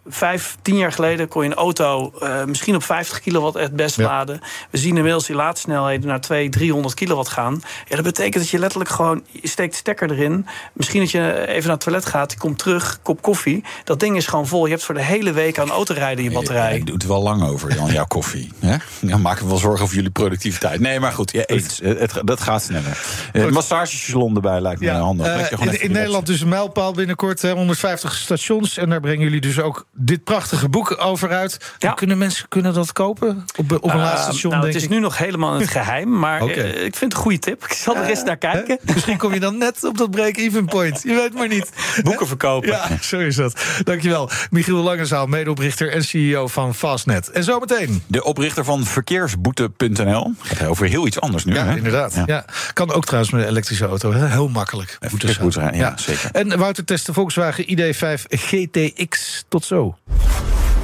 Vijf, 0.07 0.57
tien 0.61 0.77
jaar 0.77 0.91
geleden 0.91 1.27
kon 1.27 1.43
je 1.43 1.49
een 1.49 1.55
auto 1.55 2.13
eh, 2.19 2.43
misschien 2.43 2.75
op 2.75 2.83
50 2.83 3.19
kilowatt 3.19 3.57
het 3.57 3.75
best 3.75 3.95
Ja. 3.95 4.03
laden. 4.03 4.39
We 4.69 4.77
zien 4.77 4.95
inmiddels 4.97 5.25
die 5.25 5.35
laadsnelheden 5.35 6.07
naar 6.07 6.21
200, 6.21 6.57
300 6.57 6.93
kilowatt 6.95 7.29
gaan. 7.29 7.61
Ja, 7.87 7.95
dat 7.95 8.05
betekent 8.05 8.33
dat 8.43 8.49
je 8.49 8.59
letterlijk 8.59 8.89
gewoon, 8.89 9.23
je 9.41 9.47
steekt 9.47 9.71
de 9.71 9.77
stekker 9.77 10.11
erin. 10.11 10.45
Misschien 10.73 10.99
dat 11.01 11.11
je 11.11 11.47
even 11.47 11.61
naar 11.63 11.71
het 11.75 11.79
toilet 11.79 12.05
gaat, 12.05 12.31
je 12.31 12.37
komt 12.37 12.57
terug, 12.59 12.99
kop 13.01 13.21
koffie. 13.21 13.63
Dat 13.83 13.99
ding 13.99 14.15
is 14.17 14.27
gewoon 14.27 14.47
vol. 14.47 14.65
Je 14.65 14.71
hebt 14.71 14.83
voor 14.83 14.95
de 14.95 15.03
hele 15.03 15.31
week 15.31 15.59
aan 15.59 15.69
autorijden 15.69 16.23
je 16.23 16.31
batterij. 16.31 16.75
Ik 16.75 16.85
doe 16.85 16.95
het 16.95 17.05
wel 17.05 17.21
lang 17.21 17.43
over, 17.43 17.75
Jan, 17.75 17.91
jouw 17.91 18.05
koffie. 18.17 18.51
Hè? 18.59 18.75
Dan 18.99 19.21
maken 19.21 19.43
we 19.43 19.49
wel 19.49 19.57
zorgen 19.59 19.83
over 19.83 19.95
jullie 19.95 20.09
productiviteit. 20.11 20.79
Nee, 20.79 20.99
maar 20.99 21.11
goed, 21.11 21.31
ja, 21.31 21.43
eens. 21.45 21.79
Het, 21.83 21.99
het- 21.99 22.21
dat 22.27 22.41
gaat 22.41 22.61
sneller. 22.63 22.97
Eh, 23.33 23.43
Een 23.43 23.53
massagesalon 23.53 24.35
erbij 24.35 24.61
lijkt 24.61 24.81
me 24.81 24.89
handig. 24.91 25.27
eh, 25.27 25.59
in 25.67 25.81
in 25.81 25.91
Nederland 25.91 26.25
dus 26.25 26.41
een 26.41 26.49
mijlpaal 26.49 26.93
binnenkort, 26.93 27.41
hè, 27.41 27.51
150 27.53 28.13
stations. 28.15 28.77
En 28.77 28.89
daar 28.89 28.99
brengen 28.99 29.23
jullie 29.23 29.41
dus 29.41 29.59
ook 29.59 29.85
dit 29.93 30.23
prachtige 30.23 30.69
boek 30.69 30.95
over 30.99 31.31
uit. 31.31 31.73
Ja. 31.79 31.91
Kunnen 31.91 32.17
mensen 32.17 32.47
kunnen 32.47 32.73
dat 32.73 32.91
kopen 32.91 33.45
op, 33.55 33.71
op 33.71 33.83
een 33.83 33.89
Uh, 33.89 33.95
laatste 33.95 34.31
station, 34.31 34.51
nou, 34.51 34.63
denk 34.63 34.73
het 34.73 34.83
is 34.83 34.89
ik? 34.89 34.95
nu 34.95 34.99
nog 34.99 35.17
helemaal 35.17 35.53
in 35.53 35.61
het 35.61 35.69
geheim. 35.69 36.19
Maar 36.19 36.41
eh, 36.47 36.67
ik 36.67 36.95
vind 36.95 36.99
het 36.99 37.13
een 37.13 37.19
goede 37.19 37.39
tip. 37.39 37.63
Ik 37.63 37.73
zal 37.73 37.95
er 37.95 38.05
eens 38.05 38.23
naar 38.23 38.37
kijken. 38.37 38.79
Hè? 38.85 38.93
Misschien 38.93 39.17
kom 39.17 39.33
je 39.33 39.39
dan 39.39 39.57
net 39.57 39.83
op 39.83 39.97
dat 39.97 40.11
break-even 40.11 40.65
point. 40.65 41.01
Je 41.03 41.13
weet 41.13 41.33
maar 41.33 41.47
niet. 41.47 41.69
Boeken 42.03 42.27
verkopen. 42.27 42.69
Ja, 42.69 42.87
zo 43.01 43.19
is 43.19 43.35
dat. 43.35 43.63
Dankjewel. 43.83 44.29
Michiel 44.49 44.75
Langezaal, 44.75 45.25
medeoprichter 45.27 45.91
en 45.91 46.03
CEO 46.03 46.47
van 46.47 46.75
Fastnet. 46.75 47.31
En 47.31 47.43
zometeen. 47.43 48.03
De 48.07 48.23
oprichter 48.23 48.63
van 48.63 48.85
verkeersboete.nl. 48.85 50.33
Gaat 50.41 50.67
over 50.67 50.87
heel 50.87 51.07
iets 51.07 51.19
anders 51.19 51.45
nu. 51.45 51.53
Ja, 51.53 51.65
hè? 51.65 51.75
inderdaad. 51.75 52.23
Ja. 52.25 52.45
Kan 52.73 52.91
ook 52.91 53.05
trouwens 53.05 53.31
met 53.31 53.41
een 53.41 53.47
elektrische 53.47 53.85
auto. 53.85 54.13
Hè? 54.13 54.27
Heel 54.27 54.47
makkelijk. 54.47 54.97
verkeersboete 54.99 55.59
zijn, 55.59 55.75
ja, 55.75 55.97
zeker. 55.97 56.29
En 56.31 56.57
Wouter 56.57 56.85
test 56.85 57.05
de 57.05 57.13
Volkswagen 57.13 57.65
ID5 57.65 58.21
GTX. 58.29 59.43
Tot 59.47 59.65
zo. 59.65 59.80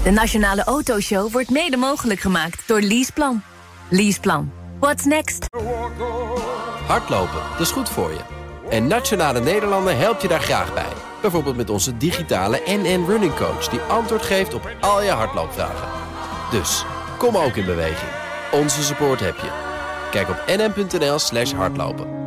De 0.03 0.11
Nationale 0.11 0.63
Autoshow 0.63 1.31
wordt 1.31 1.49
mede 1.49 1.77
mogelijk 1.77 2.19
gemaakt 2.19 2.67
door 2.67 2.81
Leaseplan. 2.81 3.41
Leaseplan. 3.89 4.51
What's 4.79 5.05
next? 5.05 5.45
Hardlopen, 6.87 7.41
dat 7.51 7.59
is 7.59 7.71
goed 7.71 7.89
voor 7.89 8.09
je. 8.09 8.19
En 8.69 8.87
Nationale 8.87 9.39
Nederlanden 9.39 9.97
helpt 9.97 10.21
je 10.21 10.27
daar 10.27 10.41
graag 10.41 10.73
bij. 10.73 10.91
Bijvoorbeeld 11.21 11.55
met 11.55 11.69
onze 11.69 11.97
digitale 11.97 12.61
NN 12.65 13.05
Running 13.07 13.35
Coach... 13.35 13.67
die 13.69 13.79
antwoord 13.79 14.21
geeft 14.21 14.53
op 14.53 14.69
al 14.81 15.01
je 15.01 15.11
hardloopvragen. 15.11 15.87
Dus, 16.51 16.85
kom 17.17 17.37
ook 17.37 17.55
in 17.55 17.65
beweging. 17.65 18.11
Onze 18.51 18.83
support 18.83 19.19
heb 19.19 19.35
je. 19.35 19.49
Kijk 20.11 20.29
op 20.29 20.43
nn.nl 20.47 21.19
slash 21.19 21.51
hardlopen. 21.53 22.26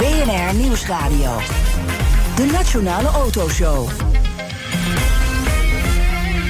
BNR 0.00 0.54
Nieuwsradio. 0.54 1.30
De 2.36 2.44
Nationale 2.52 3.08
Autoshow. 3.08 3.88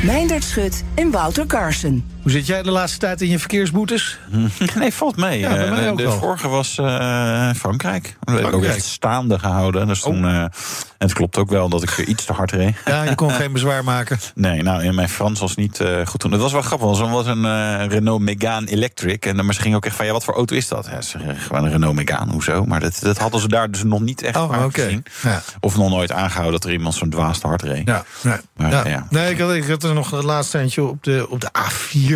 Meindert 0.05 0.45
Schut 0.45 0.85
en 0.95 1.11
Wouter 1.11 1.47
Carson. 1.47 2.05
Hoe 2.23 2.31
zit 2.31 2.47
jij 2.47 2.63
de 2.63 2.71
laatste 2.71 2.99
tijd 2.99 3.21
in 3.21 3.29
je 3.29 3.39
verkeersboetes? 3.39 4.19
Nee, 4.79 4.93
valt 4.93 5.17
mee. 5.17 5.39
Ja, 5.39 5.49
bij 5.49 5.65
Eh, 5.65 5.71
mij 5.71 5.83
de 5.85 5.91
ook 5.91 5.97
de 5.97 6.03
wel. 6.03 6.19
vorige 6.19 6.49
was 6.49 6.79
eh, 6.79 7.51
Frankrijk. 7.57 8.17
Dat 8.21 8.35
heb 8.39 8.47
ik 8.47 8.55
ook 8.55 8.65
echt 8.65 8.85
staande 8.85 9.39
gehouden. 9.39 9.87
Dus 9.87 10.01
toen, 10.01 10.25
Oh. 10.25 10.31
eh, 10.31 10.41
en 10.41 10.51
het 10.99 11.13
klopt 11.13 11.39
ook 11.39 11.51
wel 11.51 11.69
dat 11.69 11.83
ik 11.83 11.97
iets 11.99 12.25
te 12.25 12.33
hard 12.33 12.53
reed. 12.53 12.75
Ja, 12.85 13.03
je 13.03 13.15
kon 13.15 13.31
geen 13.41 13.53
bezwaar 13.53 13.85
maken. 13.85 14.19
Nee, 14.35 14.63
nou, 14.63 14.83
in 14.83 14.95
mijn 14.95 15.09
Frans 15.09 15.41
was 15.41 15.55
niet 15.55 15.81
goed 16.05 16.21
toen. 16.21 16.33
Het 16.33 16.41
was 16.41 16.53
wel 16.53 16.63
grappig, 16.63 16.87
want 16.87 16.99
het 16.99 17.11
was 17.11 17.27
een 17.27 17.89
Renault 17.89 18.21
Megane 18.21 18.67
Electric. 18.71 19.27
En 19.27 19.37
dan 19.37 19.45
maar 19.45 19.55
ze 19.55 19.61
gingen 19.61 19.77
ook 19.77 19.87
echt 19.87 19.97
van, 19.97 20.07
ja, 20.07 20.13
wat 20.13 20.25
voor 20.25 20.35
auto 20.35 20.57
is 20.57 20.69
dat? 20.69 20.87
Ja, 20.91 21.01
ze 21.03 21.19
zeggen, 21.19 21.37
gewoon 21.37 21.65
een 21.65 21.71
Renault 21.71 21.95
Megane, 21.95 22.33
hoezo? 22.33 22.65
Maar 22.65 22.81
dat, 22.81 22.99
dat 23.03 23.19
hadden 23.19 23.41
ze 23.41 23.49
daar 23.49 23.71
dus 23.71 23.83
nog 23.85 24.01
niet 24.01 24.23
echt 24.23 24.37
Oh, 24.37 24.65
gezien. 24.73 25.05
Ja. 25.23 25.43
Of 25.61 25.77
nog 25.77 25.91
nooit 25.91 26.13
aangehouden 26.13 26.61
dat 26.61 26.65
er 26.71 26.77
iemand 26.77 26.95
zo'n 26.95 27.11
dwaas 27.11 27.39
te 27.39 27.47
hard 27.47 27.63
reed. 27.63 27.87
Ja, 27.89 28.05
nee. 28.23 28.37
Maar, 28.57 28.71
ja. 28.71 28.87
ja. 28.89 29.07
nee 29.11 29.31
ik, 29.31 29.39
had, 29.39 29.53
ik 29.53 29.67
had 29.69 29.83
er 29.83 29.95
nog 29.95 30.11
het 30.11 30.25
laatste 30.25 30.59
eentje 30.59 30.83
op 30.85 31.03
de, 31.05 31.27
op 31.29 31.41
de 31.41 31.49
A4 31.59 32.10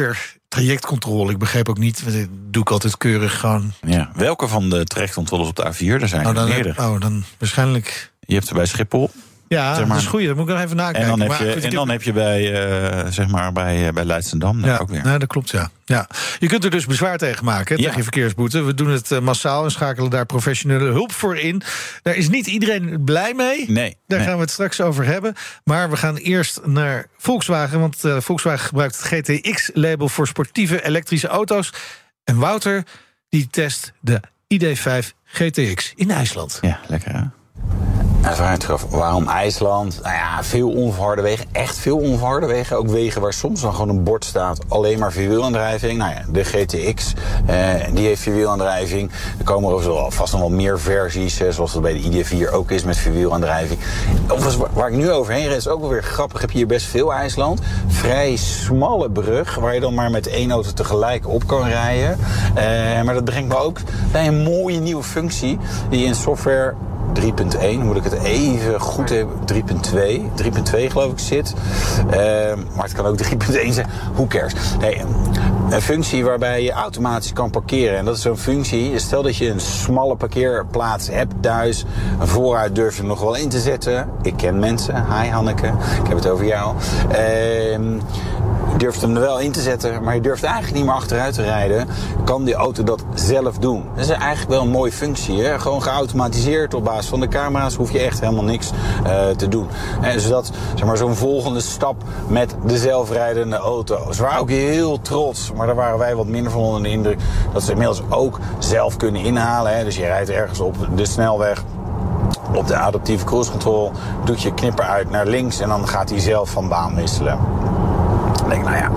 trajectcontrole. 0.48 1.30
Ik 1.32 1.38
begreep 1.38 1.68
ook 1.68 1.78
niet, 1.78 2.04
dat 2.04 2.26
doe 2.50 2.62
ik 2.62 2.70
altijd 2.70 2.96
keurig 2.98 3.40
gewoon. 3.40 3.72
Ja. 3.86 4.10
Welke 4.14 4.48
van 4.48 4.70
de 4.70 4.84
trajectcontroles 4.84 5.48
op 5.48 5.56
de 5.56 5.62
A4? 5.74 6.00
Er 6.02 6.08
zijn 6.08 6.22
Oh, 6.22 6.28
er 6.28 6.34
dan, 6.34 6.48
meerdere. 6.48 6.82
oh, 6.90 7.00
dan 7.00 7.24
waarschijnlijk. 7.38 8.12
Je 8.20 8.34
hebt 8.34 8.48
er 8.48 8.54
bij 8.54 8.66
Schiphol. 8.66 9.10
Ja, 9.54 9.74
Zeg 9.74 9.86
maar- 9.86 9.94
dat 9.94 10.04
is 10.04 10.10
goed. 10.10 10.24
Dat 10.26 10.36
moet 10.36 10.48
ik 10.48 10.54
nog 10.54 10.62
even 10.64 10.76
nakijken. 10.76 11.02
En 11.02 11.18
dan 11.18 11.20
heb 11.30 11.38
je, 11.38 11.60
en 11.60 11.70
dan 11.70 11.88
heb 11.90 12.02
je 12.02 12.12
bij, 12.12 12.52
eh, 13.02 13.06
zeg 13.12 13.28
maar 13.28 13.52
bij, 13.52 13.86
eh, 13.86 13.92
bij 13.92 14.04
Leidschendam 14.04 14.64
Ja, 14.64 14.76
ook 14.78 14.88
weer. 14.88 15.02
nou, 15.02 15.18
dat 15.18 15.28
klopt, 15.28 15.50
ja. 15.50 15.70
ja. 15.84 16.08
Je 16.38 16.46
kunt 16.48 16.64
er 16.64 16.70
dus 16.70 16.86
bezwaar 16.86 17.18
tegen 17.18 17.44
maken, 17.44 17.74
hè, 17.76 17.80
Ja. 17.80 17.82
tegen 17.82 17.96
je 17.96 18.02
verkeersboete. 18.02 18.62
We 18.62 18.74
doen 18.74 18.88
het 18.90 19.10
eh, 19.10 19.18
massaal 19.20 19.64
en 19.64 19.70
schakelen 19.70 20.10
daar 20.10 20.26
professionele 20.26 20.90
hulp 20.90 21.12
voor 21.12 21.36
in. 21.36 21.62
Daar 22.02 22.14
is 22.14 22.28
niet 22.28 22.46
iedereen 22.46 23.04
blij 23.04 23.34
mee. 23.34 23.70
Nee, 23.70 23.96
Daar 24.06 24.18
nee. 24.18 24.26
gaan 24.28 24.36
we 24.36 24.42
het 24.42 24.50
straks 24.50 24.80
over 24.80 25.04
hebben. 25.04 25.34
Maar 25.64 25.90
we 25.90 25.96
gaan 25.96 26.16
eerst 26.16 26.60
naar 26.64 27.06
Volkswagen. 27.18 27.80
Want 27.80 27.96
Volkswagen 28.18 28.66
gebruikt 28.66 28.96
het 28.96 29.06
GTX-label 29.06 30.08
voor 30.08 30.26
sportieve 30.26 30.84
elektrische 30.84 31.28
auto's. 31.28 31.72
En 32.24 32.36
Wouter, 32.38 32.82
die 33.28 33.46
test 33.50 33.92
de 34.00 34.20
ID5 34.48 35.12
GTX 35.24 35.92
in 35.96 36.10
IJsland. 36.10 36.58
Ja, 36.60 36.80
lekker 36.88 37.12
hè? 37.12 37.20
En 38.24 38.36
vraag 38.36 38.86
waarom 38.90 39.28
IJsland? 39.28 40.00
Nou 40.02 40.14
ja, 40.14 40.42
veel 40.42 40.68
onverharde 40.70 41.22
wegen. 41.22 41.46
Echt 41.52 41.78
veel 41.78 41.96
onverharde 41.98 42.46
wegen. 42.46 42.76
Ook 42.76 42.88
wegen 42.88 43.20
waar 43.20 43.32
soms 43.32 43.60
dan 43.60 43.72
gewoon 43.72 43.88
een 43.88 44.02
bord 44.02 44.24
staat. 44.24 44.58
Alleen 44.68 44.98
maar 44.98 45.12
vierwielaandrijving. 45.12 45.98
Nou 45.98 46.10
ja, 46.10 46.22
de 46.28 46.44
GTX, 46.44 47.12
eh, 47.46 47.56
die 47.92 48.06
heeft 48.06 48.20
vierwielaandrijving. 48.22 49.10
Er 49.38 49.44
komen 49.44 49.84
er 49.84 50.12
vast 50.12 50.32
nog 50.32 50.40
wel 50.40 50.50
meer 50.50 50.80
versies. 50.80 51.40
eh, 51.40 51.50
zoals 51.50 51.72
dat 51.72 51.82
bij 51.82 51.92
de 51.92 51.98
ID4 52.00 52.50
ook 52.52 52.70
is 52.70 52.84
met 52.84 52.96
vierwielaandrijving. 52.96 53.78
Overigens, 54.28 54.56
waar- 54.72 54.88
ik 54.88 54.94
nu 54.96 55.10
overheen 55.10 55.46
rijd, 55.46 55.56
is 55.56 55.68
ook 55.68 55.80
wel 55.80 55.88
weer 55.90 56.02
grappig. 56.02 56.40
Heb 56.40 56.50
je 56.50 56.56
hier 56.56 56.66
best 56.66 56.86
veel 56.86 57.12
IJsland. 57.12 57.60
Vrij 57.86 58.36
smalle 58.36 59.10
brug. 59.10 59.54
Waar 59.54 59.74
je 59.74 59.80
dan 59.80 59.94
maar 59.94 60.10
met 60.10 60.26
één 60.26 60.50
auto 60.50 60.70
tegelijk 60.72 61.28
op 61.28 61.46
kan 61.46 61.68
rijden. 61.68 62.18
Eh, 62.54 63.02
maar 63.02 63.14
dat 63.14 63.24
brengt 63.24 63.48
me 63.48 63.56
ook 63.58 63.78
bij 64.12 64.26
een 64.26 64.42
mooie 64.42 64.80
nieuwe 64.80 65.02
functie. 65.02 65.58
Die 65.90 66.04
in 66.06 66.14
software 66.14 66.74
3.1, 67.20 67.78
moet 67.78 67.96
ik 67.96 68.04
het 68.04 68.12
even 68.12 68.80
goed 68.80 69.08
hebben. 69.08 69.36
3.2, 69.52 70.30
3.2 70.34 70.90
geloof 70.90 71.12
ik 71.12 71.18
zit. 71.18 71.54
Ehm, 72.10 72.58
maar 72.74 72.84
het 72.84 72.92
kan 72.92 73.06
ook 73.06 73.16
3.1 73.16 73.72
zijn. 73.72 73.86
Who 74.14 74.26
cares? 74.26 74.52
Nee, 74.80 75.02
een 75.70 75.82
functie 75.82 76.24
waarbij 76.24 76.62
je 76.62 76.72
automatisch 76.72 77.32
kan 77.32 77.50
parkeren. 77.50 77.98
En 77.98 78.04
dat 78.04 78.16
is 78.16 78.22
zo'n 78.22 78.36
functie. 78.36 78.98
Stel 78.98 79.22
dat 79.22 79.36
je 79.36 79.50
een 79.50 79.60
smalle 79.60 80.16
parkeerplaats 80.16 81.08
hebt 81.08 81.34
thuis. 81.40 81.84
Een 82.20 82.26
vooruit 82.26 82.74
durf 82.74 82.96
je 82.96 83.02
nog 83.02 83.20
wel 83.20 83.34
in 83.34 83.48
te 83.48 83.60
zetten. 83.60 84.08
Ik 84.22 84.36
ken 84.36 84.58
mensen. 84.58 84.94
Hi 84.94 85.28
Hanneke. 85.28 85.66
Ik 86.02 86.08
heb 86.08 86.16
het 86.16 86.28
over 86.28 86.46
jou. 86.46 86.74
Ehm, 87.08 87.98
durft 88.76 89.00
hem 89.00 89.14
er 89.14 89.20
wel 89.20 89.38
in 89.40 89.52
te 89.52 89.60
zetten, 89.60 90.02
maar 90.02 90.14
je 90.14 90.20
durft 90.20 90.42
eigenlijk 90.42 90.74
niet 90.74 90.84
meer 90.84 90.94
achteruit 90.94 91.34
te 91.34 91.42
rijden. 91.42 91.88
Kan 92.24 92.44
die 92.44 92.54
auto 92.54 92.82
dat 92.82 93.04
zelf 93.14 93.58
doen? 93.58 93.84
Dat 93.94 94.04
is 94.04 94.10
eigenlijk 94.10 94.50
wel 94.50 94.60
een 94.60 94.68
mooie 94.68 94.92
functie. 94.92 95.42
Hè? 95.42 95.58
Gewoon 95.58 95.82
geautomatiseerd 95.82 96.74
op 96.74 96.84
basis 96.84 97.06
van 97.06 97.20
de 97.20 97.28
camera's 97.28 97.74
hoef 97.74 97.92
je 97.92 97.98
echt 97.98 98.20
helemaal 98.20 98.44
niks 98.44 98.70
eh, 99.04 99.28
te 99.28 99.48
doen. 99.48 99.66
En 100.00 100.20
zodat 100.20 100.50
zeg 100.74 100.86
maar, 100.86 100.96
zo'n 100.96 101.14
volgende 101.14 101.60
stap 101.60 102.02
met 102.26 102.54
de 102.66 102.78
zelfrijdende 102.78 103.56
auto. 103.56 104.12
Ze 104.12 104.22
waren 104.22 104.40
ook 104.40 104.50
heel 104.50 105.00
trots, 105.00 105.52
maar 105.52 105.66
daar 105.66 105.76
waren 105.76 105.98
wij 105.98 106.14
wat 106.14 106.26
minder 106.26 106.52
van 106.52 106.60
onder 106.60 106.82
de 106.82 106.88
indruk. 106.88 107.20
Dat 107.52 107.62
ze 107.62 107.70
inmiddels 107.70 108.02
ook 108.08 108.38
zelf 108.58 108.96
kunnen 108.96 109.22
inhalen. 109.22 109.76
Hè? 109.76 109.84
Dus 109.84 109.96
je 109.96 110.04
rijdt 110.04 110.30
ergens 110.30 110.60
op 110.60 110.76
de 110.94 111.06
snelweg 111.06 111.64
op 112.54 112.66
de 112.66 112.76
adaptieve 112.76 113.24
cruise 113.24 113.50
control 113.50 113.92
doet 114.24 114.42
je 114.42 114.54
knipper 114.54 114.84
uit 114.84 115.10
naar 115.10 115.26
links 115.26 115.60
en 115.60 115.68
dan 115.68 115.88
gaat 115.88 116.10
hij 116.10 116.20
zelf 116.20 116.50
van 116.50 116.68
baan 116.68 116.94
wisselen. 116.94 117.38
Nou 118.62 118.76
ja, 118.76 118.90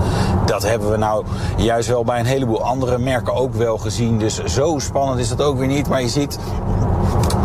dat 0.46 0.62
hebben 0.62 0.90
we 0.90 0.96
nou 0.96 1.24
juist 1.56 1.88
wel 1.88 2.04
bij 2.04 2.18
een 2.18 2.26
heleboel 2.26 2.62
andere 2.64 2.98
merken 2.98 3.34
ook 3.34 3.54
wel 3.54 3.78
gezien. 3.78 4.18
Dus 4.18 4.44
zo 4.44 4.78
spannend 4.78 5.18
is 5.18 5.28
dat 5.28 5.42
ook 5.42 5.58
weer 5.58 5.66
niet. 5.66 5.88
Maar 5.88 6.00
je 6.00 6.08
ziet 6.08 6.38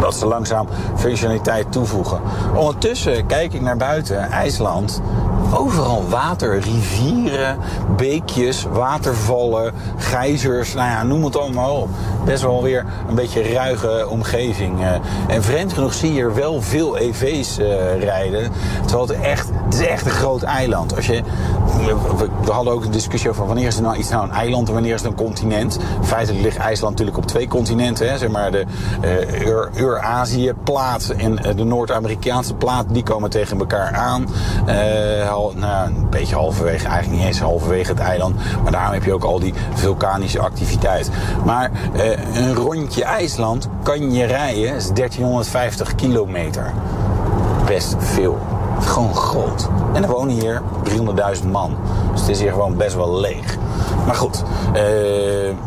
dat 0.02 0.15
ze 0.15 0.26
langzaam 0.26 0.67
functionaliteit 0.95 1.71
toevoegen. 1.71 2.21
Ondertussen 2.56 3.26
kijk 3.26 3.54
ik 3.54 3.62
naar 3.62 3.78
buiten, 3.78 4.32
IJsland. 4.32 5.02
Overal 5.57 6.03
water, 6.09 6.59
rivieren, 6.59 7.57
beekjes, 7.97 8.65
watervallen, 8.71 9.73
gijzers, 9.97 10.73
nou 10.73 10.89
ja, 10.89 11.03
noem 11.03 11.23
het 11.23 11.37
allemaal 11.37 11.75
op. 11.75 11.89
Best 12.25 12.41
wel 12.41 12.63
weer 12.63 12.85
een 13.09 13.15
beetje 13.15 13.53
ruige 13.53 14.07
omgeving. 14.09 14.81
eh. 14.81 14.91
En 15.27 15.43
vreemd 15.43 15.73
genoeg 15.73 15.93
zie 15.93 16.13
je 16.13 16.21
er 16.21 16.35
wel 16.35 16.61
veel 16.61 16.97
EV's 16.97 17.57
eh, 17.57 17.99
rijden. 18.03 18.51
Terwijl 18.85 19.07
het 19.07 19.19
echt, 19.21 19.49
het 19.65 19.73
is 19.73 19.87
echt 19.87 20.05
een 20.05 20.11
groot 20.11 20.41
eiland. 20.41 20.95
Als 20.95 21.05
je, 21.05 21.21
we, 22.45 22.51
hadden 22.51 22.73
ook 22.73 22.83
een 22.85 22.91
discussie 22.91 23.29
over 23.29 23.45
wanneer 23.45 23.67
is 23.67 23.75
het 23.75 23.83
nou 23.83 23.97
iets 23.97 24.09
nou 24.09 24.23
een 24.23 24.31
eiland 24.31 24.67
en 24.67 24.73
wanneer 24.73 24.93
is 24.93 25.01
het 25.01 25.09
een 25.11 25.17
continent. 25.25 25.77
Feitelijk 26.01 26.43
ligt 26.43 26.57
IJsland 26.57 26.91
natuurlijk 26.91 27.17
op 27.17 27.25
twee 27.27 27.47
continenten. 27.47 28.09
Hè. 28.09 28.17
Zeg 28.17 28.29
maar 28.29 28.51
de 28.51 28.65
eh, 29.01 29.41
Eur- 29.45 29.69
Eurazië-plaat 29.75 31.13
en 31.17 31.43
eh, 31.43 31.55
de 31.55 31.63
Noord-Amerikaanse 31.63 32.53
plaat, 32.53 32.85
die 32.89 33.03
komen 33.03 33.29
tegen 33.29 33.59
elkaar 33.59 33.91
aan. 33.93 34.27
Eh, 34.65 35.27
nou, 35.51 35.88
een 35.88 36.10
beetje 36.10 36.36
halverwege, 36.36 36.88
eigenlijk 36.88 37.19
niet 37.19 37.27
eens 37.27 37.39
halverwege 37.39 37.91
het 37.91 37.99
eiland. 37.99 38.36
Maar 38.63 38.71
daarom 38.71 38.93
heb 38.93 39.03
je 39.03 39.13
ook 39.13 39.23
al 39.23 39.39
die 39.39 39.53
vulkanische 39.73 40.39
activiteit. 40.39 41.10
Maar 41.45 41.71
eh, 41.93 42.36
een 42.36 42.53
rondje 42.53 43.03
IJsland 43.03 43.69
kan 43.84 44.13
je 44.13 44.25
rijden, 44.25 44.75
is 44.75 44.91
1350 44.93 45.95
kilometer. 45.95 46.73
Best 47.65 47.95
veel. 47.99 48.38
Gewoon 48.79 49.15
groot. 49.15 49.69
En 49.93 50.03
er 50.03 50.10
wonen 50.10 50.36
hier 50.36 50.62
300.000 51.41 51.47
man. 51.51 51.77
Dus 52.12 52.21
het 52.21 52.29
is 52.29 52.39
hier 52.39 52.51
gewoon 52.51 52.77
best 52.77 52.95
wel 52.95 53.19
leeg. 53.19 53.58
Maar 54.06 54.15
goed, 54.15 54.43
eh, 54.73 54.84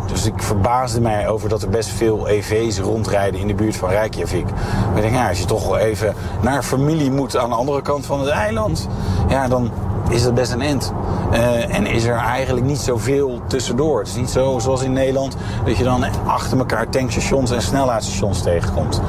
dus 0.07 0.27
ik 0.27 0.43
verbaasde 0.43 1.01
mij 1.01 1.29
over 1.29 1.49
dat 1.49 1.63
er 1.63 1.69
best 1.69 1.89
veel 1.89 2.29
EV's 2.29 2.79
rondrijden 2.79 3.41
in 3.41 3.47
de 3.47 3.55
buurt 3.55 3.77
van 3.77 3.89
Reykjavik. 3.89 4.49
Ik 4.95 5.01
denk, 5.01 5.15
ja, 5.15 5.29
als 5.29 5.39
je 5.39 5.45
toch 5.45 5.67
wel 5.67 5.79
even 5.79 6.15
naar 6.41 6.63
familie 6.63 7.11
moet 7.11 7.37
aan 7.37 7.49
de 7.49 7.55
andere 7.55 7.83
kant 7.83 8.07
van 8.07 8.21
het 8.21 8.29
eiland, 8.29 8.89
ja, 9.37 9.49
dan 9.49 9.71
is 10.09 10.23
dat 10.23 10.35
best 10.35 10.53
een 10.53 10.63
end. 10.63 10.93
Eh, 11.33 11.75
en 11.75 11.87
is 11.87 12.05
er 12.05 12.17
eigenlijk 12.17 12.67
niet 12.67 12.79
zoveel 12.79 13.41
tussendoor. 13.47 13.99
Het 13.99 14.09
is 14.09 14.15
niet 14.15 14.31
zo 14.31 14.59
zoals 14.59 14.83
in 14.83 14.93
Nederland 14.93 15.37
dat 15.65 15.77
je 15.77 15.85
dan 15.85 16.05
achter 16.27 16.59
elkaar 16.59 16.89
tankstations 16.89 17.51
en 17.51 17.63
snelheidsstations 17.63 18.43
tegenkomt. 18.43 19.01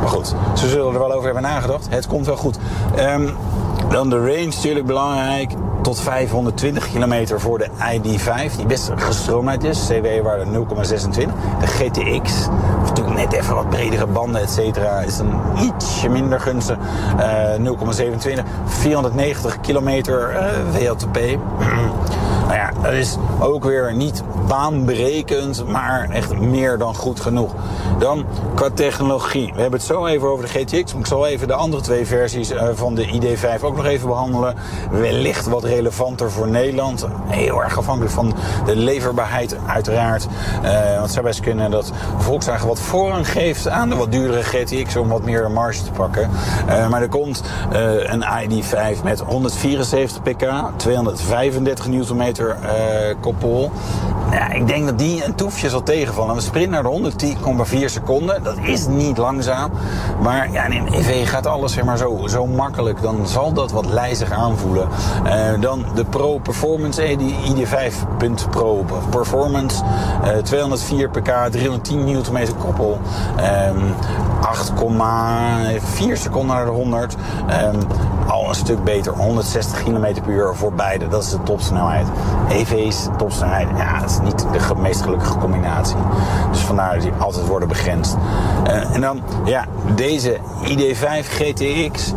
Maar 0.00 0.08
goed, 0.08 0.34
ze 0.54 0.68
zullen 0.68 0.92
er 0.92 0.98
wel 0.98 1.12
over 1.12 1.24
hebben 1.24 1.42
nagedacht. 1.42 1.86
Het 1.90 2.06
komt 2.06 2.26
wel 2.26 2.36
goed. 2.36 2.58
Ehm, 2.96 3.28
dan 3.90 4.10
de 4.10 4.18
range 4.18 4.44
natuurlijk 4.46 4.86
belangrijk. 4.86 5.52
Tot 5.82 6.00
520 6.00 6.90
kilometer 6.90 7.40
voor 7.40 7.58
de 7.58 7.68
ID5, 7.68 8.56
die 8.56 8.66
best 8.66 8.90
gestroomheid 8.96 9.64
is. 9.64 9.86
CW-waarde 9.86 10.44
0,26. 10.44 11.32
De 11.60 11.66
GTX, 11.66 12.32
natuurlijk 13.06 13.32
net 13.32 13.42
even 13.42 13.54
wat 13.54 13.70
bredere 13.70 14.06
banden, 14.06 14.40
et 14.42 14.50
cetera, 14.50 15.00
is 15.00 15.16
dan 15.16 15.40
ietsje 15.60 16.08
minder 16.08 16.40
gunstig. 16.40 16.76
Eh 17.18 17.54
0,27. 17.58 18.44
490 18.66 19.60
kilometer 19.60 20.30
eh, 20.30 20.48
WLTP. 20.72 21.18
dat 22.82 22.92
is 22.92 23.16
ook 23.40 23.64
weer 23.64 23.94
niet 23.94 24.22
baanberekend, 24.48 25.66
maar 25.66 26.10
echt 26.10 26.40
meer 26.40 26.78
dan 26.78 26.94
goed 26.94 27.20
genoeg. 27.20 27.54
Dan 27.98 28.24
qua 28.54 28.70
technologie. 28.74 29.52
We 29.54 29.60
hebben 29.60 29.78
het 29.78 29.88
zo 29.88 30.06
even 30.06 30.28
over 30.28 30.44
de 30.44 30.50
GTX. 30.50 30.92
Maar 30.92 31.00
ik 31.00 31.06
zal 31.06 31.26
even 31.26 31.48
de 31.48 31.54
andere 31.54 31.82
twee 31.82 32.06
versies 32.06 32.50
eh, 32.50 32.68
van 32.74 32.94
de 32.94 33.06
ID5 33.06 33.60
ook 33.62 33.76
nog 33.76 33.84
even 33.84 34.08
behandelen. 34.08 34.54
Wellicht 34.90 35.46
wat 35.46 35.64
relevanter 35.64 36.30
voor 36.30 36.48
Nederland. 36.48 37.06
Heel 37.26 37.62
erg 37.62 37.78
afhankelijk 37.78 38.14
van 38.14 38.34
de 38.64 38.76
leverbaarheid 38.76 39.56
uiteraard. 39.66 40.26
Eh, 40.62 40.90
want 40.90 41.02
het 41.02 41.12
zou 41.12 41.24
best 41.24 41.40
kunnen 41.40 41.70
dat 41.70 41.92
Volkswagen 42.18 42.68
wat 42.68 42.80
voorrang 42.80 43.30
geeft 43.30 43.68
aan 43.68 43.88
de 43.88 43.96
wat 43.96 44.12
duurdere 44.12 44.42
GTX 44.42 44.96
om 44.96 45.08
wat 45.08 45.24
meer 45.24 45.50
marge 45.50 45.82
te 45.82 45.90
pakken. 45.90 46.30
Eh, 46.66 46.88
maar 46.88 47.02
er 47.02 47.08
komt 47.08 47.42
een 47.70 48.24
ID5 48.24 49.02
met 49.02 49.20
174 49.20 50.22
pk, 50.22 50.44
235 50.76 51.86
Nm 51.86 52.32
koppel. 53.20 53.70
Ja, 54.30 54.50
ik 54.50 54.66
denk 54.66 54.86
dat 54.86 54.98
die 54.98 55.24
een 55.24 55.34
toefje 55.34 55.68
zal 55.68 55.82
tegenvallen. 55.82 56.34
We 56.34 56.40
sprint 56.40 56.70
naar 56.70 56.82
de 56.82 57.12
110,4 57.68 57.84
seconden. 57.84 58.42
Dat 58.42 58.56
is 58.62 58.86
niet 58.86 59.18
langzaam. 59.18 59.70
Maar 60.22 60.52
ja, 60.52 60.64
in 60.64 60.86
EV 60.92 61.28
gaat 61.28 61.46
alles 61.46 61.72
zeg 61.72 61.84
maar, 61.84 61.98
zo, 61.98 62.26
zo 62.26 62.46
makkelijk. 62.46 63.02
Dan 63.02 63.26
zal 63.26 63.52
dat 63.52 63.72
wat 63.72 63.86
lijzig 63.86 64.30
aanvoelen. 64.30 64.88
Eh, 65.24 65.60
dan 65.60 65.84
de 65.94 66.04
Pro 66.04 66.38
Performance, 66.38 67.02
eh, 67.02 67.18
die 67.18 67.34
ID5.Pro 67.54 68.84
Performance. 69.10 69.84
eh 70.24 70.36
204 70.36 71.08
pk, 71.08 71.30
310 71.50 72.04
Nm 72.04 72.56
koppel. 72.58 72.98
Ehm 73.36 73.78
8,4 74.56 76.12
seconden 76.12 76.56
naar 76.56 76.64
de 76.64 76.70
100. 76.70 77.16
Ehm, 77.48 77.80
al 78.26 78.48
een 78.48 78.54
stuk 78.54 78.84
beter. 78.84 79.12
160 79.12 79.82
km 79.82 80.20
per 80.22 80.32
uur 80.32 80.54
voor 80.54 80.72
beide. 80.72 81.08
Dat 81.08 81.22
is 81.22 81.30
de 81.30 81.42
topsnelheid. 81.42 82.06
EV's, 82.48 83.08
topsnelheid. 83.18 83.68
Ja, 83.76 84.00
dat 84.00 84.10
is 84.10 84.20
niet 84.20 84.38
de 84.38 84.74
meest 84.76 85.02
gelukkige 85.02 85.38
combinatie. 85.38 85.96
Dus 86.50 86.60
vandaar 86.60 86.94
dat 86.94 87.02
die 87.02 87.12
altijd 87.18 87.46
worden 87.46 87.68
begrensd. 87.68 88.16
Eh, 88.64 88.94
en 88.94 89.00
dan, 89.00 89.22
ja, 89.44 89.64
deze 89.94 90.38
ID5 90.62 91.28
GTX. 91.28 92.12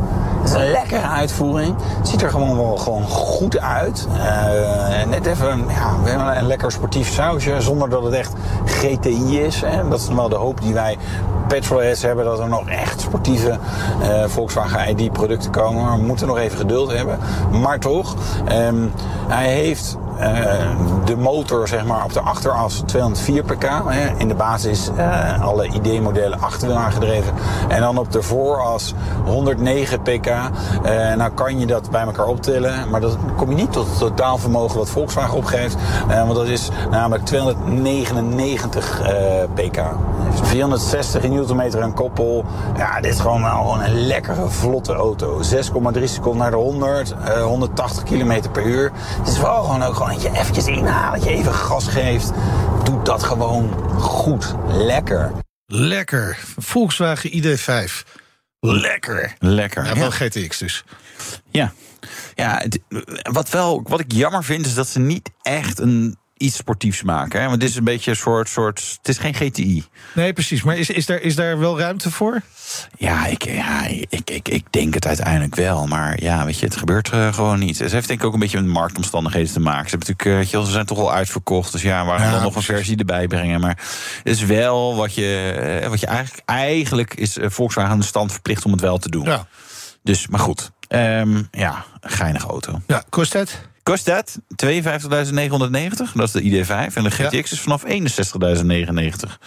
Een 0.53 0.71
lekkere 0.71 1.07
uitvoering. 1.07 1.75
Het 1.97 2.07
ziet 2.07 2.21
er 2.21 2.29
gewoon 2.29 2.57
wel 2.57 2.77
gewoon 2.77 3.03
goed 3.03 3.59
uit. 3.59 4.07
Eh, 4.17 5.07
net 5.07 5.25
even 5.25 5.65
ja, 6.05 6.37
een 6.37 6.47
lekker 6.47 6.71
sportief 6.71 7.09
sausje. 7.11 7.61
Zonder 7.61 7.89
dat 7.89 8.03
het 8.03 8.13
echt 8.13 8.33
GTI 8.65 9.41
is. 9.41 9.61
Hè. 9.65 9.87
Dat 9.89 9.99
is 9.99 10.07
wel 10.07 10.29
de 10.29 10.35
hoop 10.35 10.61
die 10.61 10.73
wij 10.73 10.97
petrolheads 11.47 12.01
hebben. 12.01 12.25
Dat 12.25 12.39
er 12.39 12.47
nog 12.47 12.69
echt 12.69 13.01
sportieve 13.01 13.57
eh, 14.01 14.23
Volkswagen 14.25 14.89
ID 14.89 15.11
producten 15.11 15.51
komen. 15.51 15.91
We 15.91 16.05
moeten 16.05 16.27
nog 16.27 16.37
even 16.37 16.57
geduld 16.57 16.91
hebben. 16.91 17.19
Maar 17.51 17.79
toch, 17.79 18.15
ehm, 18.47 18.87
hij 19.27 19.53
heeft 19.53 19.97
de 21.05 21.15
motor 21.17 21.67
zeg 21.67 21.85
maar, 21.85 22.03
op 22.03 22.13
de 22.13 22.19
achteras 22.19 22.83
204 22.85 23.43
pk. 23.43 23.63
Hè. 23.85 24.17
In 24.17 24.27
de 24.27 24.35
basis 24.35 24.89
eh, 24.95 25.41
alle 25.41 25.67
ID-modellen 25.67 26.41
achterwiel 26.41 26.77
aangedreven. 26.77 27.33
En 27.67 27.81
dan 27.81 27.97
op 27.97 28.11
de 28.11 28.21
vooras 28.21 28.93
109 29.25 30.01
pk. 30.01 30.27
Eh, 30.27 31.13
nou 31.15 31.31
kan 31.31 31.59
je 31.59 31.65
dat 31.65 31.89
bij 31.89 32.01
elkaar 32.01 32.25
optillen. 32.25 32.89
Maar 32.89 33.01
dan 33.01 33.17
kom 33.37 33.49
je 33.49 33.55
niet 33.55 33.71
tot 33.71 33.87
het 33.87 33.97
totaalvermogen 33.97 34.77
wat 34.77 34.89
Volkswagen 34.89 35.37
opgeeft. 35.37 35.77
Eh, 36.09 36.21
want 36.21 36.35
dat 36.35 36.47
is 36.47 36.69
namelijk 36.91 37.25
299 37.25 39.01
eh, 39.01 39.43
pk. 39.53 39.81
460 40.41 41.23
Nm 41.23 41.59
een 41.59 41.93
koppel. 41.93 42.45
Ja, 42.77 43.01
dit 43.01 43.13
is 43.13 43.19
gewoon 43.19 43.41
wel 43.41 43.57
gewoon 43.57 43.81
een 43.81 44.05
lekkere, 44.07 44.49
vlotte 44.49 44.93
auto. 44.93 45.41
6,3 45.41 46.03
seconden 46.03 46.41
naar 46.41 46.51
de 46.51 46.57
100. 46.57 47.15
eh, 47.23 47.43
180 47.43 48.03
km 48.03 48.41
per 48.51 48.63
uur. 48.63 48.91
Het 49.17 49.27
is 49.27 49.39
wel 49.39 49.63
gewoon 49.63 49.83
ook 49.83 49.95
gewoon 49.95 50.08
dat 50.13 50.21
je 50.21 50.29
eventjes 50.39 50.65
inhaalt. 50.67 51.13
Dat 51.15 51.23
je 51.23 51.29
even 51.29 51.53
gas 51.53 51.87
geeft. 51.87 52.31
Doe 52.83 53.03
dat 53.03 53.23
gewoon 53.23 53.73
goed. 53.99 54.55
Lekker. 54.67 55.31
Lekker. 55.65 56.37
Volkswagen 56.57 57.31
ID5. 57.31 58.03
Lekker. 58.59 59.35
Lekker. 59.39 59.85
Ja, 59.85 59.95
wel 59.95 60.11
GTX 60.11 60.57
dus. 60.57 60.83
Ja. 61.49 61.71
Ja, 62.35 62.57
het- 62.57 62.79
wat, 63.31 63.49
wel, 63.49 63.81
wat 63.87 63.99
ik 63.99 64.11
jammer 64.11 64.43
vind 64.43 64.65
is 64.65 64.73
dat 64.73 64.87
ze 64.87 64.99
niet 64.99 65.29
echt 65.41 65.79
een, 65.79 66.17
iets 66.39 66.55
sportiefs 66.55 67.03
maken. 67.03 67.41
Hè? 67.41 67.47
Want 67.47 67.59
dit 67.59 67.69
is 67.69 67.75
een 67.75 67.83
beetje 67.83 68.11
een 68.11 68.17
soort, 68.17 68.49
soort... 68.49 68.97
Het 68.97 69.07
is 69.07 69.17
geen 69.17 69.33
GTI. 69.33 69.85
Nee, 70.13 70.33
precies. 70.33 70.63
Maar 70.63 70.77
is, 70.77 70.89
is, 70.89 71.05
daar, 71.05 71.19
is 71.21 71.35
daar 71.35 71.59
wel 71.59 71.79
ruimte 71.79 72.11
voor? 72.11 72.41
Ja, 72.97 73.25
ik, 73.25 73.43
ja 73.45 73.85
ik, 73.85 74.29
ik, 74.29 74.49
ik 74.49 74.65
denk 74.69 74.93
het 74.93 75.07
uiteindelijk 75.07 75.55
wel. 75.55 75.87
Maar 75.87 76.21
ja, 76.23 76.45
weet 76.45 76.59
je, 76.59 76.65
het 76.65 76.75
gebeurt 76.75 77.09
eh, 77.09 77.33
gewoon 77.33 77.59
niet. 77.59 77.77
Ze 77.77 77.83
heeft 77.83 78.07
denk 78.07 78.19
ik 78.19 78.25
ook 78.25 78.33
een 78.33 78.39
beetje 78.39 78.61
met 78.61 78.71
marktomstandigheden 78.71 79.53
te 79.53 79.59
maken. 79.59 79.89
Ze, 79.89 79.95
hebben 79.97 80.07
natuurlijk, 80.07 80.39
weet 80.39 80.49
je 80.61 80.65
ze 80.65 80.71
zijn 80.71 80.85
toch 80.85 80.97
al 80.97 81.13
uitverkocht. 81.13 81.71
Dus 81.71 81.81
ja, 81.81 82.05
waarom 82.05 82.25
Ja, 82.25 82.31
dan 82.31 82.41
nog 82.41 82.55
een 82.55 82.61
versie 82.61 82.97
erbij 82.97 83.27
brengen? 83.27 83.59
Maar 83.59 83.77
het 84.23 84.33
is 84.33 84.43
wel 84.43 84.95
wat 84.95 85.13
je... 85.13 85.51
eh, 85.81 85.89
wat 85.89 85.99
je 85.99 86.07
eigenlijk, 86.07 86.43
eigenlijk 86.45 87.13
is 87.13 87.37
Volkswagen 87.41 87.91
aan 87.91 87.99
de 87.99 88.05
stand 88.05 88.31
verplicht 88.31 88.65
om 88.65 88.71
het 88.71 88.81
wel 88.81 88.97
te 88.97 89.09
doen. 89.09 89.25
Ja. 89.25 89.47
Dus, 90.03 90.27
maar 90.27 90.39
goed. 90.39 90.71
Ehm, 90.87 91.41
ja, 91.51 91.85
een 91.99 92.09
geinige 92.09 92.47
auto. 92.47 92.81
Ja, 92.87 93.03
kost 93.09 93.33
het? 93.33 93.67
Kost 93.83 94.05
dat 94.05 94.39
52.990, 94.39 94.41
dat 96.13 96.23
is 96.23 96.31
de 96.31 96.41
ID5. 96.41 96.93
En 96.93 97.03
de 97.03 97.11
GTX 97.11 97.51
is 97.51 97.59
vanaf 97.59 97.83
61.099. 97.85 97.91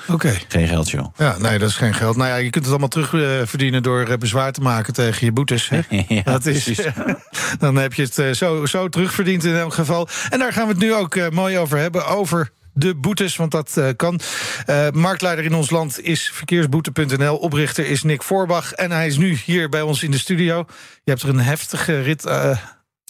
Oké. 0.09 0.35
Geen 0.49 0.69
geld, 0.69 0.91
joh. 0.91 1.07
Ja, 1.17 1.39
nee, 1.39 1.59
dat 1.59 1.69
is 1.69 1.77
geen 1.77 1.95
geld. 1.95 2.17
Nou 2.17 2.29
ja, 2.29 2.37
je 2.37 2.51
kunt 2.51 2.65
het 2.65 2.69
allemaal 2.69 2.89
terugverdienen 2.89 3.41
eh, 3.41 3.47
verdienen 3.47 3.83
door 3.83 4.07
eh, 4.07 4.17
bezwaar 4.17 4.53
te 4.53 4.61
maken 4.61 4.93
tegen 4.93 5.27
je 5.27 5.33
boetes. 5.33 5.69
Hè? 5.69 5.81
Ja, 6.09 6.23
dat 6.23 6.47
is, 6.47 6.81
dan 7.59 7.77
heb 7.77 7.95
je 7.95 8.03
het 8.03 8.19
eh, 8.19 8.31
zo, 8.31 8.67
zo 8.67 8.89
terugverdiend 8.89 9.45
in 9.45 9.57
elk 9.57 9.75
geval. 9.75 10.09
En 10.31 10.39
daar 10.39 10.53
gaan 10.53 10.67
we 10.67 10.73
het 10.73 10.83
nu 10.83 10.95
ook 10.95 11.31
mooi 11.31 11.59
over 11.59 11.79
hebben. 11.79 12.07
Over 12.07 12.51
de 12.75 12.95
boetes, 12.95 13.37
want 13.37 13.51
dat 13.51 13.81
kan. 13.97 14.21
Eh, 14.67 14.91
marktleider 14.91 15.45
in 15.45 15.55
ons 15.55 15.71
land 15.71 16.01
is 16.01 16.31
verkeersboete.nl. 16.33 17.37
Oprichter 17.37 17.87
is 17.87 18.03
Nick 18.03 18.23
Voorbach. 18.23 18.73
En 18.73 18.91
hij 18.91 19.07
is 19.07 19.17
nu 19.17 19.39
hier 19.45 19.69
bij 19.69 19.83
ons 19.83 20.03
in 20.03 20.11
de 20.11 20.19
studio. 20.19 20.65
Je 21.05 21.11
hebt 21.11 21.23
er 21.23 21.29
een 21.29 21.41
heftige 21.41 22.01
rit 22.01 22.27
eh, 22.27 22.57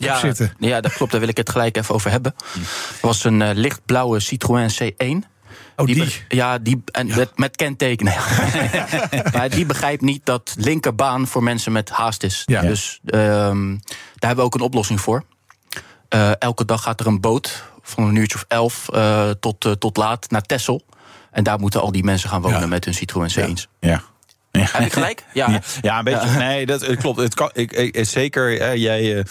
zitten. 0.03 0.53
Ja, 0.59 0.80
dat 0.80 0.92
klopt. 0.92 1.11
Daar 1.11 1.20
wil 1.20 1.28
ik 1.28 1.36
het 1.36 1.50
gelijk 1.50 1.76
even 1.76 1.94
over 1.94 2.11
hebben. 2.11 2.34
Het 2.53 3.00
was 3.00 3.24
een 3.24 3.42
eh, 3.42 3.55
lichtblauwe 3.55 4.20
Citroën 4.20 4.70
C1. 4.82 5.28
Oh, 5.76 5.86
die? 5.86 6.14
ja, 6.28 6.59
die 6.59 6.82
en 6.92 7.07
Met, 7.07 7.38
met 7.38 7.57
kentekenen. 7.57 8.14
maar 9.34 9.50
die 9.50 9.66
begrijpt 9.66 10.03
niet 10.03 10.26
dat 10.26 10.55
linkerbaan 10.59 11.26
voor 11.26 11.42
mensen 11.42 11.72
met 11.72 11.90
haast 11.90 12.22
is. 12.22 12.42
Ja. 12.46 12.61
Dus 12.61 13.00
ehm, 13.05 13.70
daar 13.70 14.28
hebben 14.28 14.36
we 14.36 14.42
ook 14.42 14.55
een 14.55 14.61
oplossing 14.61 15.00
voor. 15.00 15.24
Eh, 16.09 16.30
elke 16.38 16.64
dag 16.64 16.82
gaat 16.82 17.00
er 17.00 17.07
een 17.07 17.20
boot 17.20 17.64
van 17.82 18.05
een 18.05 18.16
uurtje 18.16 18.36
of 18.38 18.44
elf 18.48 18.88
eh, 18.88 19.30
tot, 19.30 19.76
tot 19.78 19.96
laat 19.96 20.30
naar 20.30 20.42
Texel. 20.42 20.82
En 21.30 21.44
daar 21.44 21.59
moeten 21.59 21.80
al 21.80 21.92
die 21.92 22.05
mensen 22.05 22.28
gaan 22.28 22.42
wonen 22.42 22.61
Ja. 22.61 22.66
met 22.66 22.84
hun 22.84 22.94
Citroën 22.94 23.30
C1's. 23.30 23.68
Ja. 23.80 24.03
Heb 24.53 24.80
ik 24.86 24.92
gelijk? 24.92 25.24
Ja. 25.32 25.61
Ja, 25.80 25.98
een 25.98 26.05
beetje. 26.05 26.28
Nee, 26.38 26.66
dat 26.66 26.86
het 26.86 26.98
klopt. 26.98 27.18
Het 27.20 27.34
kan, 27.34 27.50
ik, 27.53 27.72
ik, 27.72 27.98
zeker, 28.07 28.61
eh, 28.61 28.76
jij, 28.76 29.24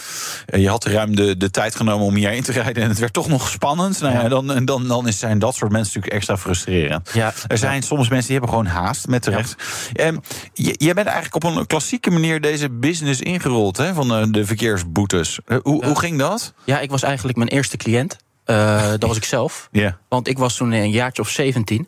eh, 0.46 0.62
je 0.62 0.70
had 0.70 0.86
ruim 0.86 1.16
de, 1.16 1.38
de 1.38 1.50
tijd 1.52 1.76
genomen 1.76 2.06
om 2.06 2.16
hierheen 2.16 2.44
te 2.44 2.52
rijden. 2.52 2.84
En 2.84 2.90
het 2.90 3.00
werd 3.00 3.14
toch 3.14 3.28
nog 3.28 3.50
spannend. 3.50 4.02
Nou 4.02 4.14
ja, 4.14 4.28
dan, 4.28 4.52
en 4.52 4.66
dan, 4.66 4.88
dan 4.88 5.08
is- 5.08 5.20
zijn 5.20 5.40
dat 5.40 5.56
soort 5.56 5.72
mensen 5.72 5.88
natuurlijk 5.88 6.14
extra 6.14 6.38
frustrerend. 6.38 7.10
Ja. 7.14 7.34
Er 7.48 7.58
zijn 7.58 7.82
soms 7.84 8.10
mensen 8.10 8.28
die 8.30 8.38
hebben 8.40 8.50
gewoon 8.50 8.66
haast, 8.66 9.08
met 9.08 9.22
terecht. 9.22 9.56
Ehm, 9.94 10.18
je, 10.54 10.76
jij 10.78 10.94
bent 10.94 11.08
eigenlijk 11.08 11.46
op 11.46 11.56
een 11.56 11.68
klassieke 11.68 12.12
manier 12.12 12.42
deze 12.42 12.70
business 12.70 13.20
ingerold 13.22 13.78
hè, 13.78 13.94
van 13.94 14.14
eh, 14.16 14.24
de 14.30 14.46
verkeersboetes. 14.46 15.40
Hoe, 15.62 15.86
hoe 15.86 16.00
ging 16.00 16.20
dat? 16.20 16.54
Ja, 16.66 16.80
ik 16.80 16.90
was 16.90 17.04
eigenlijk 17.04 17.38
mijn 17.38 17.50
eerste 17.50 17.78
cliënt. 17.78 18.18
Dat 18.46 19.04
was 19.04 19.18
ik 19.18 19.24
zelf. 19.24 19.68
Ja. 19.72 19.98
Want 20.10 20.28
ik 20.28 20.38
was 20.38 20.56
toen 20.56 20.72
een 20.72 20.92
jaartje 20.92 21.22
of 21.22 21.30
17. 21.30 21.88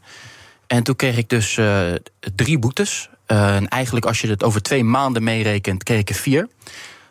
En 0.67 0.83
toen 0.83 0.95
kreeg 0.95 1.17
ik 1.17 1.29
dus 1.29 1.59
drie 2.35 2.59
boetes. 2.59 3.09
Eh, 3.25 3.55
en 3.55 3.67
eigenlijk, 3.67 4.05
als 4.05 4.21
je 4.21 4.27
het 4.27 4.43
over 4.43 4.61
twee 4.61 4.83
maanden 4.83 5.23
meerekent, 5.23 5.83
kreeg 5.83 5.99
ik 5.99 6.09
er 6.09 6.15
vier. 6.15 6.49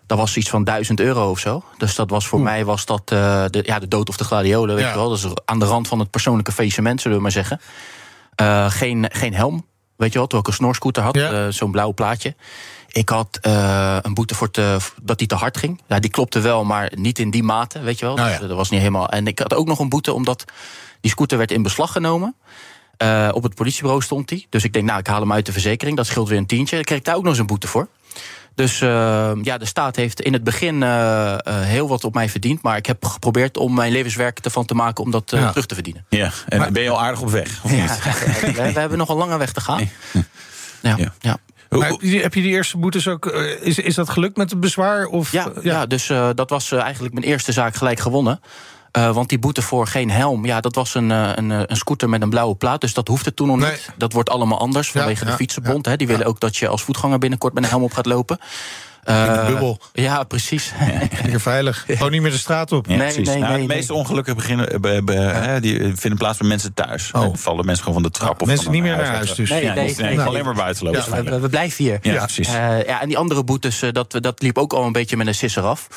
Dat 0.07 0.19
was 0.19 0.37
iets 0.37 0.51
van 0.51 0.65
1000 0.65 1.01
euro 1.01 1.31
of 1.31 1.39
zo. 1.39 1.65
Dus 1.79 1.95
dat 1.95 2.11
was 2.11 2.27
voor 2.29 2.41
mij 2.41 2.65
was 2.65 2.85
dat 2.87 3.01
eh, 3.11 3.45
de, 3.51 3.63
ja, 3.67 3.79
de 3.79 3.89
dood 3.89 4.09
of 4.09 4.17
de 4.17 4.25
gladiolen, 4.25 4.75
weet 4.75 4.85
Ja. 4.85 4.91
je 4.91 4.97
wel. 4.97 5.09
Dat 5.09 5.19
is 5.19 5.27
aan 5.45 5.59
de 5.59 5.65
rand 5.65 5.89
van 5.89 5.99
het 5.99 6.11
persoonlijke 6.11 6.53
faillissement, 6.53 7.01
zullen 7.01 7.17
we 7.17 7.23
maar 7.23 7.33
zeggen. 7.33 7.61
Eh, 8.35 8.71
geen, 8.71 9.07
geen 9.13 9.35
helm, 9.35 9.67
weet 9.97 10.13
je 10.13 10.19
wel, 10.19 10.27
terwijl 10.27 10.41
ik 10.43 10.47
een 10.47 10.53
snorscooter 10.65 11.03
had. 11.03 11.15
Ja. 11.15 11.51
Zo'n 11.51 11.71
blauw 11.71 11.93
plaatje. 11.93 12.35
Ik 12.89 13.09
had 13.09 13.39
een 14.03 14.15
boete 14.15 14.35
voor 14.35 14.51
te, 14.51 14.77
dat 15.03 15.19
die 15.19 15.27
te 15.27 15.35
hard 15.35 15.57
ging. 15.57 15.81
Ja, 15.87 15.99
die 15.99 16.11
klopte 16.11 16.41
wel, 16.41 16.65
maar 16.65 16.93
niet 16.95 17.19
in 17.19 17.31
die 17.31 17.43
mate, 17.43 17.81
weet 17.81 17.99
je 17.99 18.05
wel. 18.07 18.15
Nou 18.17 18.29
Dus, 18.31 18.39
ja. 18.41 18.47
dat 18.47 18.57
was 18.57 18.71
niet 18.71 18.81
helemaal. 18.81 19.09
En 19.09 19.27
ik 19.27 19.39
had 19.39 19.55
ook 19.55 19.67
nog 19.67 19.79
een 19.79 19.89
boete 19.89 20.13
omdat 20.13 20.45
die 21.01 21.11
scooter 21.11 21.39
werd 21.39 21.51
in 21.51 21.63
beslag 21.63 21.93
genomen. 21.93 22.35
Eh, 23.03 23.29
op 23.33 23.43
het 23.43 23.55
politiebureau 23.55 24.03
stond 24.03 24.29
die. 24.29 24.47
Dus 24.49 24.65
ik 24.65 24.73
denk, 24.73 24.87
nou, 24.87 24.99
ik 24.99 25.07
haal 25.07 25.21
hem 25.21 25.33
uit 25.33 25.47
de 25.47 25.53
verzekering. 25.53 25.97
Dat 25.97 26.07
scheelt 26.07 26.29
weer 26.29 26.39
een 26.39 26.47
tientje. 26.47 26.75
Dan 26.77 26.85
kreeg 26.85 26.99
ik 26.99 27.05
daar 27.05 27.15
ook 27.17 27.23
nog 27.23 27.31
eens 27.31 27.41
een 27.41 27.47
boete 27.47 27.67
voor. 27.67 27.89
Dus 28.55 28.81
eh, 28.81 29.31
ja, 29.43 29.59
de 29.59 29.65
staat 29.65 29.97
heeft 29.97 30.21
in 30.21 30.33
het 30.33 30.45
begin 30.45 30.83
eh, 30.83 31.33
eh, 31.33 31.39
heel 31.45 31.89
wat 31.89 32.05
op 32.05 32.15
mij 32.15 32.29
verdiend. 32.29 32.63
Maar 32.63 32.77
ik 32.77 32.87
heb 32.87 33.05
geprobeerd 33.05 33.57
om 33.57 33.75
mijn 33.75 33.93
levenswerk 33.93 34.39
ervan 34.39 34.65
te 34.65 34.75
maken 34.75 35.05
om 35.05 35.11
dat 35.11 35.33
eh, 35.33 35.41
Ja. 35.41 35.49
terug 35.51 35.67
te 35.67 35.75
verdienen. 35.75 36.05
Ja, 36.09 36.31
en 36.49 36.73
ben 36.73 36.83
je 36.83 36.91
al 36.91 37.01
aardig 37.03 37.21
op 37.21 37.31
weg? 37.31 37.61
Of 37.65 37.71
Ja, 37.71 37.77
niet? 37.83 38.57
we, 38.57 38.73
we 38.73 38.81
hebben 38.81 38.99
nog 38.99 39.09
een 39.09 39.17
lange 39.17 39.39
weg 39.39 39.53
te 39.53 39.61
gaan. 39.61 39.89
Ja, 40.81 40.95
Ja. 40.97 41.13
ja. 41.21 41.39
Hoe- 41.69 41.79
Maar 41.81 41.91
heb 41.91 42.01
je, 42.01 42.21
heb 42.21 42.35
je 42.35 42.43
die 42.43 42.51
eerste 42.51 42.79
boetes 42.79 43.09
ook... 43.09 43.27
is, 43.61 43.79
is 43.79 43.95
dat 43.95 44.11
gelukt 44.11 44.37
met 44.37 44.51
het 44.51 44.61
bezwaar? 44.61 45.07
Of, 45.07 45.33
Ja, 45.33 45.53
ja. 45.63 45.87
dus 45.87 46.09
eh, 46.11 46.29
dat 46.35 46.51
was 46.51 46.73
eigenlijk 46.73 47.15
mijn 47.15 47.27
eerste 47.27 47.53
zaak 47.53 47.75
gelijk 47.75 48.01
gewonnen. 48.01 48.41
Eh, 48.93 49.15
want 49.15 49.29
die 49.29 49.39
boete 49.39 49.63
voor 49.63 49.87
geen 49.87 50.11
helm, 50.11 50.45
ja, 50.45 50.61
dat 50.61 50.75
was 50.75 50.95
een, 50.95 51.11
eh, 51.11 51.31
een, 51.35 51.51
eh, 51.51 51.61
een 51.67 51.77
scooter 51.77 52.09
met 52.09 52.23
een 52.23 52.31
blauwe 52.31 52.55
plaat. 52.55 52.81
Dus 52.81 52.95
dat 52.95 53.09
hoefde 53.09 53.35
toen 53.35 53.47
nog 53.47 53.57
Nee. 53.57 53.71
niet. 53.71 53.91
Dat 53.97 54.13
wordt 54.13 54.31
allemaal 54.31 54.59
anders 54.59 54.91
vanwege 54.91 55.25
ja, 55.25 55.31
de 55.31 55.37
Fietsenbond. 55.37 55.85
ja, 55.85 55.91
hè. 55.91 55.97
Die 55.97 56.07
willen 56.07 56.27
ook 56.27 56.41
dat 56.41 56.57
je 56.57 56.69
als 56.69 56.83
voetganger 56.83 57.19
binnenkort 57.19 57.55
met 57.55 57.63
een 57.63 57.69
helm 57.69 57.83
op 57.83 57.93
gaat 57.93 58.07
lopen. 58.07 58.39
Eh, 59.03 59.47
bubbel. 59.47 59.79
Ja, 59.93 60.23
precies. 60.25 60.73
Lekker 61.23 61.41
veilig. 61.41 61.85
Gewoon 61.87 62.11
niet 62.11 62.23
meer 62.23 62.31
de 62.31 62.37
straat 62.37 62.73
op. 62.73 62.87
Ja, 62.87 62.97
Nee, 62.97 62.99
precies. 63.13 63.27
nee, 63.29 63.39
Nou, 63.39 63.53
nee, 63.53 63.61
de 63.61 63.67
nee. 63.67 63.77
meeste 63.77 63.95
ongelukken 63.95 64.35
beginnen, 64.35 64.83
eh, 64.83 65.61
die 65.61 65.79
vinden 65.79 66.19
plaats 66.19 66.39
bij 66.39 66.49
mensen 66.49 66.75
thuis. 66.75 67.11
Oh. 67.13 67.21
Dan 67.21 67.39
vallen 67.39 67.65
mensen 67.65 67.85
gewoon 67.85 68.01
van 68.03 68.11
de 68.11 68.19
trap. 68.19 68.41
of 68.43 68.49
Mensen 68.49 68.71
niet 68.71 68.83
meer 68.83 68.97
naar 68.97 69.07
huis 69.07 69.35
dus. 69.35 69.51
Nee, 69.51 69.65
Ja, 69.65 69.75
nee, 69.75 69.95
nee, 69.97 70.17
nee, 70.17 70.21
alleen 70.21 70.45
maar 70.45 70.55
buiten 70.55 70.85
lopen. 70.85 71.25
We, 71.25 71.41
we 71.41 71.49
blijven 71.49 71.85
hier. 71.85 71.99
Ja, 72.03 72.25
precies. 72.25 72.49
Eh, 72.49 72.85
ja, 72.87 73.01
en 73.01 73.09
die 73.09 73.19
andere 73.19 73.45
boetes, 73.45 73.83
dat, 73.93 74.19
dat 74.21 74.43
liep 74.43 74.59
ook 74.59 74.73
al 74.73 74.85
een 74.85 74.93
beetje 74.93 75.17
met 75.17 75.27
een 75.27 75.35
sisser 75.35 75.63
af. 75.63 75.89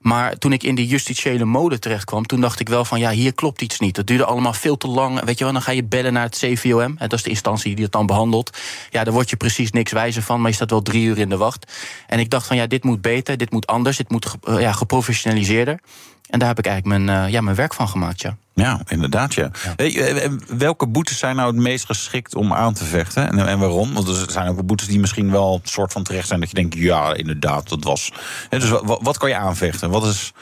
Maar 0.00 0.38
toen 0.38 0.52
ik 0.52 0.62
in 0.62 0.74
die 0.74 0.86
justitiële 0.86 1.44
mode 1.44 1.78
terecht 1.78 2.04
kwam, 2.04 2.26
toen 2.26 2.40
dacht 2.40 2.60
ik 2.60 2.68
wel 2.68 2.84
van 2.84 2.98
ja, 2.98 3.10
hier 3.10 3.34
klopt 3.34 3.62
iets 3.62 3.78
niet. 3.78 3.94
Dat 3.94 4.06
duurde 4.06 4.24
allemaal 4.24 4.52
veel 4.52 4.76
te 4.76 4.88
lang. 4.88 5.24
Weet 5.24 5.38
je 5.38 5.44
wel, 5.44 5.52
dan 5.52 5.62
ga 5.62 5.72
je 5.72 5.84
bellen 5.84 6.12
naar 6.12 6.22
het 6.22 6.38
CVOM. 6.38 6.80
En 6.80 6.96
dat 6.98 7.12
is 7.12 7.22
de 7.22 7.30
instantie 7.30 7.74
die 7.74 7.84
het 7.84 7.92
dan 7.92 8.06
behandelt. 8.06 8.58
Ja, 8.90 9.04
daar 9.04 9.12
word 9.12 9.30
je 9.30 9.36
precies 9.36 9.70
niks 9.70 9.92
wijzer 9.92 10.22
van, 10.22 10.40
maar 10.40 10.48
je 10.50 10.56
staat 10.56 10.70
wel 10.70 10.82
drie 10.82 11.04
uur 11.04 11.18
in 11.18 11.28
de 11.28 11.36
wacht. 11.36 11.72
En 12.06 12.18
ik 12.18 12.30
dacht 12.30 12.43
van 12.46 12.56
ja, 12.56 12.66
dit 12.66 12.84
moet 12.84 13.00
beter, 13.00 13.36
dit 13.36 13.50
moet 13.50 13.66
anders, 13.66 13.96
dit 13.96 14.10
moet 14.10 14.34
eh, 14.42 14.60
ja, 14.60 14.72
geprofessionaliseerder. 14.72 15.80
En 16.28 16.38
daar 16.38 16.48
heb 16.48 16.58
ik 16.58 16.66
eigenlijk 16.66 17.04
mijn, 17.04 17.24
eh, 17.24 17.32
ja, 17.32 17.40
mijn 17.40 17.56
werk 17.56 17.74
van 17.74 17.88
gemaakt, 17.88 18.20
ja. 18.20 18.36
Ja, 18.54 18.80
inderdaad, 18.88 19.34
ja. 19.34 19.50
Eh, 19.76 20.30
welke 20.48 20.86
boetes 20.86 21.18
zijn 21.18 21.36
nou 21.36 21.52
het 21.54 21.62
meest 21.62 21.84
geschikt 21.84 22.34
om 22.34 22.52
aan 22.52 22.74
te 22.74 22.84
vechten? 22.84 23.28
En, 23.28 23.46
en 23.46 23.58
waarom? 23.58 23.94
Want 23.94 24.08
er 24.08 24.30
zijn 24.30 24.48
ook 24.48 24.54
wel 24.54 24.64
boetes 24.64 24.86
die 24.86 24.98
misschien 24.98 25.30
wel 25.30 25.54
een 25.54 25.68
soort 25.68 25.92
van 25.92 26.02
terecht 26.02 26.28
zijn... 26.28 26.40
dat 26.40 26.48
je 26.48 26.54
denkt, 26.54 26.74
ja, 26.74 27.14
inderdaad, 27.14 27.68
dat 27.68 27.84
was... 27.84 28.12
Dus 28.48 28.68
wat, 28.68 28.98
wat 29.02 29.18
kan 29.18 29.28
je 29.28 29.36
aanvechten? 29.36 29.90
Wat 29.90 30.06
is... 30.06 30.32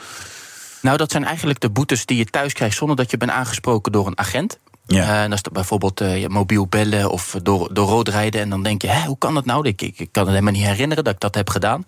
Nou, 0.81 0.97
dat 0.97 1.11
zijn 1.11 1.25
eigenlijk 1.25 1.59
de 1.59 1.69
boetes 1.69 2.05
die 2.05 2.17
je 2.17 2.25
thuis 2.25 2.53
krijgt 2.53 2.77
zonder 2.77 2.95
dat 2.95 3.11
je 3.11 3.17
bent 3.17 3.31
aangesproken 3.31 3.91
door 3.91 4.07
een 4.07 4.17
agent. 4.17 4.59
Ja. 4.85 5.23
En 5.23 5.29
dat 5.29 5.39
is 5.45 5.51
bijvoorbeeld 5.51 5.99
je 5.99 6.29
mobiel 6.29 6.67
bellen 6.67 7.09
of 7.09 7.35
door, 7.43 7.73
door 7.73 7.87
rood 7.87 8.07
rijden. 8.07 8.41
En 8.41 8.49
dan 8.49 8.63
denk 8.63 8.81
je, 8.81 9.03
hoe 9.05 9.17
kan 9.17 9.33
dat 9.33 9.45
nou? 9.45 9.67
Ik, 9.67 9.81
ik, 9.81 10.07
kan 10.11 10.23
het 10.23 10.31
helemaal 10.31 10.53
niet 10.53 10.65
herinneren 10.65 11.03
dat 11.03 11.13
ik 11.13 11.19
dat 11.19 11.35
heb 11.35 11.49
gedaan. 11.49 11.85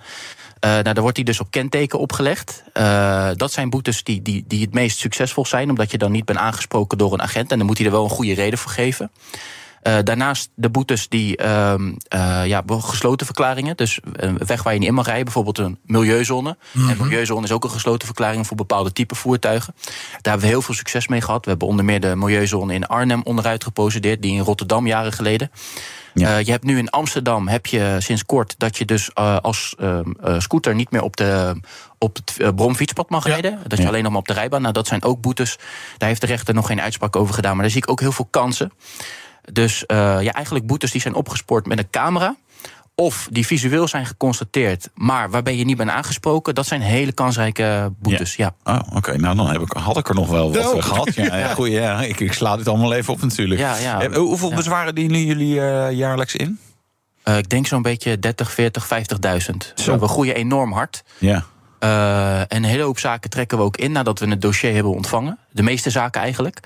Eh, 0.59 0.71
nou, 0.71 0.83
dan 0.83 1.01
wordt 1.01 1.15
die 1.15 1.25
dus 1.25 1.39
op 1.39 1.51
kenteken 1.51 1.99
opgelegd. 1.99 2.63
Eh, 2.73 3.29
dat 3.35 3.51
zijn 3.51 3.69
boetes 3.69 4.03
die, 4.03 4.21
die, 4.21 4.43
die 4.47 4.61
het 4.61 4.73
meest 4.73 4.97
succesvol 4.97 5.45
zijn, 5.45 5.69
omdat 5.69 5.91
je 5.91 5.97
dan 5.97 6.11
niet 6.11 6.25
bent 6.25 6.39
aangesproken 6.39 6.97
door 6.97 7.13
een 7.13 7.21
agent. 7.21 7.51
En 7.51 7.57
dan 7.57 7.67
moet 7.67 7.77
hij 7.77 7.85
er 7.85 7.91
wel 7.91 8.03
een 8.03 8.09
goede 8.09 8.33
reden 8.33 8.59
voor 8.59 8.71
geven. 8.71 9.11
Eh, 9.85 9.97
daarnaast 10.03 10.49
de 10.55 10.69
boetes 10.69 11.09
die 11.09 11.37
ehm, 11.37 11.93
eh, 12.07 12.45
ja, 12.45 12.63
gesloten 12.67 13.25
verklaringen. 13.25 13.77
Dus 13.77 13.99
een 14.13 14.37
weg 14.45 14.63
waar 14.63 14.73
je 14.73 14.79
niet 14.79 14.87
in 14.87 14.93
mag 14.93 15.05
rijden, 15.05 15.23
bijvoorbeeld 15.23 15.57
een 15.57 15.79
milieuzone. 15.85 16.57
En 16.73 16.97
milieuzone 16.99 17.43
is 17.43 17.51
ook 17.51 17.63
een 17.63 17.69
gesloten 17.69 18.05
verklaring 18.05 18.47
voor 18.47 18.57
bepaalde 18.57 18.91
type 18.91 19.15
voertuigen. 19.15 19.73
Daar 19.77 19.93
hebben 20.21 20.41
we 20.41 20.47
heel 20.47 20.61
veel 20.61 20.73
succes 20.73 21.07
mee 21.07 21.21
gehad. 21.21 21.43
We 21.43 21.49
hebben 21.49 21.67
onder 21.67 21.85
meer 21.85 21.99
de 21.99 22.15
milieuzone 22.15 22.73
in 22.73 22.87
Arnhem 22.87 23.21
onderuit 23.23 23.63
geprocedeerd, 23.63 24.21
die 24.21 24.33
in 24.33 24.39
Rotterdam 24.39 24.87
jaren 24.87 25.13
geleden. 25.13 25.51
Ja. 26.13 26.37
Eh, 26.37 26.45
je 26.45 26.51
hebt 26.51 26.63
nu 26.63 26.77
in 26.77 26.89
Amsterdam 26.89 27.47
heb 27.47 27.65
je 27.65 27.95
sinds 27.99 28.25
kort 28.25 28.55
dat 28.57 28.77
je 28.77 28.85
dus 28.85 29.15
als 29.15 29.75
ehm, 29.79 30.11
eh, 30.23 30.39
scooter 30.39 30.75
niet 30.75 30.91
meer 30.91 31.01
op, 31.01 31.15
de, 31.17 31.55
op 31.97 32.15
het 32.15 32.55
bromfietspad 32.55 33.09
mag 33.09 33.25
Ja. 33.25 33.31
rijden. 33.31 33.59
Dat 33.67 33.77
je 33.77 33.83
Ja. 33.83 33.89
alleen 33.89 34.03
nog 34.03 34.11
maar 34.11 34.21
op 34.21 34.27
de 34.27 34.33
rijbaan. 34.33 34.61
Nou, 34.61 34.73
dat 34.73 34.87
zijn 34.87 35.03
ook 35.03 35.21
boetes. 35.21 35.57
Daar 35.97 36.09
heeft 36.09 36.21
de 36.21 36.27
rechter 36.27 36.53
nog 36.53 36.67
geen 36.67 36.81
uitspraak 36.81 37.15
over 37.15 37.33
gedaan. 37.33 37.53
Maar 37.53 37.61
daar 37.61 37.71
zie 37.71 37.81
ik 37.81 37.89
ook 37.89 37.99
heel 37.99 38.11
veel 38.11 38.27
kansen. 38.29 38.71
Dus 39.51 39.85
eh, 39.85 39.97
ja, 40.21 40.31
eigenlijk 40.33 40.67
boetes 40.67 40.91
die 40.91 41.01
zijn 41.01 41.13
opgespoord 41.13 41.65
met 41.65 41.77
een 41.77 41.89
camera. 41.89 42.35
Of 42.97 43.27
die 43.31 43.45
visueel 43.45 43.87
zijn 43.87 44.05
geconstateerd, 44.05 44.89
maar 44.93 45.29
waarbij 45.29 45.55
je 45.55 45.65
niet 45.65 45.77
bent 45.77 45.89
aangesproken. 45.89 46.55
Dat 46.55 46.65
zijn 46.65 46.81
hele 46.81 47.11
kansrijke 47.11 47.93
boetes, 47.99 48.35
ja. 48.35 48.55
Oh, 48.63 48.79
oké. 48.93 49.17
Nou, 49.17 49.35
dan 49.35 49.47
heb 49.49 49.61
ik, 49.61 49.71
had 49.71 49.97
ik 49.97 50.09
er 50.09 50.15
nog 50.15 50.29
wel 50.29 50.53
wat 50.53 50.83
gehad. 50.83 51.15
Ja, 51.15 51.37
ja, 51.37 51.53
goeie, 51.53 51.73
ja. 51.73 52.01
Ik, 52.01 52.19
ik 52.19 52.33
sla 52.33 52.57
dit 52.57 52.67
allemaal 52.67 52.93
even 52.93 53.13
op 53.13 53.21
natuurlijk. 53.21 53.59
Ja, 53.59 53.75
ja. 53.77 54.01
Eh, 54.01 54.15
hoeveel 54.15 54.49
Ja. 54.49 54.55
bezwaren 54.55 54.95
dienen 54.95 55.25
jullie 55.25 55.61
eh, 55.61 55.91
jaarlijks 55.91 56.35
in? 56.35 56.59
Eh, 57.23 57.37
ik 57.37 57.49
denk 57.49 57.67
zo'n 57.67 57.81
beetje 57.81 58.19
30, 58.19 58.51
40, 58.51 58.87
50.000. 58.87 59.73
Zo. 59.75 59.99
We 59.99 60.07
groeien 60.07 60.35
enorm 60.35 60.71
hard. 60.73 61.03
Ja. 61.17 61.43
Eh, 61.79 62.39
en 62.39 62.47
een 62.49 62.63
hele 62.63 62.83
hoop 62.83 62.99
zaken 62.99 63.29
trekken 63.29 63.57
we 63.57 63.63
ook 63.63 63.77
in 63.77 63.91
nadat 63.91 64.19
we 64.19 64.27
het 64.27 64.41
dossier 64.41 64.73
hebben 64.73 64.91
ontvangen. 64.91 65.37
De 65.51 65.63
meeste 65.63 65.89
zaken 65.89 66.21
eigenlijk. 66.21 66.59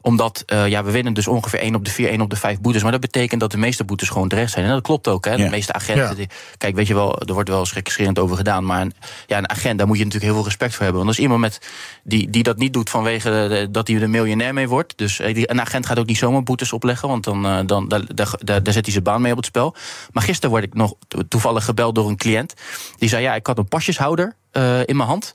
Omdat 0.00 0.42
eh, 0.46 0.66
ja, 0.68 0.84
we 0.84 0.90
winnen 0.90 1.12
dus 1.12 1.26
ongeveer 1.28 1.60
1 1.60 1.74
op 1.74 1.84
de 1.84 1.90
4, 1.90 2.08
1 2.08 2.20
op 2.20 2.30
de 2.30 2.36
5 2.36 2.60
boetes. 2.60 2.82
Maar 2.82 2.92
dat 2.92 3.00
betekent 3.00 3.40
dat 3.40 3.50
de 3.50 3.58
meeste 3.58 3.84
boetes 3.84 4.08
gewoon 4.08 4.28
terecht 4.28 4.52
zijn. 4.52 4.64
En 4.64 4.70
dat 4.70 4.82
klopt 4.82 5.08
ook. 5.08 5.24
Hè. 5.24 5.36
De 5.36 5.42
Ja. 5.42 5.50
meeste 5.50 5.72
agenten. 5.72 6.04
Ja. 6.08 6.14
die- 6.14 6.28
kijk, 6.58 6.74
weet 6.74 6.86
je 6.86 6.94
wel, 6.94 7.20
er 7.20 7.32
wordt 7.34 7.48
wel 7.48 7.66
schrikscherend 7.66 8.18
over 8.18 8.36
gedaan. 8.36 8.64
Maar 8.64 8.80
een, 8.80 8.92
ja, 9.26 9.38
een 9.38 9.50
agent, 9.50 9.78
daar 9.78 9.86
moet 9.86 9.98
je 9.98 10.04
natuurlijk 10.04 10.30
heel 10.32 10.40
veel 10.42 10.48
respect 10.50 10.72
voor 10.74 10.82
hebben. 10.84 11.04
Want 11.04 11.16
als 11.16 11.22
iemand 11.24 11.40
met, 11.40 11.60
die, 12.02 12.30
die 12.30 12.42
dat 12.42 12.56
niet 12.56 12.72
doet 12.72 12.90
vanwege 12.90 13.30
de- 13.30 13.68
dat 13.70 13.86
hij 13.88 13.96
er 13.96 14.02
een 14.02 14.10
miljonair 14.10 14.54
mee 14.54 14.68
wordt. 14.68 14.92
Dus 14.98 15.20
eh, 15.20 15.34
die, 15.34 15.50
een 15.50 15.60
agent 15.60 15.86
gaat 15.86 15.98
ook 15.98 16.06
niet 16.06 16.18
zomaar 16.18 16.42
boetes 16.42 16.72
opleggen. 16.72 17.08
Want 17.08 17.24
dan, 17.24 17.46
eh, 17.46 17.58
dan 17.66 17.88
daar, 17.88 18.02
daar, 18.14 18.28
daar, 18.38 18.62
daar 18.62 18.72
zet 18.72 18.84
hij 18.84 18.92
zijn 18.92 19.04
baan 19.04 19.20
mee 19.22 19.30
op 19.30 19.36
het 19.36 19.46
spel. 19.46 19.74
Maar 20.12 20.22
gisteren 20.22 20.50
word 20.50 20.64
ik 20.64 20.74
nog 20.74 20.94
to- 21.08 21.22
toevallig 21.28 21.64
gebeld 21.64 21.94
door 21.94 22.08
een 22.08 22.16
cliënt. 22.16 22.54
Die 22.98 23.08
zei: 23.08 23.22
Ja, 23.22 23.34
ik 23.34 23.46
had 23.46 23.58
een 23.58 23.68
pasjeshouder 23.68 24.36
in 24.84 24.96
mijn 24.96 25.08
hand. 25.08 25.34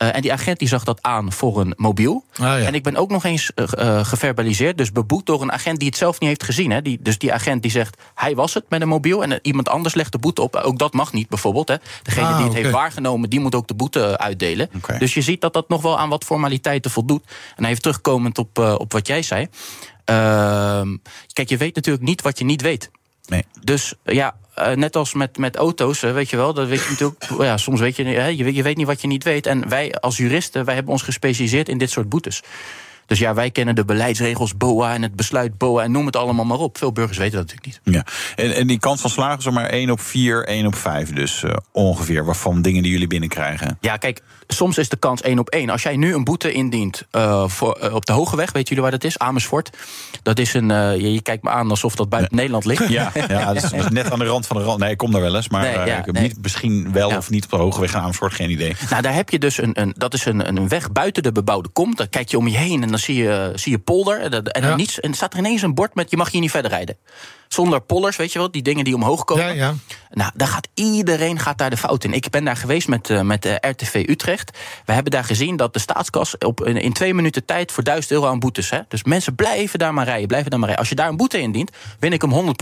Eh, 0.00 0.14
en 0.14 0.20
die 0.20 0.32
agent 0.32 0.58
die 0.58 0.68
zag 0.68 0.84
dat 0.84 1.02
aan 1.02 1.32
voor 1.32 1.60
een 1.60 1.72
mobiel. 1.76 2.24
Ah, 2.32 2.40
ja. 2.40 2.58
En 2.58 2.74
ik 2.74 2.82
ben 2.82 2.96
ook 2.96 3.10
nog 3.10 3.24
eens 3.24 3.54
eh, 3.54 3.64
eh, 3.72 4.04
geverbaliseerd, 4.04 4.78
dus 4.78 4.92
beboet 4.92 5.26
door 5.26 5.42
een 5.42 5.52
agent 5.52 5.78
die 5.78 5.88
het 5.88 5.96
zelf 5.96 6.20
niet 6.20 6.28
heeft 6.28 6.42
gezien. 6.42 6.70
Hè. 6.70 6.82
Die, 6.82 6.98
dus 7.02 7.18
die 7.18 7.32
agent 7.32 7.62
die 7.62 7.70
zegt, 7.70 7.96
hij 8.14 8.34
was 8.34 8.54
het 8.54 8.64
met 8.68 8.80
een 8.80 8.88
mobiel... 8.88 9.22
en 9.22 9.38
iemand 9.42 9.68
anders 9.68 9.94
legt 9.94 10.12
de 10.12 10.18
boete 10.18 10.42
op. 10.42 10.56
Ook 10.56 10.78
dat 10.78 10.92
mag 10.92 11.12
niet, 11.12 11.28
bijvoorbeeld. 11.28 11.68
Hè. 11.68 11.76
Degene 12.02 12.26
Ah, 12.26 12.36
die 12.36 12.46
het 12.46 12.54
heeft 12.54 12.70
waargenomen, 12.70 13.30
die 13.30 13.40
moet 13.40 13.54
ook 13.54 13.66
de 13.66 13.74
boete 13.74 14.18
uitdelen. 14.18 14.70
Dus 14.98 15.14
je 15.14 15.22
ziet 15.22 15.40
dat 15.40 15.52
dat 15.52 15.68
nog 15.68 15.82
wel 15.82 15.98
aan 15.98 16.08
wat 16.08 16.24
formaliteiten 16.24 16.90
voldoet. 16.90 17.24
En 17.56 17.64
even 17.64 17.82
terugkomend 17.82 18.38
op, 18.38 18.58
op 18.58 18.92
wat 18.92 19.06
jij 19.06 19.22
zei. 19.22 19.48
Ehm, 20.04 20.96
kijk, 21.32 21.48
je 21.48 21.56
weet 21.56 21.74
natuurlijk 21.74 22.04
niet 22.04 22.22
wat 22.22 22.38
je 22.38 22.44
niet 22.44 22.62
weet. 22.62 22.90
Nee. 23.30 23.44
Dus 23.62 23.94
ja, 24.04 24.34
eh, 24.54 24.72
net 24.72 24.96
als 24.96 25.14
met, 25.14 25.38
met 25.38 25.56
auto's, 25.56 26.02
eh, 26.02 26.12
weet 26.12 26.30
je 26.30 26.36
wel, 26.36 26.54
dat 26.54 26.68
weet 26.68 26.82
je 26.82 26.90
natuurlijk. 26.90 27.24
Ja, 27.48 27.56
soms 27.56 27.80
weet 27.80 27.96
je, 27.96 28.04
hè, 28.04 28.26
je 28.26 28.62
weet 28.62 28.76
niet 28.76 28.86
wat 28.86 29.00
je 29.00 29.06
niet 29.06 29.24
weet. 29.24 29.46
En 29.46 29.68
wij 29.68 29.94
als 29.94 30.16
juristen, 30.16 30.64
wij 30.64 30.74
hebben 30.74 30.92
ons 30.92 31.02
gespecialiseerd 31.02 31.68
in 31.68 31.78
dit 31.78 31.90
soort 31.90 32.08
boetes. 32.08 32.42
Dus 33.10 33.18
ja, 33.18 33.34
wij 33.34 33.50
kennen 33.50 33.74
de 33.74 33.84
beleidsregels 33.84 34.56
BOA 34.56 34.94
en 34.94 35.02
het 35.02 35.16
besluit 35.16 35.58
BOA 35.58 35.82
en 35.82 35.92
noem 35.92 36.06
het 36.06 36.16
allemaal 36.16 36.44
maar 36.44 36.58
op. 36.58 36.78
Veel 36.78 36.92
burgers 36.92 37.18
weten 37.18 37.38
dat 37.38 37.46
natuurlijk 37.46 37.84
niet. 37.86 37.94
Ja. 37.94 38.04
En, 38.44 38.54
en 38.54 38.66
die 38.66 38.78
kans 38.78 39.00
van 39.00 39.10
slagen 39.10 39.38
is 39.38 39.46
er 39.46 39.52
maar 39.52 39.66
1 39.66 39.90
op 39.90 40.00
4, 40.00 40.46
1 40.46 40.66
op 40.66 40.74
5 40.74 41.12
dus 41.12 41.42
eh, 41.42 41.56
ongeveer. 41.72 42.24
Waarvan 42.24 42.62
dingen 42.62 42.82
die 42.82 42.92
jullie 42.92 43.06
binnenkrijgen. 43.06 43.78
Ja, 43.80 43.96
kijk, 43.96 44.22
soms 44.46 44.78
is 44.78 44.88
de 44.88 44.96
kans 44.96 45.20
één 45.20 45.38
op 45.38 45.48
één. 45.48 45.70
Als 45.70 45.82
jij 45.82 45.96
nu 45.96 46.14
een 46.14 46.24
boete 46.24 46.52
indient 46.52 47.06
eh, 47.10 47.48
voor, 47.48 47.72
eh, 47.72 47.94
op 47.94 48.06
de 48.06 48.12
Hoge 48.12 48.36
Weg, 48.36 48.52
weten 48.52 48.68
jullie 48.68 48.82
waar 48.82 48.98
dat 49.00 49.04
is? 49.04 49.18
Amersfoort. 49.18 49.70
Dat 50.22 50.38
is 50.38 50.54
een. 50.54 50.68
je, 50.68 51.12
je 51.12 51.22
kijkt 51.22 51.42
me 51.42 51.50
aan 51.50 51.70
alsof 51.70 51.94
dat 51.94 52.08
buiten 52.08 52.36
Nederland 52.36 52.64
ligt. 52.64 52.88
Ja, 52.88 53.12
ja 53.28 53.52
dat 53.52 53.62
is 53.62 53.88
net 53.88 54.10
aan 54.10 54.18
de 54.18 54.24
rand 54.24 54.46
van 54.46 54.56
de 54.56 54.62
rand. 54.62 54.80
Nee, 54.80 54.90
ik 54.90 54.98
kom 54.98 55.12
daar 55.12 55.20
wel 55.20 55.36
eens. 55.36 55.48
Maar 55.48 55.62
Nee, 55.62 55.72
ja, 55.72 55.98
ik 55.98 56.04
heb 56.04 56.14
nee. 56.14 56.22
niet, 56.22 56.42
misschien 56.42 56.92
wel 56.92 57.16
of 57.16 57.30
niet 57.30 57.44
op 57.44 57.50
de 57.50 57.56
hoge 57.56 57.80
weg 57.80 57.94
aan 57.94 58.02
Amersfoort, 58.02 58.34
geen 58.34 58.50
idee. 58.50 58.76
Nou, 58.90 59.02
daar 59.02 59.14
heb 59.14 59.30
je 59.30 59.38
dus 59.38 59.58
een, 59.58 59.80
een 59.80 59.94
dat 59.96 60.14
is 60.14 60.24
een, 60.24 60.48
een 60.48 60.68
weg 60.68 60.92
buiten 60.92 61.22
de 61.22 61.32
bebouwde 61.32 61.68
kom. 61.68 61.94
Dan 61.94 62.08
kijk 62.08 62.28
je 62.28 62.38
om 62.38 62.48
je 62.48 62.56
heen 62.56 62.82
en 62.82 62.88
dan 62.88 62.98
zie 63.00 63.22
je, 63.22 63.52
zie 63.54 63.72
je 63.72 63.78
polder. 63.78 64.20
En, 64.20 64.30
dat- 64.30 64.48
en, 64.48 64.62
dan 64.62 64.76
niets, 64.76 65.00
en 65.00 65.10
er 65.10 65.16
staat 65.16 65.32
er 65.32 65.38
ineens 65.38 65.62
een 65.62 65.74
bord 65.74 65.94
met 65.94 66.10
je 66.10 66.16
mag 66.16 66.30
hier 66.30 66.40
niet 66.40 66.50
verder 66.50 66.70
rijden. 66.70 66.96
Zonder 67.48 67.80
pollers, 67.80 68.16
weet 68.16 68.32
je 68.32 68.38
wel, 68.38 68.50
die 68.50 68.62
dingen 68.62 68.84
die 68.84 68.94
omhoog 68.94 69.24
komen. 69.24 69.44
Ja, 69.44 69.50
ja. 69.52 69.74
Nou, 70.10 70.30
daar 70.34 70.48
gaat 70.48 70.68
iedereen 70.74 71.38
gaat 71.38 71.58
daar 71.58 71.70
de 71.70 71.76
fout 71.76 72.04
in. 72.04 72.12
Ik 72.12 72.30
ben 72.30 72.44
daar 72.44 72.56
geweest 72.56 72.88
met, 72.88 73.10
eh, 73.10 73.20
met 73.20 73.44
eh, 73.44 73.70
RTV 73.70 74.04
Utrecht. 74.08 74.58
We 74.84 74.92
hebben 74.92 75.12
daar 75.12 75.24
gezien 75.24 75.56
dat 75.56 75.72
de 75.72 75.78
staatskas 75.78 76.38
op, 76.38 76.66
in, 76.66 76.92
twee 76.92 77.14
minuten 77.14 77.44
tijd 77.44 77.72
voor 77.72 77.82
1000 77.84 78.12
euro 78.12 78.26
aan 78.26 78.38
boetes. 78.38 78.70
Hè? 78.70 78.80
Dus 78.88 79.04
mensen 79.04 79.34
blijven 79.34 79.78
daar 79.78 79.94
maar 79.94 80.04
rijden, 80.04 80.26
blijven 80.26 80.50
daar 80.50 80.58
maar 80.58 80.68
rijden. 80.68 80.88
Als 80.88 80.96
je 80.96 81.02
daar 81.02 81.08
een 81.10 81.16
boete 81.16 81.40
indient, 81.40 81.70
win 81.98 82.12
ik 82.12 82.20
hem 82.22 82.32
100 82.32 82.56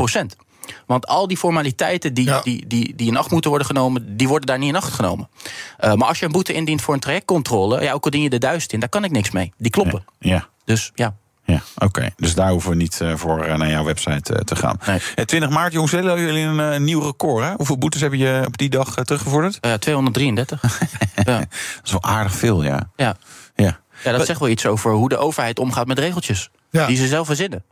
Want 0.87 1.07
al 1.07 1.29
die 1.29 1.37
formaliteiten 1.37 2.15
die, 2.15 2.31
die, 2.43 2.67
die, 2.67 2.95
die 2.97 3.09
in 3.09 3.17
acht 3.17 3.31
moeten 3.31 3.51
worden 3.51 3.69
genomen, 3.69 4.17
die 4.17 4.29
worden 4.29 4.47
daar 4.47 4.59
niet 4.59 4.69
in 4.69 4.77
acht 4.77 4.93
genomen. 4.93 5.29
Eh, 5.77 5.95
maar 5.95 6.09
als 6.09 6.19
je 6.19 6.25
een 6.25 6.33
boete 6.33 6.53
indient 6.53 6.83
voor 6.83 6.95
een 6.95 7.01
trajectcontrole, 7.01 7.83
ja, 7.83 7.93
ook 7.93 8.05
al 8.05 8.11
dien 8.11 8.23
je 8.23 8.31
de 8.31 8.39
duizend 8.39 8.73
in, 8.73 8.81
daar 8.81 8.89
kan 8.89 9.05
ik 9.05 9.11
niks 9.11 9.31
mee. 9.31 9.53
Die 9.57 9.71
kloppen. 9.71 10.05
Ja. 10.19 10.49
Dus 10.65 10.93
ja. 10.95 11.17
Ja, 11.53 11.63
oké. 11.79 12.11
Dus 12.17 12.35
daar 12.35 12.51
hoeven 12.51 12.71
we 12.71 12.77
niet 12.77 13.01
eh, 13.01 13.13
voor 13.15 13.45
eh, 13.45 13.57
naar 13.57 13.69
jouw 13.69 13.85
website 13.85 14.45
te 14.45 14.57
gaan. 14.57 14.81
Eh, 15.15 15.25
20 15.25 15.51
maart, 15.51 15.73
jongens, 15.73 15.93
willen 15.93 16.21
jullie 16.21 16.43
een 16.43 16.85
nieuw 16.85 17.01
record. 17.01 17.45
Hè? 17.45 17.53
Hoeveel 17.55 17.79
boetes 17.79 18.01
heb 18.01 18.13
je 18.13 18.43
op 18.47 18.59
die 18.59 18.69
dag 18.69 18.95
teruggevorderd? 18.95 19.61
233. 19.81 20.63
ja. 21.15 21.23
Dat 21.25 21.47
is 21.85 21.91
wel 21.91 22.03
aardig 22.03 22.35
veel, 22.35 22.63
ja. 22.63 22.91
Ja. 22.97 23.17
Ja. 23.55 23.81
Ja, 24.05 24.13
dat 24.13 24.27
zegt 24.27 24.41
wel 24.41 24.49
iets 24.49 24.67
over 24.67 24.93
hoe 24.93 25.09
de 25.09 25.17
overheid 25.17 25.59
omgaat 25.59 25.87
met 25.87 25.99
regeltjes. 25.99 26.51
Die 26.71 26.97
ze 26.97 27.07
zelf 27.07 27.27
verzinnen. 27.27 27.65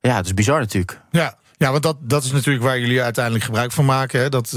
Ja, 0.00 0.16
dat 0.16 0.24
is 0.24 0.34
bizar 0.34 0.60
natuurlijk. 0.60 1.00
Ja. 1.10 1.34
Ja, 1.62 1.70
want 1.70 1.82
dat, 1.82 1.96
dat 2.00 2.24
is 2.24 2.32
natuurlijk 2.32 2.64
waar 2.64 2.78
jullie 2.80 3.02
uiteindelijk 3.02 3.44
gebruik 3.44 3.72
van 3.72 3.84
maken. 3.84 4.20
Hè? 4.20 4.28
Dat 4.28 4.46
eh, 4.46 4.52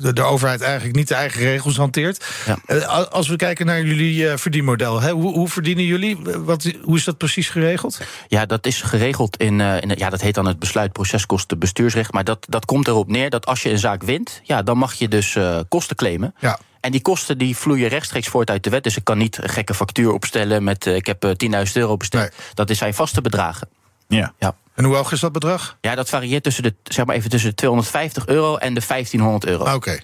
de, 0.00 0.12
de 0.12 0.22
overheid 0.22 0.60
eigenlijk 0.60 0.96
niet 0.96 1.08
de 1.08 1.14
eigen 1.14 1.40
regels 1.40 1.76
hanteert. 1.76 2.24
Eh, 2.66 2.82
a- 2.88 3.02
als 3.02 3.28
we 3.28 3.36
kijken 3.36 3.66
naar 3.66 3.82
jullie 3.82 4.28
eh, 4.28 4.36
verdienmodel, 4.36 5.00
hè? 5.00 5.10
Hoe, 5.10 5.32
hoe 5.32 5.48
verdienen 5.48 5.84
jullie? 5.84 6.18
Wat, 6.36 6.72
hoe 6.82 6.96
is 6.96 7.04
dat 7.04 7.16
precies 7.18 7.48
geregeld? 7.48 8.00
Ja, 8.28 8.46
dat 8.46 8.66
is 8.66 8.82
geregeld 8.82 9.36
in, 9.36 9.60
eh, 9.60 9.80
in 9.80 9.92
ja, 9.96 10.10
dat 10.10 10.20
heet 10.20 10.34
dan 10.34 10.46
het 10.46 10.58
besluit 10.58 10.92
proceskosten 10.92 11.58
bestuursrecht. 11.58 12.12
Maar 12.12 12.24
dat, 12.24 12.46
dat 12.48 12.64
komt 12.64 12.88
erop 12.88 13.08
neer 13.08 13.30
dat 13.30 13.46
als 13.46 13.62
je 13.62 13.70
een 13.70 13.78
zaak 13.78 14.02
wint, 14.02 14.40
ja, 14.42 14.62
dan 14.62 14.78
mag 14.78 14.94
je 14.94 15.08
dus 15.08 15.36
eh, 15.36 15.60
kosten 15.68 15.96
claimen. 15.96 16.34
Ja. 16.38 16.58
En 16.80 16.92
die 16.92 17.02
kosten 17.02 17.38
die 17.38 17.56
vloeien 17.56 17.88
rechtstreeks 17.88 18.28
voort 18.28 18.50
uit 18.50 18.64
de 18.64 18.70
wet. 18.70 18.82
Dus 18.84 18.96
ik 18.96 19.04
kan 19.04 19.18
niet 19.18 19.42
een 19.42 19.48
gekke 19.48 19.74
factuur 19.74 20.12
opstellen 20.12 20.64
met 20.64 20.86
eh, 20.86 20.94
ik 20.94 21.06
heb 21.06 21.24
eh, 21.24 21.64
10.000 21.66 21.72
euro 21.72 21.96
besteld. 21.96 22.30
Dat 22.54 22.70
is 22.70 22.78
zijn 22.78 22.94
vaste 22.94 23.20
bedragen. 23.20 23.68
Ja. 24.08 24.32
ja. 24.38 24.54
En 24.74 24.84
hoe 24.84 24.94
hoog 24.94 25.12
is 25.12 25.20
dat 25.20 25.32
bedrag? 25.32 25.76
Ja, 25.80 25.94
dat 25.94 26.08
varieert 26.08 26.42
tussen 26.42 26.62
de, 26.62 26.74
zeg 26.84 27.06
maar 27.06 27.16
even 27.16 27.30
tussen 27.30 27.50
de 27.50 27.56
250 27.56 28.26
euro 28.26 28.56
en 28.56 28.74
de 28.74 28.82
1500 28.86 29.46
euro. 29.46 29.74
Oké. 29.74 29.98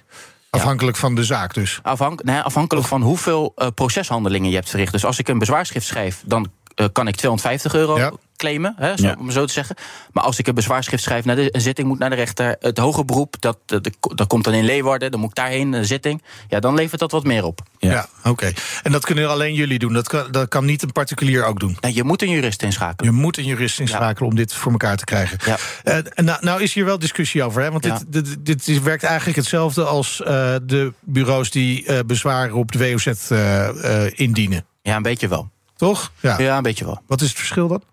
Afhankelijk 0.49 0.97
van 0.97 1.15
de 1.15 1.23
zaak 1.23 1.53
dus. 1.53 1.79
Afhank, 1.83 2.23
nee, 2.23 2.39
afhankelijk 2.39 2.87
van 2.87 3.01
hoeveel 3.01 3.51
eh, 3.55 3.67
proceshandelingen 3.75 4.49
je 4.49 4.55
hebt 4.55 4.69
verricht. 4.69 4.91
Dus 4.91 5.05
als 5.05 5.19
ik 5.19 5.27
een 5.27 5.39
bezwaarschrift 5.39 5.85
schrijf, 5.85 6.23
dan 6.25 6.51
kan 6.91 7.07
ik 7.07 7.15
250 7.15 7.73
euro 7.75 8.17
claimen, 8.37 8.73
hè, 8.77 8.97
zo, 8.97 9.05
Ja. 9.07 9.15
om 9.19 9.31
zo 9.31 9.45
te 9.45 9.53
zeggen. 9.53 9.75
Maar 10.11 10.23
als 10.23 10.39
ik 10.39 10.47
een 10.47 10.55
bezwaarschrift 10.55 11.03
schrijf, 11.03 11.25
naar 11.25 11.35
de, 11.35 11.55
een 11.55 11.61
zitting 11.61 11.87
moet 11.87 11.99
naar 11.99 12.09
de 12.09 12.15
rechter, 12.15 12.55
het 12.59 12.77
hoger 12.77 13.05
beroep, 13.05 13.35
dat, 13.39 13.57
dat, 13.65 13.89
dat 13.99 14.27
komt 14.27 14.43
dan 14.43 14.53
in 14.53 14.63
Leeuwarden, 14.65 15.11
dan 15.11 15.19
moet 15.19 15.29
ik 15.29 15.35
daarheen, 15.35 15.73
een 15.73 15.85
zitting. 15.85 16.23
Ja, 16.49 16.59
dan 16.59 16.73
levert 16.75 16.99
dat 16.99 17.11
wat 17.11 17.23
meer 17.23 17.43
op. 17.43 17.61
Ja, 17.79 18.05
oké. 18.23 18.51
En 18.83 18.91
dat 18.91 19.05
kunnen 19.05 19.29
alleen 19.29 19.53
jullie 19.53 19.79
doen. 19.79 19.93
Dat 19.93 20.07
kan, 20.07 20.31
dat 20.31 20.47
kan 20.47 20.65
niet 20.65 20.81
een 20.81 20.91
particulier 20.91 21.45
ook 21.45 21.59
doen. 21.59 21.77
Nee, 21.81 21.93
je 21.93 22.03
moet 22.03 22.21
een 22.21 22.29
jurist 22.29 22.63
inschakelen. 22.63 23.13
Je 23.13 23.19
moet 23.19 23.37
een 23.37 23.45
jurist 23.45 23.79
inschakelen 23.79 24.29
om 24.29 24.35
dit 24.35 24.53
voor 24.53 24.71
elkaar 24.71 24.97
te 24.97 25.05
krijgen. 25.05 25.37
Ja. 25.45 25.57
Eh, 25.83 25.97
nou, 26.25 26.37
nou 26.45 26.61
is 26.61 26.73
hier 26.73 26.85
wel 26.85 26.99
discussie 26.99 27.43
over. 27.43 27.61
Hè? 27.61 27.71
Want 27.71 27.85
Ja. 27.85 27.99
dit, 28.07 28.35
dit, 28.45 28.65
dit 28.65 28.81
werkt 28.83 29.03
eigenlijk 29.03 29.37
hetzelfde 29.37 29.83
als 29.83 30.21
eh, 30.21 30.55
de 30.63 30.93
bureaus 30.99 31.49
die 31.51 31.85
eh, 31.85 31.99
bezwaren 32.05 32.53
op 32.55 32.71
de 32.71 32.79
WOZ 32.91 33.07
eh, 33.07 34.05
eh, 34.05 34.11
indienen. 34.15 34.65
Ja, 34.81 34.95
een 34.95 35.01
beetje 35.01 35.27
wel. 35.27 35.51
Toch? 35.83 36.11
Ja. 36.19 36.39
Ja, 36.39 36.57
een 36.57 36.63
beetje 36.63 36.85
wel. 36.85 37.01
Wat 37.07 37.21
is 37.21 37.27
het 37.27 37.37
verschil 37.37 37.67
dan? 37.67 37.83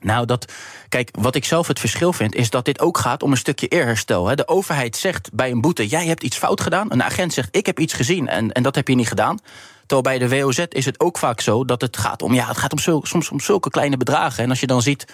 Nou, 0.00 0.26
dat, 0.26 0.52
kijk, 0.88 1.08
wat 1.20 1.34
ik 1.34 1.44
zelf 1.44 1.66
het 1.66 1.80
verschil 1.80 2.12
vind, 2.12 2.34
is 2.34 2.50
dat 2.50 2.64
dit 2.64 2.80
ook 2.80 2.98
gaat 2.98 3.22
om 3.22 3.30
een 3.30 3.36
stukje 3.36 3.68
eerherstel. 3.68 4.26
Hè. 4.26 4.34
De 4.34 4.48
overheid 4.48 4.96
zegt 4.96 5.30
bij 5.32 5.50
een 5.50 5.60
boete: 5.60 5.86
jij 5.86 6.06
hebt 6.06 6.22
iets 6.22 6.36
fout 6.36 6.60
gedaan. 6.60 6.92
Een 6.92 7.02
agent 7.02 7.32
zegt: 7.32 7.56
ik 7.56 7.66
heb 7.66 7.78
iets 7.78 7.92
gezien 7.92 8.28
en, 8.28 8.52
en 8.52 8.62
dat 8.62 8.74
heb 8.74 8.88
je 8.88 8.94
niet 8.94 9.08
gedaan. 9.08 9.38
Terwijl 9.88 10.18
bij 10.18 10.28
de 10.28 10.40
WOZ 10.42 10.64
is 10.68 10.84
het 10.84 11.00
ook 11.00 11.18
vaak 11.18 11.40
zo 11.40 11.64
dat 11.64 11.80
het 11.80 11.96
gaat 11.96 12.22
om, 12.22 12.34
ja, 12.34 12.46
het 12.48 12.56
gaat 12.58 12.72
om 12.72 12.78
zul- 12.78 13.04
soms 13.06 13.30
om 13.30 13.40
zulke 13.40 13.70
kleine 13.70 13.96
bedragen. 13.96 14.44
En 14.44 14.50
als 14.50 14.60
je 14.60 14.66
dan 14.66 14.82
ziet 14.82 15.04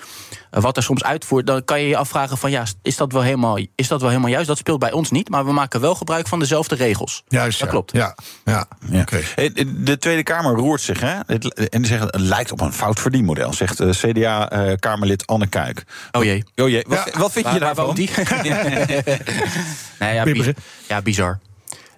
eh, 0.50 0.62
wat 0.62 0.76
er 0.76 0.82
soms 0.82 1.04
uitvoert, 1.04 1.46
dan 1.46 1.64
kan 1.64 1.80
je 1.80 1.88
je 1.88 1.96
afvragen: 1.96 2.38
van 2.38 2.50
ja, 2.50 2.64
is 2.82 2.96
dat 2.96 3.12
wel 3.12 3.22
helemaal, 3.22 3.58
is 3.74 3.88
dat 3.88 4.00
wel 4.00 4.08
helemaal 4.10 4.30
juist? 4.30 4.46
Dat 4.46 4.58
speelt 4.58 4.78
bij 4.78 4.92
ons 4.92 5.10
niet, 5.10 5.28
maar 5.28 5.44
we 5.44 5.52
maken 5.52 5.80
wel 5.80 5.94
gebruik 5.94 6.28
van 6.28 6.38
dezelve 6.38 6.74
regels. 6.74 7.22
Juist, 7.28 7.58
dat 7.58 7.66
ja. 7.68 7.74
klopt. 7.74 7.92
Ja, 7.92 8.14
ja. 8.44 8.66
Ja. 8.90 9.04
Eh, 9.36 9.50
De 9.76 9.98
Tweede 9.98 10.22
Kamer 10.22 10.54
roert 10.54 10.80
zich, 10.80 11.00
hè? 11.00 11.14
Het- 11.26 11.68
En 11.68 11.78
die 11.82 11.90
zeggen 11.90 12.06
het 12.06 12.20
lijkt 12.20 12.52
op 12.52 12.60
een 12.60 12.72
fout 12.72 13.00
verdienmodel, 13.00 13.52
zegt 13.52 13.80
eh, 13.80 13.88
CDA-Kamerlid 13.90 15.26
Anne 15.26 15.46
Kuik. 15.46 15.84
Oh 16.12 16.24
jee. 16.24 16.44
Oh 16.56 16.68
jee, 16.68 16.84
wat, 16.88 17.10
wat 17.16 17.32
vind 17.32 17.48
je 17.52 17.58
daarvan? 17.58 17.94
die? 17.94 18.10
nee, 19.98 20.14
ja, 20.14 20.24
Bibberen. 20.24 20.54
bi- 20.54 20.60
ja, 20.88 21.02
bizar. 21.02 21.38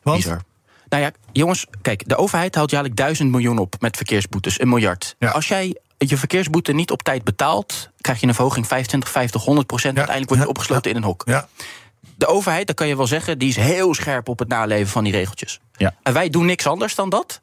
Bizar. 0.03 0.41
Nou 0.89 1.03
ja, 1.03 1.11
jongens, 1.33 1.67
kijk, 1.83 2.09
de 2.09 2.17
overheid 2.17 2.55
haalt 2.55 2.71
jaarlijks 2.71 2.97
duizend 2.97 3.31
miljoen 3.31 3.59
op 3.59 3.75
met 3.81 3.97
verkeersboetes, 3.97 4.61
een 4.61 4.69
miljard. 4.69 5.17
Als 5.19 5.49
jij 5.49 5.77
je 5.99 6.17
verkeersboete 6.17 6.73
niet 6.73 6.91
op 6.91 7.03
tijd 7.03 7.25
betaalt, 7.25 7.91
krijg 8.01 8.21
je 8.21 8.27
een 8.27 8.35
verhoging 8.35 8.67
25, 8.67 9.11
50, 9.11 9.45
100 9.45 9.67
procent. 9.67 9.97
Uiteindelijk 9.97 10.35
word 10.35 10.43
je 10.43 10.55
opgesloten 10.57 10.91
in 10.91 10.97
een 10.97 11.03
hok. 11.03 11.23
Ja. 11.27 11.49
De 12.15 12.27
overheid, 12.27 12.67
dat 12.67 12.77
kan 12.77 12.89
je 12.89 12.97
wel 12.97 13.07
zeggen, 13.07 13.39
die 13.39 13.49
is 13.49 13.57
heel 13.57 13.95
scherp 13.95 14.29
op 14.29 14.39
het 14.39 14.49
naleven 14.49 14.89
van 14.93 15.05
die 15.05 15.13
regeltjes. 15.13 15.61
Ja. 15.77 15.95
En 16.03 16.13
wij 16.13 16.29
doen 16.29 16.47
niks 16.47 16.67
anders 16.67 16.95
dan 16.95 17.09
dat. 17.09 17.41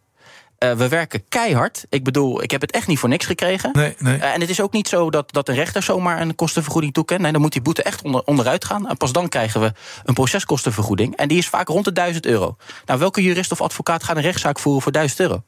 Eh, 0.64 0.72
we 0.72 0.88
werken 0.88 1.24
keihard. 1.30 1.86
Ik 1.90 2.04
bedoel, 2.04 2.44
ik 2.44 2.52
heb 2.52 2.62
het 2.62 2.72
echt 2.72 2.88
niet 2.88 3.00
voor 3.00 3.10
niks 3.10 3.26
gekregen. 3.26 3.70
Nee, 3.74 3.96
nee. 4.00 4.18
Eh, 4.18 4.34
en 4.34 4.42
het 4.42 4.50
is 4.50 4.62
ook 4.62 4.72
niet 4.74 4.88
zo 4.88 5.10
dat, 5.10 5.34
dat 5.34 5.50
een 5.50 5.56
rechter 5.56 5.84
zomaar 5.84 6.22
een 6.22 6.36
kostenvergoeding 6.36 6.94
toekent. 6.94 7.22
Nee, 7.22 7.32
dan 7.32 7.42
moet 7.42 7.52
die 7.52 7.62
boete 7.62 7.84
echt 7.84 8.02
onder, 8.02 8.22
onderuit 8.26 8.66
gaan. 8.66 8.90
En 8.90 8.98
pas 8.98 9.12
dan 9.12 9.30
krijgen 9.30 9.62
we 9.62 9.74
een 10.04 10.14
proceskostenvergoeding. 10.14 11.16
En 11.16 11.28
die 11.28 11.38
is 11.38 11.48
vaak 11.48 11.68
rond 11.68 11.86
de 11.86 11.92
1000 11.92 12.26
euro. 12.26 12.56
Nou, 12.86 13.00
welke 13.00 13.22
jurist 13.22 13.52
of 13.52 13.62
advocaat 13.62 14.04
gaat 14.04 14.16
een 14.16 14.22
rechtszaak 14.22 14.60
voeren 14.60 14.82
voor 14.82 14.92
1000 14.92 15.20
euro? 15.20 15.44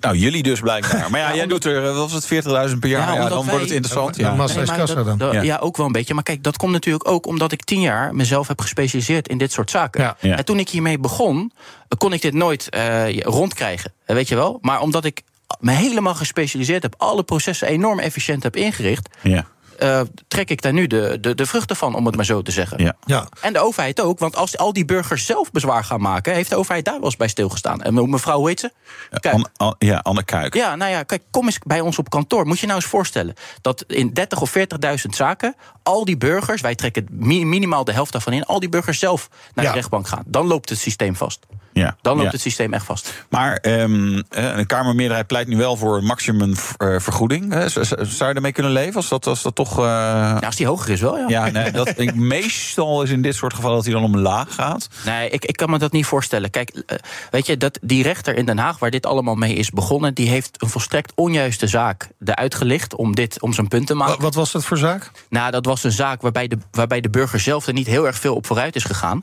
Nou, 0.00 0.16
jullie 0.16 0.42
dus 0.42 0.60
blijkbaar. 0.60 1.10
Maar 1.10 1.20
ja, 1.20 1.34
jij 1.40 1.46
doet 1.46 1.64
er, 1.64 1.76
eh, 1.76 1.94
wat 1.96 2.10
was 2.10 2.12
het, 2.12 2.44
40.000 2.44 2.78
per 2.80 2.88
jaar? 2.88 3.14
Ja, 3.14 3.28
dan 3.28 3.38
wij- 3.38 3.44
wordt 3.44 3.60
het 3.64 3.70
interessant. 3.70 4.16
Ja. 4.16 4.28
Nee, 4.28 4.36
maar 4.66 4.86
dat- 4.86 5.18
dat- 5.18 5.32
Ja. 5.32 5.40
ja. 5.42 5.56
ook 5.58 5.76
wel 5.76 5.86
een 5.86 5.92
beetje. 5.92 6.14
Maar 6.14 6.22
kijk, 6.22 6.42
dat 6.42 6.56
komt 6.56 6.72
natuurlijk 6.72 7.08
ook 7.08 7.26
omdat 7.26 7.52
ik 7.52 7.64
tien 7.64 7.80
jaar 7.80 8.14
mezelf 8.14 8.48
heb 8.48 8.60
gespecialiseerd 8.60 9.28
in 9.28 9.38
dit 9.38 9.52
soort 9.52 9.70
zaken. 9.70 10.02
Ja. 10.02 10.16
Ja. 10.20 10.36
En 10.36 10.44
toen 10.44 10.58
ik 10.58 10.68
hiermee 10.68 10.98
begon, 10.98 11.52
eh, 11.88 11.98
kon 11.98 12.12
ik 12.12 12.22
dit 12.22 12.34
nooit 12.34 12.68
eh, 12.68 13.20
rondkrijgen. 13.20 13.92
Weet 14.06 14.28
je 14.28 14.34
wel? 14.34 14.58
Maar 14.60 14.80
omdat 14.80 15.04
ik 15.04 15.22
me 15.60 15.72
helemaal 15.72 16.14
gespecialiseerd 16.14 16.82
heb, 16.82 16.94
alle 16.98 17.22
processen 17.22 17.68
enorm 17.68 17.98
efficiënt 17.98 18.42
heb 18.42 18.56
ingericht. 18.56 19.08
Ja. 19.22 19.46
Eh, 19.82 20.00
trek 20.28 20.50
ik 20.50 20.62
daar 20.62 20.72
nu 20.72 20.86
de, 20.86 21.18
de, 21.20 21.34
de 21.34 21.46
vruchten 21.46 21.76
van, 21.76 21.94
om 21.94 22.06
het 22.06 22.16
maar 22.16 22.24
zo 22.24 22.42
te 22.42 22.50
zeggen. 22.50 22.82
Ja. 22.82 22.94
Ja. 23.04 23.28
En 23.40 23.52
de 23.52 23.58
overheid 23.58 24.00
ook, 24.00 24.18
want 24.18 24.36
als 24.36 24.56
al 24.56 24.72
die 24.72 24.84
burgers 24.84 25.26
zelf 25.26 25.50
bezwaar 25.50 25.84
gaan 25.84 26.00
maken, 26.00 26.34
heeft 26.34 26.50
de 26.50 26.56
overheid 26.56 26.84
daar 26.84 26.94
wel 26.94 27.04
eens 27.04 27.16
bij 27.16 27.28
stilgestaan. 27.28 27.82
En 27.82 28.10
mevrouw, 28.10 28.38
hoe 28.38 28.48
heet 28.48 28.60
ze? 28.60 28.70
Ja, 29.78 29.98
Anne 30.02 30.24
Kuik. 30.24 30.54
Ja, 30.54 30.76
nou 30.76 30.90
ja, 30.90 31.02
kijk, 31.02 31.22
kom 31.30 31.44
eens 31.46 31.58
bij 31.58 31.80
ons 31.80 31.98
op 31.98 32.10
kantoor. 32.10 32.46
Moet 32.46 32.58
je 32.58 32.66
nou 32.66 32.78
eens 32.78 32.88
voorstellen 32.90 33.34
dat 33.60 33.84
in 33.86 34.12
30 34.12 34.40
of 34.40 34.52
40.000 34.58 34.62
zaken 35.08 35.54
al 35.82 36.04
die 36.04 36.16
burgers, 36.16 36.60
wij 36.60 36.74
trekken 36.74 37.06
mi- 37.10 37.44
minimaal 37.44 37.84
de 37.84 37.92
helft 37.92 38.12
daarvan 38.12 38.32
in, 38.32 38.44
al 38.44 38.60
die 38.60 38.68
burgers 38.68 38.98
zelf 38.98 39.28
naar 39.54 39.64
Ja. 39.64 39.70
de 39.70 39.76
rechtbank 39.76 40.08
gaan. 40.08 40.22
Dan 40.26 40.46
loopt 40.46 40.68
het 40.68 40.78
systeem 40.78 41.16
vast. 41.16 41.46
Ja, 41.72 41.96
Dan 42.00 42.12
loopt 42.12 42.26
ja. 42.26 42.32
het 42.32 42.40
systeem 42.40 42.72
echt 42.72 42.84
vast. 42.84 43.24
Maar 43.28 43.56
ehm, 43.56 44.22
eh, 44.30 44.56
een 44.56 44.66
Kamermeerderheid 44.66 45.26
pleit 45.26 45.48
nu 45.48 45.56
wel 45.56 45.76
voor 45.76 45.96
een 45.96 46.04
maximumvergoeding. 46.04 47.54
Eh, 47.54 47.66
Zou 47.66 48.28
je 48.28 48.32
daarmee 48.32 48.52
kunnen 48.52 48.72
leven 48.72 48.94
als 48.96 49.08
dat, 49.08 49.26
als 49.26 49.42
dat 49.42 49.54
toch. 49.54 49.78
eh, 49.78 49.84
Nou, 49.84 50.40
als 50.40 50.56
die 50.56 50.66
hoger 50.66 50.90
is 50.90 51.00
wel, 51.00 51.16
ja. 51.18 51.28
Ja, 51.28 51.50
nee, 51.50 51.70
dat, 51.70 51.92
ik, 52.00 52.14
meestal 52.14 53.02
is 53.02 53.10
in 53.10 53.22
dit 53.22 53.34
soort 53.34 53.54
gevallen 53.54 53.76
dat 53.76 53.84
hij 53.84 53.94
dan 53.94 54.04
omlaag 54.04 54.54
gaat. 54.54 54.88
Nee, 55.04 55.30
ik, 55.30 55.44
ik 55.44 55.56
kan 55.56 55.70
me 55.70 55.78
dat 55.78 55.92
niet 55.92 56.06
voorstellen. 56.06 56.50
Kijk, 56.50 56.70
eh, 56.86 56.96
weet 57.30 57.46
je, 57.46 57.56
dat 57.56 57.78
die 57.82 58.02
rechter 58.02 58.36
in 58.36 58.44
Den 58.46 58.58
Haag, 58.58 58.78
waar 58.78 58.90
dit 58.90 59.06
allemaal 59.06 59.34
mee 59.34 59.54
is 59.54 59.70
begonnen, 59.70 60.14
die 60.14 60.28
heeft 60.28 60.62
een 60.62 60.68
volstrekt 60.68 61.12
onjuiste 61.14 61.66
zaak 61.66 62.08
eruit 62.24 62.54
gelicht 62.54 62.94
om, 62.94 63.14
dit, 63.14 63.40
om 63.42 63.52
zijn 63.52 63.68
punt 63.68 63.86
te 63.86 63.94
maken. 63.94 64.12
Wat, 64.14 64.22
wat 64.22 64.34
was 64.34 64.52
dat 64.52 64.64
voor 64.64 64.78
zaak? 64.78 65.10
Nou, 65.28 65.50
dat 65.50 65.64
was 65.64 65.84
een 65.84 65.92
zaak 65.92 66.22
waarbij 66.22 66.48
de, 66.48 66.58
waarbij 66.70 67.00
de 67.00 67.10
burger 67.10 67.40
zelf 67.40 67.66
er 67.66 67.72
niet 67.72 67.86
heel 67.86 68.06
erg 68.06 68.16
veel 68.18 68.34
op 68.34 68.46
vooruit 68.46 68.76
is 68.76 68.84
gegaan. 68.84 69.22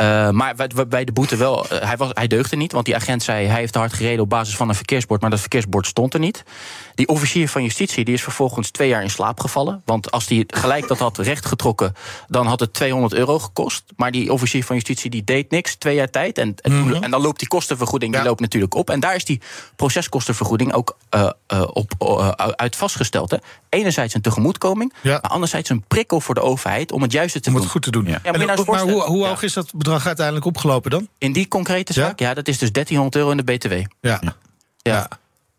Eh, 0.00 0.30
maar 0.30 0.54
waarbij 0.74 1.04
de 1.04 1.12
boete 1.12 1.36
wel. 1.36 1.68
eh, 1.68 1.86
hij, 1.86 1.96
was, 1.96 2.08
hij 2.12 2.26
deugde 2.26 2.56
niet, 2.56 2.72
want 2.72 2.84
die 2.84 2.94
agent 2.96 3.22
zei. 3.22 3.46
hij 3.46 3.58
heeft 3.58 3.72
te 3.72 3.78
hard 3.78 3.92
gereden 3.92 4.20
op 4.22 4.28
basis 4.28 4.56
van 4.56 4.68
een 4.68 4.74
verkeersbord. 4.74 5.20
maar 5.20 5.30
dat 5.30 5.40
verkeersbord 5.40 5.86
stond 5.86 6.14
er 6.14 6.20
niet. 6.20 6.42
Die 6.94 7.08
officier 7.08 7.48
van 7.48 7.62
justitie 7.62 8.04
die 8.04 8.14
is 8.14 8.22
vervolgens 8.22 8.70
twee 8.70 8.88
jaar 8.88 9.02
in 9.02 9.10
slaap 9.10 9.40
gevallen. 9.40 9.82
Want 9.84 10.10
als 10.10 10.28
hij 10.28 10.44
gelijk 10.46 10.88
dat 10.88 10.98
had 10.98 11.18
rechtgetrokken. 11.18 11.94
dan 12.28 12.46
had 12.46 12.60
het 12.60 12.72
200 12.72 13.14
euro 13.14 13.38
gekost. 13.38 13.84
Maar 13.96 14.10
die 14.10 14.32
officier 14.32 14.64
van 14.64 14.76
justitie 14.76 15.10
die 15.10 15.24
deed 15.24 15.50
niks, 15.50 15.74
twee 15.74 15.94
jaar 15.94 16.10
tijd. 16.10 16.38
En, 16.38 16.54
en, 16.60 17.02
en 17.02 17.10
dan 17.10 17.20
loopt 17.20 17.38
die 17.38 17.48
kostenvergoeding 17.48 18.12
die 18.14 18.22
loopt 18.22 18.40
natuurlijk 18.40 18.74
op. 18.74 18.90
En 18.90 19.00
daar 19.00 19.14
is 19.14 19.24
die 19.24 19.40
proceskostenvergoeding 19.76 20.72
ook 20.72 20.96
eh, 21.10 21.30
eh, 21.46 21.62
op, 21.72 21.92
uit 22.56 22.76
vastgesteld. 22.76 23.30
Hè. 23.30 23.36
Enerzijds 23.68 24.14
een 24.14 24.20
tegemoetkoming. 24.20 24.92
maar 25.02 25.20
anderzijds 25.20 25.68
een 25.68 25.84
prikkel 25.88 26.20
voor 26.20 26.34
de 26.34 26.40
overheid 26.42 26.92
om 26.92 27.02
het 27.02 27.12
juiste 27.12 27.40
te 27.40 27.48
Om 27.48 27.54
doen. 27.54 27.62
het 27.62 27.70
goed 27.70 27.82
te 27.82 27.90
doen. 27.90 28.04
Ja, 28.06 28.18
En, 28.22 28.46
nou 28.46 28.64
maar 28.66 28.80
hoe, 28.80 29.02
hoe 29.02 29.18
Ja. 29.18 29.28
hoog 29.28 29.42
is 29.42 29.52
dat 29.52 29.70
bedrag 29.74 29.89
uiteindelijk 29.92 30.46
opgelopen 30.46 30.90
dan? 30.90 31.08
In 31.18 31.32
die 31.32 31.48
concrete 31.48 31.92
zaak, 31.92 32.18
ja, 32.18 32.34
dat 32.34 32.48
is 32.48 32.58
dus 32.58 32.72
1300 32.72 33.16
euro 33.16 33.30
in 33.30 33.36
de 33.36 33.52
BTW. 33.52 33.72
Ja. 34.00 34.20
Ja. 34.76 35.08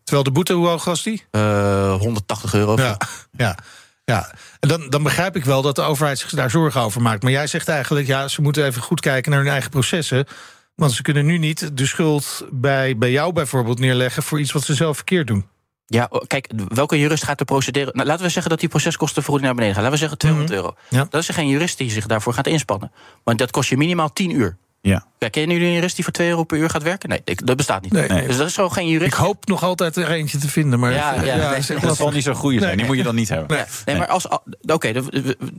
Terwijl 0.03 0.23
de 0.23 0.31
boete, 0.31 0.53
hoe 0.53 0.67
hoog 0.67 0.83
was 0.83 1.03
die? 1.03 1.25
Eh 1.31 1.93
180 1.99 2.53
euro. 2.53 2.75
Ja, 2.77 2.97
ja, 3.31 3.57
ja. 4.05 4.31
En 4.59 4.69
dan, 4.69 4.89
dan 4.89 5.03
begrijp 5.03 5.35
ik 5.35 5.45
wel 5.45 5.61
dat 5.61 5.75
de 5.75 5.81
overheid 5.81 6.19
zich 6.19 6.29
daar 6.29 6.49
zorgen 6.49 6.81
over 6.81 7.01
maakt. 7.01 7.23
Maar 7.23 7.31
jij 7.31 7.47
zegt 7.47 7.67
eigenlijk, 7.67 8.07
ja, 8.07 8.27
ze 8.27 8.41
moeten 8.41 8.65
even 8.65 8.81
goed 8.81 8.99
kijken 8.99 9.31
naar 9.31 9.39
hun 9.39 9.51
eigen 9.51 9.69
processen. 9.69 10.25
Want 10.75 10.91
ze 10.91 11.01
kunnen 11.01 11.25
nu 11.25 11.37
niet 11.37 11.77
de 11.77 11.85
schuld 11.85 12.45
bij, 12.51 12.97
bij 12.97 13.11
jou 13.11 13.33
bijvoorbeeld 13.33 13.79
neerleggen... 13.79 14.23
voor 14.23 14.39
iets 14.39 14.51
wat 14.51 14.63
ze 14.63 14.75
zelf 14.75 14.95
verkeerd 14.95 15.27
doen. 15.27 15.45
Ja, 15.91 16.07
oh, 16.09 16.21
kijk, 16.27 16.51
welke 16.67 16.99
jurist 16.99 17.23
gaat 17.23 17.39
er 17.39 17.45
procederen? 17.45 17.95
Nou, 17.95 18.07
laten 18.07 18.25
we 18.25 18.31
zeggen 18.31 18.51
dat 18.51 18.59
die 18.59 18.69
proceskostenvergoeding 18.69 19.45
naar 19.45 19.55
beneden 19.55 19.75
gaat. 19.75 19.83
Laten 19.83 19.99
we 19.99 20.07
zeggen 20.07 20.17
200 20.17 20.51
euro. 20.53 20.75
Ja. 20.89 21.07
Dat 21.09 21.21
is 21.21 21.27
er 21.27 21.33
geen 21.33 21.47
jurist 21.47 21.77
die 21.77 21.91
zich 21.91 22.05
daarvoor 22.05 22.33
gaat 22.33 22.47
inspannen. 22.47 22.91
Want 23.23 23.37
dat 23.37 23.51
kost 23.51 23.69
je 23.69 23.77
minimaal 23.77 24.13
10 24.13 24.29
uur. 24.29 24.57
Ja. 24.81 25.05
Ja, 25.19 25.29
kennen 25.29 25.51
jullie 25.55 25.67
een 25.69 25.75
jurist 25.75 25.95
die 25.95 26.03
voor 26.03 26.13
2 26.13 26.27
euro 26.29 26.43
per 26.43 26.57
uur 26.57 26.69
gaat 26.69 26.83
werken? 26.83 27.09
Nee, 27.09 27.21
ik- 27.23 27.45
dat 27.47 27.57
bestaat 27.57 27.81
niet. 27.81 27.91
Nee. 27.91 28.27
Dus 28.27 28.37
dat 28.37 28.47
is 28.47 28.53
gewoon 28.53 28.71
geen 28.73 28.87
jurist. 28.87 29.11
Ik 29.13 29.19
hoop 29.19 29.47
nog 29.47 29.63
altijd 29.63 29.95
er 29.95 30.11
eentje 30.11 30.37
te 30.37 30.47
vinden. 30.49 30.79
Maar 30.79 30.91
Ja, 30.93 31.13
ja, 31.23 31.49
nee, 31.49 31.57
is 31.59 31.69
echt 31.69 31.81
Dat 31.81 31.95
zal 31.95 32.11
niet 32.11 32.23
zo 32.23 32.33
goed 32.33 32.51
zijn. 32.53 32.63
Nee. 32.65 32.75
Die 32.75 32.85
moet 32.85 32.97
je 32.97 33.03
dan 33.03 33.15
niet 33.15 33.29
hebben. 33.29 33.57
Ja, 33.57 33.65
nee, 33.85 33.95
maar 33.97 34.07
als. 34.07 34.27
Oké, 34.67 34.91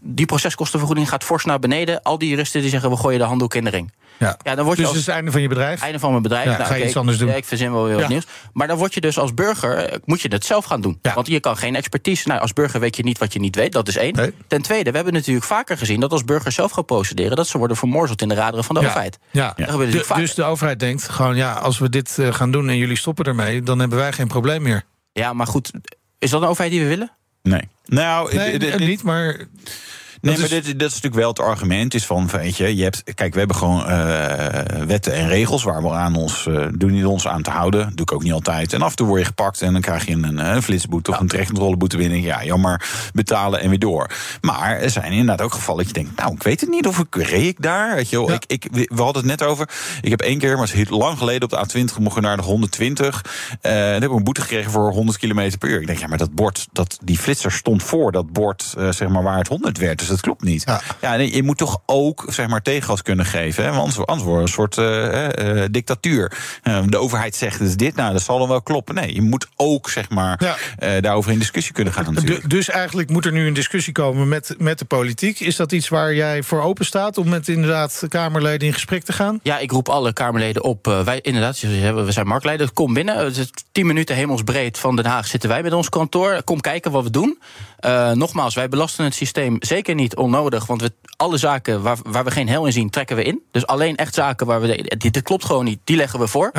die 0.03 0.27
proceskostenvergoeding 0.27 1.09
gaat 1.09 1.25
fors 1.25 1.45
naar 1.45 1.59
beneden. 1.59 2.03
Al 2.03 2.19
die 2.19 2.29
juristen 2.29 2.61
die 2.61 2.71
zeggen: 2.71 2.91
we 2.91 2.97
gooien 2.97 3.19
de 3.19 3.25
handdoek 3.25 3.55
in 3.55 3.65
de 3.65 3.71
ring. 3.71 3.93
Ja. 4.19 4.37
Ja, 4.43 4.55
dan 4.55 4.65
word 4.65 4.77
je 4.77 4.83
Dus 4.83 4.91
als- 4.93 5.01
het 5.01 5.01
is 5.01 5.07
het 5.07 5.15
einde 5.15 5.31
van 5.31 5.41
je 5.43 5.49
bedrijf? 5.49 5.81
Einde 5.83 5.99
van 5.99 6.11
mijn 6.11 6.23
bedrijf. 6.23 6.45
Ja, 6.45 6.51
Nou, 6.57 6.65
ga 6.65 6.75
je 6.75 6.85
iets 6.85 6.97
anders 6.97 7.19
doen? 7.19 7.29
Ja, 7.29 7.35
ik 7.35 7.45
verzin 7.45 7.73
wel 7.73 7.85
weer 7.85 7.93
wat 7.95 8.03
Ja. 8.03 8.09
nieuws. 8.09 8.27
Maar 8.53 8.67
dan 8.67 8.77
word 8.77 8.95
je 8.95 9.01
dus 9.01 9.19
als 9.19 9.35
burger, 9.35 9.77
eh, 9.77 9.99
moet 10.05 10.21
je 10.21 10.29
het 10.29 10.45
zelf 10.45 10.65
gaan 10.65 10.81
doen. 10.81 10.99
Want 11.15 11.27
je 11.27 11.41
kan 11.41 11.57
geen 11.57 11.77
expertise. 11.77 12.29
Nou, 12.29 12.41
als 12.41 12.53
burger 12.53 12.81
weet 12.81 12.97
je 12.97 13.03
niet 13.03 13.19
wat 13.19 13.33
je 13.33 13.39
niet 13.39 13.57
weet. 13.57 13.73
Dat 13.73 13.89
is 13.89 13.97
één. 13.97 14.35
Ten 14.47 14.63
tweede, 14.63 14.91
we 14.91 14.97
hebben 14.97 15.15
natuurlijk 15.15 15.47
vaker 15.47 15.79
gezien 15.79 16.01
dat 16.01 16.13
als 16.13 16.25
burgers 16.25 16.55
zelf 16.55 16.71
gaan 16.71 16.85
procederen, 16.85 17.37
dat 17.37 17.47
ze 17.47 17.59
worden 17.59 17.77
vermorzeld 17.77 18.23
in 18.23 18.29
de 18.29 18.35
raderen 18.35 18.65
van 18.65 18.75
de 18.75 18.81
Ja. 18.81 18.91
Overheid. 19.33 19.57
Ja. 19.57 19.67
De- 20.15 20.15
dus 20.21 20.35
de 20.35 20.43
overheid 20.45 20.79
denkt 20.81 21.09
gewoon, 21.09 21.37
ja, 21.37 21.53
als 21.53 21.79
we 21.79 21.89
dit 21.89 22.19
eh, 22.19 22.35
gaan 22.35 22.51
doen 22.51 22.69
en 22.69 22.77
jullie 22.77 22.97
stoppen 22.97 23.25
ermee, 23.25 23.63
dan 23.63 23.79
hebben 23.79 23.99
wij 23.99 24.13
geen 24.13 24.29
probleem 24.29 24.63
meer. 24.63 24.83
Ja, 25.13 25.33
maar 25.33 25.47
goed, 25.47 25.71
is 26.19 26.31
dat 26.31 26.43
een 26.43 26.49
overheid 26.49 26.73
die 26.73 26.83
we 26.83 26.89
willen? 26.89 27.11
Nee. 27.43 27.69
Nou, 27.85 28.35
Nee, 28.35 28.59
dit- 28.59 28.71
dit- 28.79 28.79
niet, 28.89 29.03
maar. 29.03 29.37
Nee, 30.23 30.37
Dat 30.37 30.43
maar 30.49 30.59
is- 30.59 30.65
dit, 30.65 30.79
dit 30.79 30.89
is 30.89 30.95
natuurlijk 30.95 31.15
wel 31.15 31.29
het 31.29 31.41
argument. 31.41 31.95
Is 31.95 32.07
van, 32.07 32.27
weet 32.27 32.57
je, 32.57 32.77
je 32.77 32.83
hebt, 32.83 33.15
kijk, 33.15 33.33
we 33.33 33.39
hebben 33.39 33.57
gewoon 33.57 33.87
eh, 33.87 34.83
wetten 34.87 35.13
en 35.13 35.29
regels 35.29 35.63
waar 35.63 35.83
we 35.83 35.91
aan 35.91 36.17
ons, 36.17 36.47
eh, 36.47 36.67
doen 36.75 36.91
niet 36.93 37.05
ons 37.05 37.29
aan 37.29 37.43
te 37.43 37.51
houden. 37.51 37.87
doe 37.87 38.01
ik 38.07 38.13
ook 38.13 38.23
niet 38.23 38.33
altijd. 38.33 38.73
En 38.73 38.83
af 38.83 38.91
en 38.91 38.97
toe 38.97 39.07
word 39.07 39.21
je 39.21 39.27
gepakt 39.27 39.63
en 39.63 39.73
dan 39.73 39.81
krijg 39.83 40.07
je 40.07 40.13
een, 40.13 40.39
een 40.55 40.63
flitsboete 40.63 41.11
of 41.11 41.21
een 41.21 41.29
terechtcontroleboete 41.29 41.97
binnen. 41.97 42.21
Ja, 42.23 42.45
jammer, 42.45 42.85
betalen 43.13 43.61
en 43.61 43.69
weer 43.69 43.79
door. 43.79 44.11
Maar 44.41 44.79
er 44.81 44.91
zijn 44.91 45.13
inderdaad 45.13 45.41
ook 45.47 45.53
gevallen 45.53 45.85
dat 45.85 45.97
je 45.97 46.03
denkt, 46.03 46.19
nou, 46.21 46.35
ik 46.35 46.43
weet 46.43 46.61
het 46.61 46.71
niet 46.71 46.87
of 46.87 46.99
ik 46.99 47.15
reed 47.17 47.47
ik 47.47 47.63
daar. 47.63 47.95
Weet 47.95 48.11
je 48.11 48.17
wel, 48.17 48.33
ik, 48.33 48.45
ik, 48.47 48.69
we 48.71 49.03
hadden 49.03 49.29
het 49.29 49.41
net 49.41 49.49
over. 49.49 49.69
Ik 50.01 50.11
heb 50.11 50.21
één 50.21 50.39
keer, 50.39 50.57
maar 50.57 50.71
het 50.75 50.91
lang 50.91 51.19
geleden 51.19 51.43
op 51.43 51.51
de 51.51 51.81
A20 51.97 51.99
mocht 52.01 52.17
ik 52.17 52.23
naar 52.23 52.37
de 52.37 52.43
120. 52.43 53.25
Eh 53.61 53.81
en 53.95 54.01
heb 54.03 54.11
ik 54.11 54.17
een 54.17 54.25
boete 54.25 54.41
gekregen 54.41 54.71
voor 54.71 54.93
100 54.93 55.19
km 55.19 55.51
per 55.59 55.69
uur. 55.69 55.81
Ik 55.81 55.87
denk, 55.87 55.99
ja, 55.99 56.07
maar 56.07 56.19
dat 56.19 56.35
bord, 56.35 56.67
dat, 56.73 56.99
die 57.05 57.19
flitser 57.19 57.53
stond 57.53 57.83
voor 57.83 58.13
dat 58.13 58.33
bord, 58.33 58.75
eh, 58.79 58.91
zeg 58.93 59.09
maar, 59.09 59.23
waar 59.23 59.39
het 59.39 59.49
100 59.49 59.79
werd. 59.79 59.99
Dus 59.99 60.09
dat 60.13 60.21
klopt 60.21 60.43
niet. 60.43 60.65
Ja, 61.01 61.17
nee, 61.17 61.35
je 61.35 61.43
moet 61.43 61.59
toch 61.59 61.79
ook, 61.87 62.25
zeg 62.29 62.47
maar, 62.49 62.63
tegengas 62.63 63.03
kunnen 63.03 63.27
geven. 63.27 63.65
Hè? 63.65 63.69
Want 63.71 63.81
anders, 63.83 64.07
anders 64.07 64.29
wordt 64.29 64.41
het 64.41 64.49
een 64.49 64.55
soort 64.55 64.79
eh, 64.79 65.63
eh, 65.63 65.69
dictatuur. 65.71 66.33
Eh, 66.63 66.83
de 66.87 66.99
overheid 66.99 67.37
zegt, 67.37 67.61
is 67.61 67.77
dit, 67.77 67.97
nou, 67.97 68.13
dat 68.13 68.23
zal 68.23 68.39
dan 68.39 68.49
wel 68.49 68.63
kloppen. 68.63 68.95
Nee, 68.95 69.15
je 69.15 69.23
moet 69.23 69.47
ook, 69.57 69.91
zeg 69.91 70.11
maar, 70.11 70.57
eh, 70.79 70.91
daarover 71.03 71.33
in 71.33 71.39
discussie 71.39 71.73
kunnen 71.75 71.93
gaan 71.93 72.15
natuurlijk. 72.15 72.41
Du- 72.43 72.49
dus 72.49 72.69
eigenlijk 72.69 73.11
moet 73.11 73.25
er 73.25 73.33
nu 73.33 73.47
een 73.47 73.55
discussie 73.55 73.93
komen 73.93 74.29
met, 74.29 74.55
met 74.59 74.79
de 74.79 74.85
politiek. 74.85 75.41
Is 75.41 75.57
dat 75.57 75.73
iets 75.73 75.89
waar 75.89 76.15
jij 76.15 76.43
voor 76.43 76.63
open 76.63 76.85
staat 76.85 77.19
om 77.19 77.29
met 77.29 77.49
inderdaad 77.49 78.03
Kamerleden 78.09 78.67
in 78.67 78.73
gesprek 78.75 79.03
te 79.05 79.13
gaan? 79.13 79.41
Ja, 79.43 79.59
ik 79.59 79.71
roep 79.71 79.89
alle 79.89 80.13
Kamerleden 80.13 80.63
op. 80.65 80.87
eh, 80.87 81.01
wij, 81.01 81.21
inderdaad, 81.21 81.61
we 81.61 82.07
zijn 82.13 82.27
marktleider. 82.27 82.73
Kom 82.73 82.95
binnen. 82.95 83.25
Het 83.25 83.37
is 83.37 83.51
tien 83.73 83.87
minuten 83.87 84.17
hemelsbreed 84.17 84.79
van 84.79 84.97
Den 84.97 85.07
Haag 85.07 85.27
zitten 85.27 85.49
wij 85.49 85.63
met 85.63 85.73
ons 85.73 85.89
kantoor. 85.89 86.43
Kom 86.45 86.61
kijken 86.61 86.91
wat 86.91 87.05
we 87.05 87.11
doen. 87.11 87.39
Eh, 87.79 88.11
nogmaals, 88.11 88.55
wij 88.55 88.69
belasten 88.69 89.05
het 89.05 89.15
systeem 89.15 89.57
zeker 89.59 89.95
niet 89.95 90.02
onnodig. 90.17 90.67
Want 90.67 90.81
we, 90.83 90.93
alle 91.17 91.37
zaken 91.37 91.83
waar, 91.83 91.97
waar 92.03 92.25
we 92.25 92.31
geen 92.31 92.49
hel 92.49 92.67
in 92.67 92.73
zien, 92.73 92.91
trekken 92.91 93.17
we 93.17 93.23
in. 93.23 93.43
Dus 93.51 93.67
alleen 93.67 93.97
echt 93.97 94.15
zaken 94.15 94.47
waar 94.47 94.61
we. 94.61 94.97
Dit, 94.99 95.13
dit 95.13 95.23
klopt 95.23 95.45
gewoon 95.45 95.65
niet, 95.65 95.79
die 95.85 95.97
leggen 95.97 96.19
we 96.19 96.27
voor. 96.27 96.51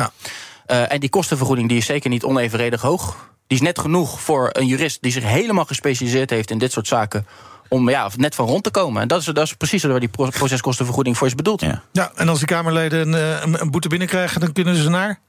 Eh, 0.66 0.92
en 0.92 1.00
die 1.00 1.08
kostenvergoeding 1.10 1.68
die 1.68 1.78
is 1.78 1.86
zeker 1.86 2.10
niet 2.10 2.24
onevenredig 2.24 2.80
hoog. 2.80 3.16
Die 3.46 3.58
is 3.58 3.64
net 3.64 3.78
genoeg 3.78 4.20
voor 4.20 4.48
een 4.52 4.66
jurist 4.66 4.98
die 5.02 5.12
zich 5.12 5.24
helemaal 5.24 5.64
gespecialiseerd 5.64 6.30
heeft 6.30 6.50
in 6.50 6.58
dit 6.58 6.72
soort 6.72 6.86
zaken. 6.86 7.26
Om 7.68 7.88
ja, 7.90 8.10
net 8.16 8.34
van 8.34 8.46
rond 8.46 8.64
te 8.64 8.70
komen. 8.70 9.02
En 9.02 9.08
dat 9.08 9.20
is, 9.20 9.26
dat 9.26 9.38
is 9.38 9.54
precies 9.54 9.82
waar 9.82 10.00
die 10.00 10.08
pro- 10.08 10.28
proceskostenvergoeding 10.28 11.16
voor 11.18 11.26
is 11.26 11.34
bedoeld. 11.34 11.60
Ja, 11.60 11.82
Ja, 11.92 12.12
en 12.14 12.28
als 12.28 12.40
de 12.40 12.46
Kamerleden 12.46 13.14
eh, 13.14 13.40
een, 13.42 13.60
een 13.60 13.70
boete 13.70 13.88
binnenkrijgen, 13.88 14.40
dan 14.40 14.52
kunnen 14.52 14.76
ze 14.76 14.88
naar? 14.90 15.20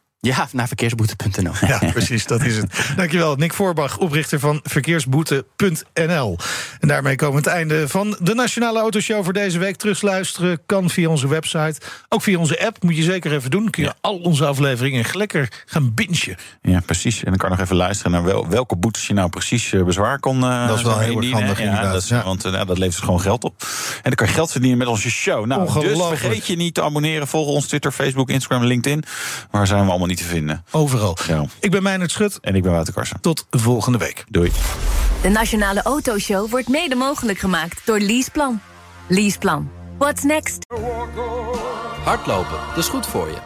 Naar 0.51 0.67
verkeersboete.nl. 0.67 1.51
Ja, 1.67 1.79
precies, 1.91 2.25
dat 2.25 2.41
is 2.43 2.57
het. 2.57 2.91
Dankjewel, 2.95 3.35
Nick 3.35 3.53
Voorbach, 3.53 3.97
oprichter 3.97 4.39
van 4.39 4.59
verkeersboete.nl. 4.63 6.37
En 6.79 6.87
daarmee 6.87 7.15
komen 7.15 7.43
we 7.43 7.49
het 7.49 7.57
einde 7.57 7.87
van 7.87 8.17
de 8.21 8.33
Nationale 8.33 8.79
Autoshow 8.79 9.23
voor 9.23 9.33
deze 9.33 9.59
week. 9.59 9.75
Terugluisteren 9.75 10.59
kan 10.65 10.89
via 10.89 11.09
onze 11.09 11.27
website. 11.27 11.75
Ook 12.09 12.21
via 12.21 12.37
onze 12.37 12.65
app, 12.65 12.83
moet 12.83 12.95
je 12.95 13.03
zeker 13.03 13.33
even 13.33 13.51
doen. 13.51 13.69
Kun 13.69 13.83
je 13.83 13.93
al 14.01 14.17
onze 14.17 14.45
afleveringen 14.45 15.05
lekker 15.13 15.63
gaan 15.65 15.93
bingen. 15.93 16.13
Ja, 16.61 16.79
precies. 16.85 17.17
En 17.23 17.29
dan 17.29 17.37
kan 17.37 17.49
nog 17.49 17.59
even 17.59 17.75
luisteren 17.75 18.11
naar 18.11 18.23
wel, 18.23 18.47
welke 18.47 18.75
boetes 18.75 19.07
je 19.07 19.13
nou 19.13 19.29
precies 19.29 19.73
eh, 19.73 19.83
bezwaar 19.83 20.19
kon 20.19 20.43
eh, 20.43 20.67
Dat 20.67 20.77
is 20.77 20.83
wel 20.83 20.99
heel 20.99 21.17
erg 21.21 21.31
handig, 21.31 21.57
Ja, 21.59 21.63
inderdaad. 21.65 21.93
dat 21.93 22.01
is- 22.01 22.09
Ja. 22.09 22.23
Want 22.23 22.45
eh, 22.45 22.51
nou, 22.51 22.65
dat 22.65 22.77
levert 22.77 22.95
dus 22.95 23.05
gewoon 23.05 23.21
geld 23.21 23.43
op. 23.43 23.61
En 23.95 24.01
dan 24.03 24.13
kan 24.13 24.27
je 24.27 24.33
geld 24.33 24.51
verdienen 24.51 24.77
met 24.77 24.87
onze 24.87 25.09
show. 25.09 25.45
Nou, 25.45 25.79
dus 25.79 25.97
vergeet 26.07 26.47
je 26.47 26.55
niet 26.55 26.73
te 26.73 26.81
abonneren. 26.83 27.27
Volg 27.27 27.47
ons 27.47 27.67
Twitter, 27.67 27.91
Facebook, 27.91 28.29
Instagram, 28.29 28.63
LinkedIn. 28.67 29.03
Waar 29.51 29.67
zijn 29.67 29.83
we 29.83 29.89
allemaal 29.89 30.07
niet 30.15 30.27
te 30.27 30.33
vinden? 30.33 30.63
Overal. 30.71 31.17
Ja. 31.27 31.45
Ik 31.59 31.71
ben 31.71 31.83
Meijnerd 31.83 32.11
Schut. 32.11 32.37
En 32.41 32.55
ik 32.55 32.63
ben 32.63 32.71
Wouter 32.71 32.93
Karsen. 32.93 33.21
Tot 33.21 33.45
volgende 33.49 33.97
week. 33.97 34.23
Doei. 34.29 34.51
De 35.21 35.29
Nationale 35.29 35.81
Autoshow 35.81 36.49
wordt 36.49 36.67
mede 36.67 36.95
mogelijk 36.95 37.39
gemaakt 37.39 37.81
door 37.85 37.99
Leaseplan. 37.99 38.61
Leaseplan. 39.07 39.69
What's 39.97 40.23
next? 40.23 40.57
Hardlopen, 42.03 42.57
dat 42.67 42.77
is 42.77 42.87
goed 42.87 43.07
voor 43.07 43.27
je. 43.27 43.37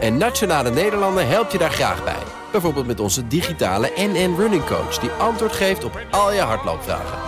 En 0.00 0.16
Nationale 0.16 0.70
Nederlanden 0.70 1.28
helpt 1.28 1.52
je 1.52 1.58
daar 1.58 1.70
graag 1.70 2.04
bij. 2.04 2.22
Bijvoorbeeld 2.52 2.86
met 2.86 3.00
onze 3.00 3.26
digitale 3.26 3.92
NN 3.96 4.34
Running 4.36 4.64
Coach... 4.64 4.98
die 4.98 5.10
antwoord 5.10 5.52
geeft 5.52 5.84
op 5.84 6.00
al 6.10 6.32
je 6.32 6.40
hardloopvragen. 6.40 7.18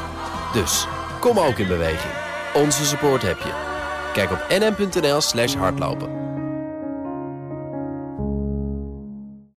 Dus, 0.53 0.87
kom 1.21 1.39
ook 1.39 1.59
in 1.59 1.67
beweging. 1.67 2.13
Onze 2.55 2.85
support 2.85 3.23
heb 3.23 3.39
je. 3.39 3.53
Kijk 4.13 4.31
op 4.31 4.47
nn.nl 4.49 5.21
slash 5.21 5.55
hardlopen. 5.55 6.09